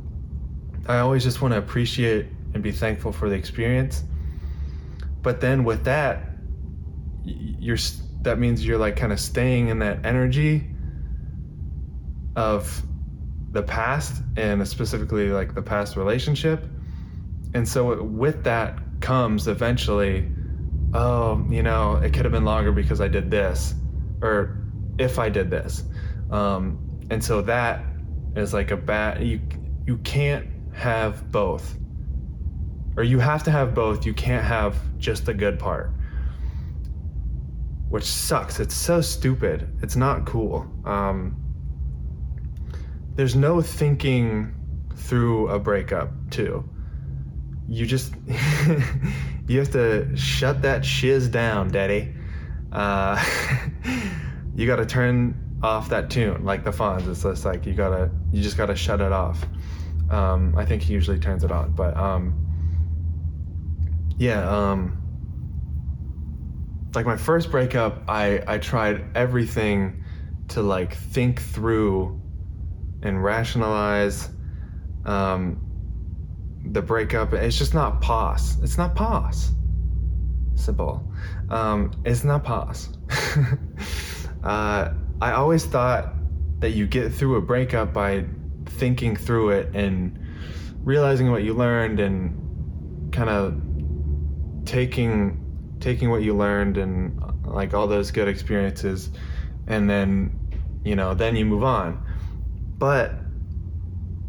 I 0.88 1.00
always 1.00 1.24
just 1.24 1.42
want 1.42 1.54
to 1.54 1.58
appreciate 1.58 2.28
and 2.54 2.62
be 2.62 2.72
thankful 2.72 3.12
for 3.12 3.30
the 3.30 3.36
experience. 3.36 4.04
But 5.22 5.42
then 5.42 5.64
with 5.64 5.86
that, 5.86 6.30
you're 7.24 7.78
that 8.22 8.40
means 8.40 8.66
you're 8.66 8.78
like 8.78 8.96
kind 8.96 9.14
of 9.14 9.20
staying 9.20 9.70
in 9.70 9.80
that 9.80 10.06
energy 10.06 10.68
of 12.36 12.84
the 13.52 13.64
past 13.64 14.22
and 14.36 14.68
specifically 14.68 15.30
like 15.30 15.56
the 15.56 15.62
past 15.62 15.96
relationship. 15.96 16.66
And 17.54 17.68
so 17.68 18.04
with 18.04 18.44
that 18.44 18.78
comes 19.00 19.48
eventually, 19.48 20.30
oh, 20.94 21.46
you 21.50 21.64
know, 21.64 21.96
it 21.96 22.14
could 22.14 22.26
have 22.26 22.34
been 22.34 22.44
longer 22.44 22.74
because 22.74 23.00
I 23.00 23.08
did 23.08 23.32
this, 23.32 23.74
or 24.22 24.65
if 24.98 25.20
I 25.20 25.30
did 25.30 25.50
this. 25.50 25.84
Um, 26.32 26.80
and 27.10 27.24
so 27.24 27.42
that 27.44 27.84
is 28.36 28.54
like 28.54 28.72
a 28.72 28.78
bad 28.78 29.26
you 29.26 29.40
you 29.86 29.98
can't 29.98 30.48
have 30.74 31.32
both. 31.32 31.76
Or 32.98 33.04
you 33.04 33.20
have 33.20 33.44
to 33.44 33.52
have 33.52 33.74
both. 33.74 34.06
You 34.06 34.14
can't 34.14 34.46
have 34.46 34.76
just 34.98 35.26
the 35.26 35.34
good 35.34 35.60
part. 35.60 35.92
Which 37.90 38.06
sucks. 38.06 38.60
It's 38.60 38.76
so 38.76 39.02
stupid. 39.02 39.68
It's 39.82 39.96
not 39.96 40.26
cool. 40.26 40.66
Um, 40.86 41.36
there's 43.16 43.36
no 43.36 43.62
thinking 43.62 44.54
through 44.96 45.50
a 45.50 45.60
breakup, 45.60 46.10
too. 46.32 46.68
You 47.68 47.86
just 47.86 48.14
you 49.48 49.60
have 49.60 49.72
to 49.72 50.16
shut 50.16 50.62
that 50.62 50.86
shiz 50.86 51.28
down, 51.28 51.70
daddy. 51.70 52.14
Uh, 52.72 53.24
you 54.56 54.66
got 54.68 54.78
to 54.78 54.86
turn 54.86 55.60
off 55.62 55.90
that 55.90 56.10
tune 56.10 56.44
like 56.44 56.64
the 56.64 56.72
Fonz. 56.72 57.08
It's 57.10 57.24
just 57.24 57.46
like 57.46 57.66
you 57.66 57.74
gotta, 57.74 58.12
you 58.32 58.42
just 58.42 58.58
gotta 58.58 58.76
shut 58.76 59.02
it 59.02 59.12
off. 59.12 59.44
Um, 60.10 60.56
I 60.58 60.66
think 60.66 60.82
he 60.82 60.94
usually 60.94 61.20
turns 61.20 61.44
it 61.44 61.52
on, 61.52 61.72
but 61.72 61.96
um, 61.98 62.46
yeah. 64.18 64.48
Um, 64.48 65.02
like 66.94 67.06
my 67.06 67.18
first 67.18 67.52
breakup, 67.52 68.04
I 68.08 68.42
I 68.48 68.58
tried 68.60 69.06
everything 69.16 70.04
to 70.50 70.62
like 70.62 70.96
think 70.96 71.42
through 71.42 72.22
and 73.02 73.24
rationalize 73.24 74.30
um, 75.06 75.60
the 76.66 76.82
breakup. 76.82 77.34
It's 77.34 77.58
just 77.58 77.74
not 77.74 78.02
pos. 78.02 78.58
It's 78.62 78.78
not 78.78 78.96
pos. 78.96 79.52
Simple. 80.56 81.12
Um, 81.50 81.92
it's 82.06 82.24
not 82.24 82.44
pos. 82.44 82.90
Uh, 84.46 84.94
I 85.22 85.32
always 85.32 85.66
thought 85.66 86.14
that 86.60 86.72
you 86.72 86.86
get 86.86 87.12
through 87.12 87.38
a 87.38 87.42
breakup 87.42 87.94
by 87.94 88.26
thinking 88.66 89.16
through 89.16 89.50
it 89.50 89.76
and 89.76 90.20
realizing 90.84 91.32
what 91.32 91.44
you 91.44 91.54
learned 91.54 92.00
and 92.00 93.12
kind 93.12 93.30
of 93.30 93.60
taking 94.66 95.42
taking 95.80 96.10
what 96.10 96.22
you 96.24 96.36
learned 96.36 96.78
and 96.78 97.20
like 97.46 97.74
all 97.74 97.88
those 97.88 98.12
good 98.12 98.28
experiences 98.28 99.12
and 99.68 99.90
then 99.90 100.40
you 100.84 100.96
know 100.96 101.14
then 101.14 101.36
you 101.36 101.46
move 101.46 101.64
on. 101.64 102.04
But 102.78 103.14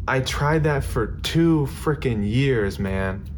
i 0.09 0.21
tried 0.21 0.63
that 0.63 0.85
for 0.85 1.17
two 1.21 1.67
freaking 1.83 2.25
years 2.25 2.79
man 2.79 3.29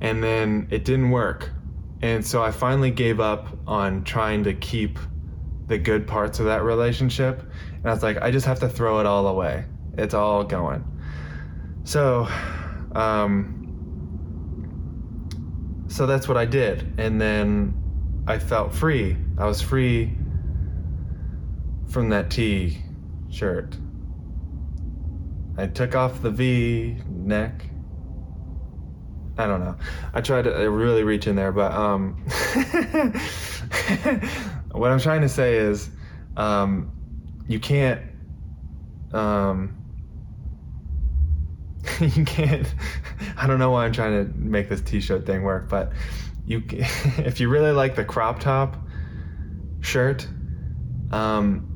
and 0.00 0.24
then 0.24 0.66
it 0.70 0.84
didn't 0.84 1.10
work. 1.10 1.50
And 2.02 2.26
so 2.26 2.42
i 2.42 2.50
finally 2.50 2.90
gave 2.90 3.20
up 3.20 3.46
on 3.66 4.02
trying 4.02 4.44
to 4.44 4.54
keep 4.54 4.98
the 5.66 5.78
good 5.78 6.06
parts 6.06 6.40
of 6.40 6.46
that 6.46 6.62
relationship. 6.62 7.40
And 7.40 7.86
i 7.86 7.92
was 7.92 8.02
like 8.02 8.22
i 8.22 8.30
just 8.30 8.46
have 8.46 8.60
to 8.60 8.68
throw 8.68 9.00
it 9.00 9.06
all 9.06 9.26
away. 9.26 9.64
It's 9.96 10.14
all 10.14 10.44
going 10.44 10.84
so 11.84 12.26
um 12.94 13.60
so 15.88 16.06
that's 16.06 16.26
what 16.26 16.36
i 16.36 16.44
did. 16.44 16.94
And 16.98 17.20
then 17.20 18.24
i 18.26 18.38
felt 18.38 18.74
free. 18.74 19.16
I 19.38 19.46
was 19.46 19.60
free 19.60 20.12
from 21.88 22.08
that 22.08 22.30
t 22.30 22.78
shirt 23.30 23.76
i 25.56 25.66
took 25.66 25.94
off 25.94 26.22
the 26.22 26.30
v 26.30 26.96
neck. 27.08 27.66
I 29.36 29.46
don't 29.46 29.60
know. 29.60 29.76
I 30.12 30.20
tried 30.20 30.42
to 30.42 30.50
really 30.70 31.02
reach 31.02 31.26
in 31.26 31.34
there, 31.34 31.50
but 31.50 31.72
um, 31.72 32.24
what 34.74 34.90
I'm 34.90 35.00
trying 35.00 35.22
to 35.22 35.28
say 35.28 35.56
is, 35.56 35.88
um, 36.36 36.92
you 37.48 37.60
can't, 37.60 38.00
um, 39.12 39.76
you 42.00 42.24
can't. 42.24 42.72
I 43.36 43.46
don't 43.46 43.58
know 43.58 43.70
why 43.70 43.84
I'm 43.84 43.92
trying 43.92 44.26
to 44.26 44.38
make 44.38 44.68
this 44.68 44.80
t-shirt 44.80 45.26
thing 45.26 45.42
work, 45.42 45.68
but 45.68 45.92
you, 46.46 46.62
if 46.68 47.40
you 47.40 47.48
really 47.48 47.72
like 47.72 47.94
the 47.94 48.04
crop 48.04 48.40
top 48.40 48.76
shirt, 49.80 50.26
um, 51.10 51.70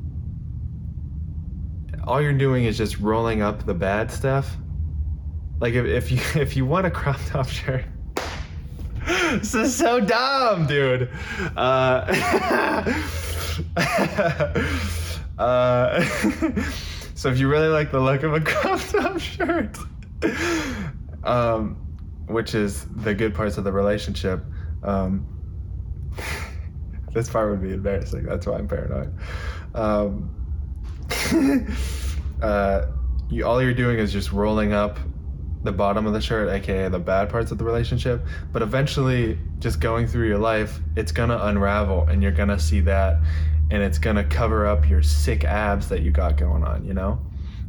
all 2.05 2.21
you're 2.21 2.33
doing 2.33 2.65
is 2.65 2.77
just 2.77 2.99
rolling 2.99 3.41
up 3.41 3.65
the 3.65 3.73
bad 3.73 4.11
stuff 4.11 4.57
like 5.59 5.73
if, 5.73 5.85
if 5.85 6.11
you 6.11 6.41
if 6.41 6.55
you 6.55 6.65
want 6.65 6.85
a 6.85 6.91
crop 6.91 7.19
top 7.27 7.47
shirt, 7.47 7.85
this 9.37 9.53
is 9.53 9.75
so 9.75 9.99
dumb, 9.99 10.65
dude. 10.65 11.09
Uh, 11.55 12.05
uh, 15.37 16.03
so 17.15 17.29
if 17.29 17.37
you 17.37 17.47
really 17.47 17.67
like 17.67 17.91
the 17.91 17.99
look 17.99 18.23
of 18.23 18.33
a 18.33 18.41
crop 18.45 18.79
top 18.81 19.19
shirt, 19.19 19.77
um, 21.23 21.75
which 22.27 22.55
is 22.55 22.85
the 22.97 23.13
good 23.13 23.35
parts 23.35 23.57
of 23.57 23.63
the 23.63 23.71
relationship, 23.71 24.43
um, 24.83 25.27
this 27.13 27.29
part 27.29 27.51
would 27.51 27.61
be 27.61 27.73
embarrassing. 27.73 28.23
That's 28.23 28.45
why 28.47 28.57
I'm 28.57 28.67
paranoid. 28.67 29.13
Um, 29.75 30.35
uh, 32.41 32.85
you, 33.29 33.45
all 33.45 33.61
you're 33.61 33.73
doing 33.73 33.99
is 33.99 34.11
just 34.11 34.31
rolling 34.31 34.73
up 34.73 34.97
the 35.63 35.71
bottom 35.71 36.05
of 36.05 36.13
the 36.13 36.21
shirt, 36.21 36.49
aka 36.49 36.87
the 36.89 36.99
bad 36.99 37.29
parts 37.29 37.51
of 37.51 37.57
the 37.57 37.63
relationship. 37.63 38.25
But 38.51 38.61
eventually, 38.61 39.37
just 39.59 39.79
going 39.79 40.07
through 40.07 40.27
your 40.27 40.37
life, 40.37 40.79
it's 40.95 41.11
gonna 41.11 41.37
unravel 41.37 42.07
and 42.07 42.23
you're 42.23 42.31
gonna 42.31 42.59
see 42.59 42.79
that 42.81 43.19
and 43.71 43.83
it's 43.83 43.97
gonna 43.97 44.23
cover 44.23 44.65
up 44.65 44.89
your 44.89 45.03
sick 45.03 45.43
abs 45.43 45.89
that 45.89 46.01
you 46.01 46.11
got 46.11 46.37
going 46.37 46.63
on, 46.63 46.85
you 46.85 46.93
know? 46.93 47.19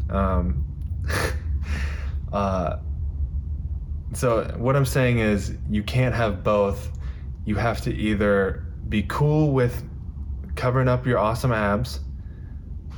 Um, 0.08 0.64
uh, 2.32 2.76
so, 4.12 4.44
what 4.56 4.74
I'm 4.74 4.86
saying 4.86 5.18
is, 5.18 5.56
you 5.68 5.82
can't 5.82 6.14
have 6.14 6.42
both. 6.42 6.90
You 7.44 7.54
have 7.56 7.80
to 7.82 7.94
either 7.94 8.64
be 8.88 9.04
cool 9.04 9.52
with 9.52 9.84
covering 10.56 10.88
up 10.88 11.06
your 11.06 11.18
awesome 11.18 11.52
abs, 11.52 12.00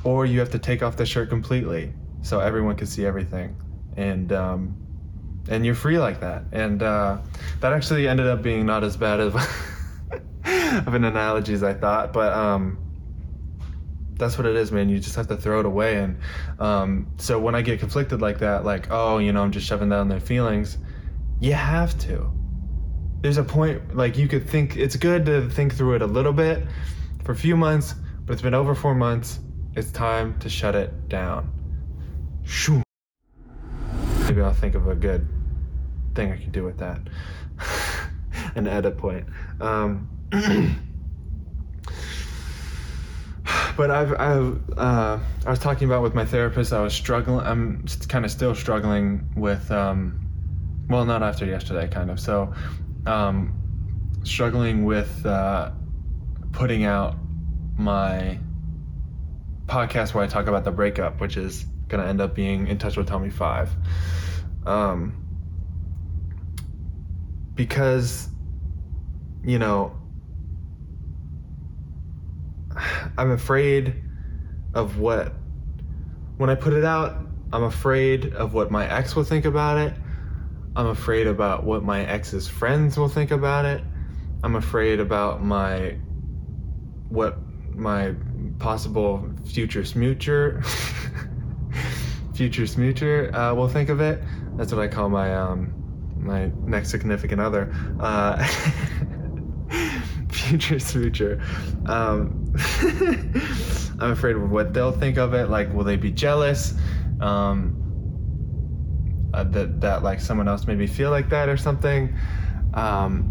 or 0.03 0.25
you 0.25 0.39
have 0.39 0.49
to 0.51 0.59
take 0.59 0.81
off 0.81 0.97
the 0.97 1.05
shirt 1.05 1.29
completely 1.29 1.93
so 2.23 2.39
everyone 2.39 2.75
can 2.75 2.87
see 2.87 3.05
everything. 3.05 3.55
And, 3.95 4.33
um, 4.33 4.82
and 5.47 5.65
you're 5.65 5.75
free 5.75 5.99
like 5.99 6.21
that. 6.21 6.43
And 6.51 6.81
uh, 6.81 7.19
that 7.59 7.73
actually 7.73 8.07
ended 8.07 8.27
up 8.27 8.41
being 8.41 8.65
not 8.65 8.83
as 8.83 8.97
bad 8.97 9.19
of, 9.19 9.35
of 10.45 10.93
an 10.93 11.03
analogy 11.03 11.53
as 11.53 11.63
I 11.63 11.73
thought, 11.73 12.13
but 12.13 12.33
um, 12.33 12.77
that's 14.15 14.37
what 14.37 14.47
it 14.47 14.55
is, 14.55 14.71
man. 14.71 14.89
You 14.89 14.99
just 14.99 15.15
have 15.15 15.27
to 15.27 15.37
throw 15.37 15.59
it 15.59 15.65
away. 15.65 15.97
And 15.97 16.19
um, 16.59 17.07
so 17.17 17.39
when 17.39 17.55
I 17.55 17.61
get 17.61 17.79
conflicted 17.79 18.21
like 18.21 18.39
that, 18.39 18.63
like, 18.63 18.87
oh, 18.89 19.17
you 19.17 19.33
know, 19.33 19.43
I'm 19.43 19.51
just 19.51 19.67
shoving 19.67 19.89
down 19.89 20.07
their 20.07 20.19
feelings, 20.19 20.77
you 21.39 21.53
have 21.53 21.97
to. 21.99 22.31
There's 23.21 23.37
a 23.37 23.43
point, 23.43 23.95
like, 23.95 24.17
you 24.17 24.27
could 24.27 24.49
think 24.49 24.75
it's 24.75 24.95
good 24.95 25.25
to 25.25 25.49
think 25.49 25.73
through 25.73 25.95
it 25.95 26.01
a 26.01 26.07
little 26.07 26.33
bit 26.33 26.65
for 27.23 27.31
a 27.31 27.35
few 27.35 27.55
months, 27.55 27.95
but 28.25 28.33
it's 28.33 28.41
been 28.41 28.53
over 28.53 28.75
four 28.75 28.95
months. 28.95 29.39
It's 29.75 29.91
time 29.91 30.37
to 30.39 30.49
shut 30.49 30.75
it 30.75 31.09
down. 31.09 31.51
Shoo. 32.43 32.82
Maybe 34.33 34.41
I'll 34.43 34.51
think 34.51 34.73
of 34.73 34.87
a 34.87 34.95
good 34.95 35.27
thing 36.15 36.31
I 36.31 36.37
could 36.37 36.51
do 36.51 36.63
with 36.63 36.79
that. 36.79 36.99
An 38.55 38.65
edit 38.65 38.97
point. 38.97 39.27
Um, 39.61 40.09
but 43.77 43.91
I've, 43.91 44.11
I've 44.19 44.59
uh, 44.75 45.19
I 45.45 45.49
was 45.51 45.59
talking 45.59 45.87
about 45.87 46.01
with 46.01 46.15
my 46.15 46.25
therapist. 46.25 46.73
I 46.73 46.81
was 46.81 46.95
struggling. 46.95 47.45
I'm 47.45 47.85
kind 48.07 48.25
of 48.25 48.31
still 48.31 48.55
struggling 48.55 49.31
with. 49.35 49.69
Um, 49.69 50.19
well, 50.89 51.05
not 51.05 51.21
after 51.21 51.45
yesterday, 51.45 51.87
kind 51.87 52.09
of. 52.09 52.19
So, 52.19 52.55
um, 53.05 53.53
struggling 54.23 54.83
with 54.83 55.27
uh, 55.27 55.73
putting 56.53 56.85
out 56.85 57.17
my 57.77 58.39
podcast 59.67 60.15
where 60.15 60.23
I 60.23 60.27
talk 60.27 60.47
about 60.47 60.63
the 60.63 60.71
breakup, 60.71 61.21
which 61.21 61.37
is 61.37 61.67
gonna 61.95 62.09
end 62.09 62.21
up 62.21 62.33
being 62.33 62.67
in 62.67 62.77
touch 62.77 62.97
with 62.97 63.07
Tommy 63.07 63.29
Five. 63.29 63.69
Um, 64.65 65.23
because, 67.55 68.29
you 69.43 69.59
know, 69.59 69.95
I'm 73.17 73.31
afraid 73.31 74.01
of 74.73 74.97
what, 74.97 75.33
when 76.37 76.49
I 76.49 76.55
put 76.55 76.73
it 76.73 76.83
out, 76.83 77.17
I'm 77.51 77.63
afraid 77.63 78.33
of 78.33 78.53
what 78.53 78.71
my 78.71 78.89
ex 78.89 79.15
will 79.15 79.23
think 79.23 79.45
about 79.45 79.77
it. 79.77 79.93
I'm 80.75 80.87
afraid 80.87 81.27
about 81.27 81.63
what 81.63 81.83
my 81.83 82.03
ex's 82.05 82.47
friends 82.47 82.97
will 82.97 83.09
think 83.09 83.29
about 83.29 83.65
it. 83.65 83.83
I'm 84.43 84.55
afraid 84.55 84.99
about 84.99 85.43
my, 85.43 85.97
what 87.09 87.37
my 87.75 88.15
possible 88.57 89.29
future 89.45 89.81
smoocher, 89.81 90.65
future 92.33 92.63
smoocher 92.63 93.33
uh, 93.33 93.53
will 93.55 93.67
think 93.67 93.89
of 93.89 94.01
it. 94.01 94.21
That's 94.55 94.73
what 94.73 94.81
I 94.81 94.87
call 94.87 95.09
my 95.09 95.35
um, 95.35 95.73
my 96.17 96.51
next 96.65 96.89
significant 96.89 97.41
other. 97.41 97.73
Uh, 97.99 98.43
future 100.29 100.75
smoocher. 100.75 101.39
Um, 101.87 102.53
I'm 103.99 104.11
afraid 104.11 104.35
of 104.35 104.49
what 104.49 104.73
they'll 104.73 104.91
think 104.91 105.17
of 105.17 105.33
it. 105.33 105.49
Like, 105.49 105.73
will 105.73 105.83
they 105.83 105.95
be 105.95 106.11
jealous? 106.11 106.73
Um, 107.19 107.79
uh, 109.33 109.43
that 109.45 109.81
that 109.81 110.03
like 110.03 110.21
someone 110.21 110.47
else 110.47 110.67
made 110.67 110.77
me 110.77 110.87
feel 110.87 111.09
like 111.09 111.29
that 111.29 111.49
or 111.49 111.57
something. 111.57 112.15
Um, 112.73 113.29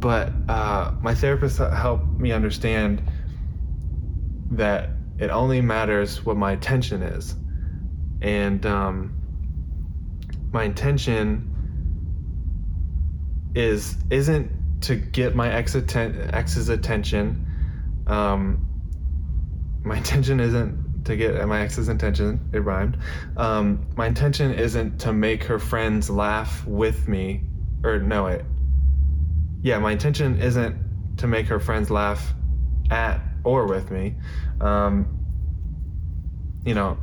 but 0.00 0.32
uh, 0.48 0.92
my 1.00 1.14
therapist 1.14 1.58
helped 1.58 2.06
me 2.18 2.32
understand 2.32 3.02
that 4.50 4.90
it 5.18 5.30
only 5.30 5.60
matters 5.60 6.24
what 6.24 6.36
my 6.36 6.52
intention 6.52 7.02
is, 7.02 7.34
and 8.24 8.64
um, 8.64 9.12
my 10.50 10.64
intention 10.64 11.50
is 13.54 13.96
isn't 14.10 14.50
to 14.80 14.96
get 14.96 15.36
my 15.36 15.52
ex 15.52 15.74
atten- 15.74 16.30
ex's 16.32 16.70
attention. 16.70 17.46
Um, 18.06 18.66
my 19.84 19.98
intention 19.98 20.40
isn't 20.40 21.04
to 21.04 21.16
get 21.16 21.46
my 21.46 21.60
ex's 21.60 21.88
attention. 21.88 22.48
It 22.54 22.60
rhymed. 22.60 22.96
Um, 23.36 23.88
my 23.94 24.06
intention 24.06 24.54
isn't 24.54 25.00
to 25.00 25.12
make 25.12 25.44
her 25.44 25.58
friends 25.58 26.08
laugh 26.08 26.66
with 26.66 27.06
me, 27.06 27.42
or 27.82 27.98
no, 27.98 28.28
it. 28.28 28.46
Yeah, 29.60 29.78
my 29.80 29.92
intention 29.92 30.40
isn't 30.40 31.18
to 31.18 31.26
make 31.26 31.46
her 31.48 31.60
friends 31.60 31.90
laugh 31.90 32.32
at 32.90 33.20
or 33.44 33.66
with 33.66 33.90
me. 33.90 34.14
Um, 34.62 35.23
you 36.64 36.74
know, 36.74 36.96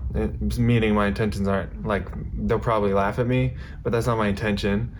meaning 0.57 0.95
my 0.95 1.07
intentions 1.07 1.47
aren't 1.47 1.85
like 1.85 2.07
they'll 2.47 2.59
probably 2.59 2.93
laugh 2.93 3.19
at 3.19 3.27
me, 3.27 3.55
but 3.83 3.91
that's 3.91 4.07
not 4.07 4.17
my 4.17 4.27
intention, 4.27 4.95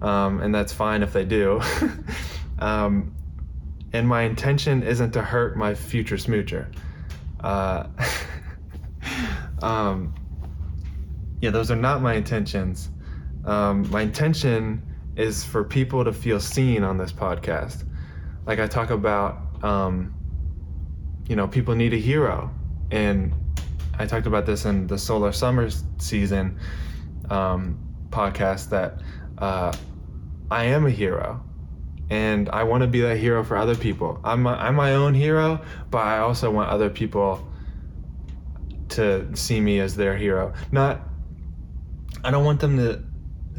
um, 0.00 0.40
and 0.40 0.54
that's 0.54 0.72
fine 0.72 1.02
if 1.02 1.12
they 1.12 1.24
do. 1.24 1.60
um, 2.58 3.14
and 3.92 4.08
my 4.08 4.22
intention 4.22 4.82
isn't 4.82 5.12
to 5.12 5.22
hurt 5.22 5.56
my 5.56 5.74
future 5.74 6.16
smoocher. 6.16 6.74
Uh, 7.40 7.86
um, 9.62 10.14
yeah, 11.40 11.50
those 11.50 11.70
are 11.70 11.76
not 11.76 12.00
my 12.00 12.14
intentions. 12.14 12.88
Um, 13.44 13.88
my 13.90 14.02
intention 14.02 14.82
is 15.16 15.44
for 15.44 15.62
people 15.62 16.04
to 16.04 16.12
feel 16.12 16.40
seen 16.40 16.82
on 16.82 16.96
this 16.96 17.12
podcast. 17.12 17.84
Like 18.46 18.60
I 18.60 18.66
talk 18.66 18.90
about, 18.90 19.62
um, 19.62 20.14
you 21.28 21.36
know, 21.36 21.46
people 21.46 21.74
need 21.74 21.92
a 21.92 21.98
hero, 21.98 22.50
and 22.90 23.34
I 23.98 24.06
talked 24.06 24.26
about 24.26 24.46
this 24.46 24.64
in 24.64 24.86
the 24.86 24.98
Solar 24.98 25.32
Summer 25.32 25.68
season 25.98 26.58
um, 27.30 27.78
podcast 28.10 28.68
that 28.70 29.00
uh, 29.38 29.72
I 30.50 30.64
am 30.64 30.86
a 30.86 30.90
hero 30.90 31.42
and 32.10 32.48
I 32.50 32.62
want 32.62 32.82
to 32.82 32.86
be 32.86 33.00
that 33.00 33.16
hero 33.16 33.42
for 33.42 33.56
other 33.56 33.74
people. 33.74 34.20
I'm 34.22 34.42
my, 34.42 34.54
I'm 34.54 34.74
my 34.74 34.94
own 34.94 35.14
hero, 35.14 35.60
but 35.90 35.98
I 35.98 36.18
also 36.18 36.50
want 36.50 36.70
other 36.70 36.90
people 36.90 37.46
to 38.90 39.34
see 39.34 39.60
me 39.60 39.80
as 39.80 39.96
their 39.96 40.16
hero. 40.16 40.52
Not 40.70 41.00
I 42.22 42.30
don't 42.30 42.44
want 42.44 42.60
them 42.60 42.76
to 42.76 43.02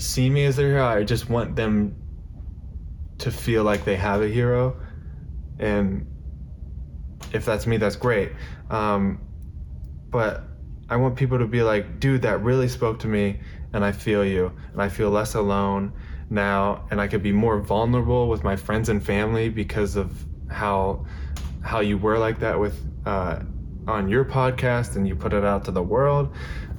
see 0.01 0.29
me 0.29 0.45
as 0.45 0.55
their 0.55 0.69
hero. 0.69 0.85
I 0.85 1.03
just 1.03 1.29
want 1.29 1.55
them 1.55 1.95
to 3.19 3.31
feel 3.31 3.63
like 3.63 3.83
they 3.85 3.95
have 3.95 4.21
a 4.21 4.27
hero, 4.27 4.77
and 5.59 6.05
if 7.33 7.45
that's 7.45 7.65
me, 7.67 7.77
that's 7.77 7.95
great. 7.95 8.31
Um, 8.69 9.26
but 10.10 10.43
I 10.89 10.95
want 10.95 11.16
people 11.18 11.38
to 11.39 11.47
be 11.47 11.62
like, 11.64 11.99
dude, 11.99 12.22
that 12.22 12.41
really 12.41 12.68
spoke 12.68 12.99
to 12.99 13.08
me, 13.08 13.39
and 13.74 13.84
I 13.84 13.91
feel 13.91 14.24
you, 14.24 14.51
and 14.72 14.82
I 14.82 14.89
feel 14.89 15.10
less 15.10 15.36
alone 15.36 15.91
now, 16.30 16.86
and 16.91 17.01
I 17.01 17.08
could 17.08 17.24
be 17.24 17.32
more 17.32 17.60
vulnerable 17.60 18.30
with 18.30 18.43
my 18.43 18.55
friends 18.55 18.89
and 18.89 19.03
family 19.03 19.49
because 19.49 19.95
of 19.95 20.26
how 20.49 21.05
how 21.62 21.82
you 21.82 21.97
were 21.97 22.18
like 22.18 22.39
that 22.39 22.58
with 22.58 22.82
uh, 23.05 23.39
on 23.88 24.08
your 24.08 24.24
podcast, 24.24 24.95
and 24.95 25.08
you 25.08 25.16
put 25.16 25.34
it 25.34 25.43
out 25.43 25.66
to 25.66 25.72
the 25.72 25.84
world. 25.84 26.34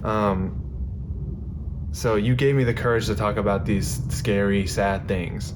Um, 0.04 0.64
so 1.92 2.16
you 2.16 2.34
gave 2.34 2.54
me 2.54 2.64
the 2.64 2.74
courage 2.74 3.06
to 3.06 3.14
talk 3.14 3.36
about 3.36 3.66
these 3.66 4.00
scary, 4.08 4.66
sad 4.66 5.06
things, 5.06 5.52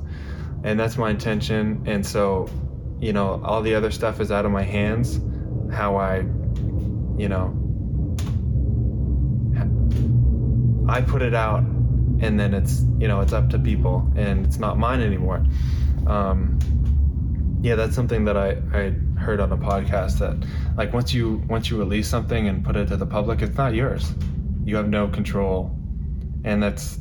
and 0.63 0.79
that's 0.79 0.99
my 0.99 1.11
intention. 1.11 1.85
And 1.87 2.05
so, 2.05 2.49
you 3.01 3.15
know, 3.15 3.41
all 3.43 3.63
the 3.63 3.75
other 3.75 3.91
stuff 3.91 4.21
is 4.21 4.31
out 4.31 4.45
of 4.45 4.53
my 4.53 4.63
hands. 4.63 5.21
How 5.73 5.97
I, 5.97 6.19
you 7.17 7.29
know, 7.29 7.62
I 10.89 11.01
put 11.01 11.23
it 11.23 11.35
out 11.35 11.61
and 11.61 12.39
then 12.39 12.55
it's 12.55 12.85
you 12.99 13.09
know 13.09 13.21
it's 13.21 13.33
up 13.33 13.51
to 13.51 13.59
people 13.59 14.11
and 14.17 14.47
it's 14.47 14.59
not 14.59 14.79
mine 14.79 15.01
anymore. 15.01 15.45
Um, 16.07 16.59
yeah 17.63 17.77
that's 17.77 17.95
something 17.95 18.25
that 18.25 18.37
I, 18.37 18.57
I 18.73 18.91
heard 19.19 19.39
on 19.39 19.53
a 19.53 19.57
podcast 19.57 20.19
that 20.19 20.37
like 20.77 20.93
once 20.93 21.15
you 21.15 21.43
once 21.49 21.71
you 21.71 21.79
release 21.79 22.09
something 22.09 22.49
and 22.49 22.65
put 22.65 22.77
it 22.77 22.89
to 22.89 22.97
the 22.97 23.07
public 23.07 23.43
it's 23.43 23.57
not 23.57 23.75
yours. 23.75 24.13
You 24.65 24.77
have 24.77 24.89
no 24.89 25.09
control. 25.09 25.77
And 26.45 26.63
that's 26.63 26.99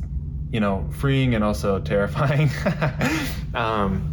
you 0.50 0.60
know 0.60 0.88
freeing 0.92 1.34
and 1.34 1.42
also 1.42 1.78
terrifying. 1.92 2.50
Um, 3.54 4.12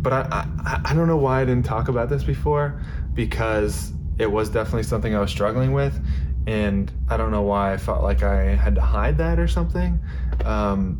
but 0.00 0.12
I, 0.12 0.46
I 0.64 0.80
i 0.84 0.94
don't 0.94 1.08
know 1.08 1.16
why 1.16 1.42
i 1.42 1.44
didn't 1.44 1.64
talk 1.64 1.88
about 1.88 2.08
this 2.08 2.22
before 2.22 2.80
because 3.14 3.92
it 4.18 4.30
was 4.30 4.48
definitely 4.48 4.84
something 4.84 5.14
i 5.14 5.20
was 5.20 5.30
struggling 5.30 5.72
with 5.72 6.00
and 6.48 6.90
I 7.10 7.18
don't 7.18 7.30
know 7.30 7.42
why 7.42 7.74
I 7.74 7.76
felt 7.76 8.02
like 8.02 8.22
I 8.22 8.54
had 8.54 8.74
to 8.76 8.80
hide 8.80 9.18
that 9.18 9.38
or 9.38 9.46
something. 9.46 10.00
Um, 10.46 10.98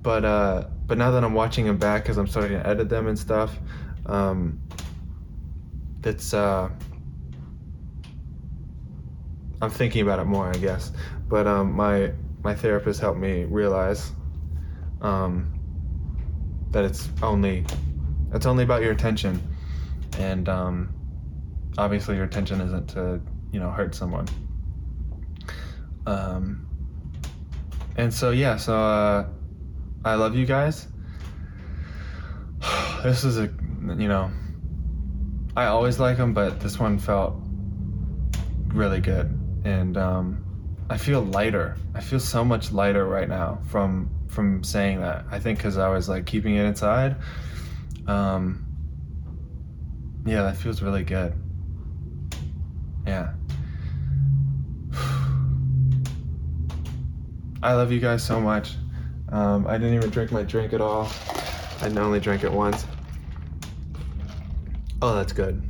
but 0.00 0.24
uh, 0.24 0.68
but 0.86 0.96
now 0.96 1.10
that 1.10 1.22
I'm 1.22 1.34
watching 1.34 1.66
them 1.66 1.76
back 1.76 2.04
because 2.04 2.16
I'm 2.16 2.26
starting 2.26 2.58
to 2.58 2.66
edit 2.66 2.88
them 2.88 3.06
and 3.06 3.18
stuff, 3.18 3.54
um, 4.06 4.58
that's 6.00 6.32
uh, 6.32 6.70
I'm 9.60 9.70
thinking 9.70 10.00
about 10.00 10.20
it 10.20 10.24
more, 10.24 10.48
I 10.48 10.56
guess. 10.56 10.90
But 11.28 11.46
um, 11.46 11.74
my 11.74 12.12
my 12.42 12.54
therapist 12.54 12.98
helped 12.98 13.20
me 13.20 13.44
realize 13.44 14.10
um, 15.02 15.52
that 16.70 16.82
it's 16.86 17.10
only 17.22 17.66
it's 18.32 18.46
only 18.46 18.64
about 18.64 18.80
your 18.80 18.92
attention, 18.92 19.38
and 20.18 20.48
um, 20.48 20.94
obviously 21.76 22.16
your 22.16 22.24
attention 22.24 22.62
isn't 22.62 22.88
to 22.88 23.20
you 23.52 23.60
know 23.60 23.70
hurt 23.70 23.94
someone. 23.94 24.26
Um, 26.06 26.66
and 27.96 28.12
so 28.12 28.30
yeah, 28.30 28.56
so 28.56 28.76
uh, 28.76 29.26
I 30.04 30.14
love 30.14 30.34
you 30.34 30.46
guys. 30.46 30.86
This 33.02 33.24
is 33.24 33.38
a 33.38 33.42
you 33.42 34.08
know, 34.08 34.30
I 35.56 35.66
always 35.66 36.00
like 36.00 36.16
them, 36.16 36.34
but 36.34 36.58
this 36.60 36.78
one 36.78 36.98
felt 36.98 37.36
really 38.68 39.00
good, 39.00 39.38
and 39.64 39.96
um, 39.96 40.44
I 40.90 40.98
feel 40.98 41.22
lighter. 41.22 41.76
I 41.94 42.00
feel 42.00 42.18
so 42.18 42.44
much 42.44 42.72
lighter 42.72 43.06
right 43.06 43.28
now 43.28 43.60
from 43.68 44.10
from 44.28 44.64
saying 44.64 45.00
that. 45.00 45.24
I 45.30 45.38
think 45.38 45.58
because 45.58 45.78
I 45.78 45.88
was 45.88 46.08
like 46.08 46.26
keeping 46.26 46.56
it 46.56 46.64
inside. 46.64 47.16
Um, 48.06 48.66
yeah, 50.24 50.42
that 50.42 50.56
feels 50.56 50.82
really 50.82 51.04
good. 51.04 51.34
Yeah. 53.06 53.32
I 57.62 57.72
love 57.72 57.90
you 57.90 58.00
guys 58.00 58.22
so 58.22 58.40
much. 58.40 58.74
Um, 59.30 59.66
I 59.66 59.78
didn't 59.78 59.94
even 59.94 60.10
drink 60.10 60.30
my 60.30 60.42
drink 60.42 60.72
at 60.72 60.80
all. 60.80 61.10
I 61.80 61.88
only 61.88 62.20
drank 62.20 62.44
it 62.44 62.52
once. 62.52 62.86
Oh, 65.02 65.14
that's 65.14 65.32
good. 65.32 65.62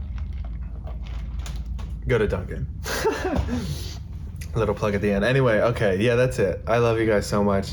Go 2.06 2.18
to 2.18 2.28
Dunkin'. 2.28 2.66
Little 4.54 4.74
plug 4.74 4.94
at 4.94 5.00
the 5.00 5.10
end. 5.10 5.24
Anyway, 5.24 5.60
okay, 5.60 5.96
yeah, 5.96 6.14
that's 6.14 6.38
it. 6.38 6.62
I 6.66 6.78
love 6.78 6.98
you 6.98 7.06
guys 7.06 7.26
so 7.26 7.42
much, 7.42 7.72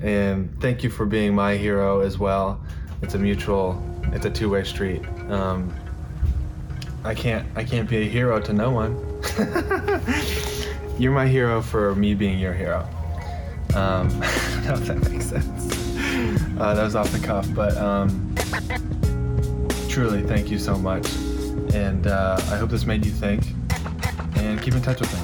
and 0.00 0.54
thank 0.60 0.84
you 0.84 0.90
for 0.90 1.04
being 1.04 1.34
my 1.34 1.56
hero 1.56 2.00
as 2.00 2.18
well. 2.18 2.62
It's 3.02 3.14
a 3.14 3.18
mutual, 3.18 3.82
it's 4.12 4.24
a 4.24 4.30
two-way 4.30 4.64
street. 4.64 5.02
Um, 5.28 5.74
I 7.02 7.14
can't, 7.14 7.46
I 7.56 7.64
can't 7.64 7.88
be 7.88 7.98
a 7.98 8.08
hero 8.08 8.40
to 8.40 8.52
no 8.52 8.70
one. 8.70 8.96
You're 10.98 11.12
my 11.12 11.26
hero 11.26 11.60
for 11.60 11.94
me 11.96 12.14
being 12.14 12.38
your 12.38 12.54
hero. 12.54 12.88
Um, 13.74 14.08
I 14.22 14.62
don't 14.64 14.66
know 14.66 14.74
if 14.74 14.86
that 14.86 15.10
makes 15.10 15.26
sense. 15.26 15.74
Uh, 16.58 16.74
that 16.74 16.84
was 16.84 16.94
off 16.94 17.10
the 17.10 17.18
cuff, 17.18 17.46
but 17.54 17.76
um, 17.76 18.34
truly, 19.88 20.22
thank 20.22 20.50
you 20.50 20.58
so 20.58 20.76
much. 20.76 21.12
And 21.74 22.06
uh, 22.06 22.36
I 22.50 22.56
hope 22.56 22.70
this 22.70 22.86
made 22.86 23.04
you 23.04 23.12
think. 23.12 23.42
And 24.36 24.60
keep 24.62 24.74
in 24.74 24.82
touch 24.82 25.00
with 25.00 25.12
me. 25.12 25.23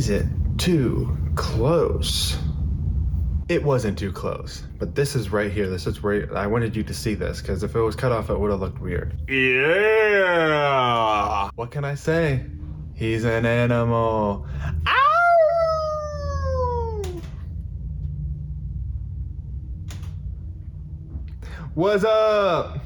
Is 0.00 0.08
it 0.08 0.24
too 0.56 1.14
close? 1.34 2.38
It 3.50 3.62
wasn't 3.62 3.98
too 3.98 4.10
close, 4.10 4.62
but 4.78 4.94
this 4.94 5.14
is 5.14 5.28
right 5.28 5.52
here. 5.52 5.68
This 5.68 5.86
is 5.86 6.02
where 6.02 6.34
I 6.34 6.46
wanted 6.46 6.74
you 6.74 6.82
to 6.84 6.94
see 6.94 7.12
this 7.14 7.42
because 7.42 7.62
if 7.62 7.74
it 7.74 7.80
was 7.80 7.96
cut 7.96 8.10
off, 8.10 8.30
it 8.30 8.40
would 8.40 8.50
have 8.50 8.60
looked 8.60 8.80
weird. 8.80 9.20
Yeah! 9.28 10.30
What 11.54 11.70
can 11.70 11.84
I 11.84 11.96
say? 11.96 12.46
He's 12.94 13.24
an 13.24 13.44
animal. 13.44 14.46
Ow! 14.86 15.02
What's 21.74 22.04
up? 22.04 22.79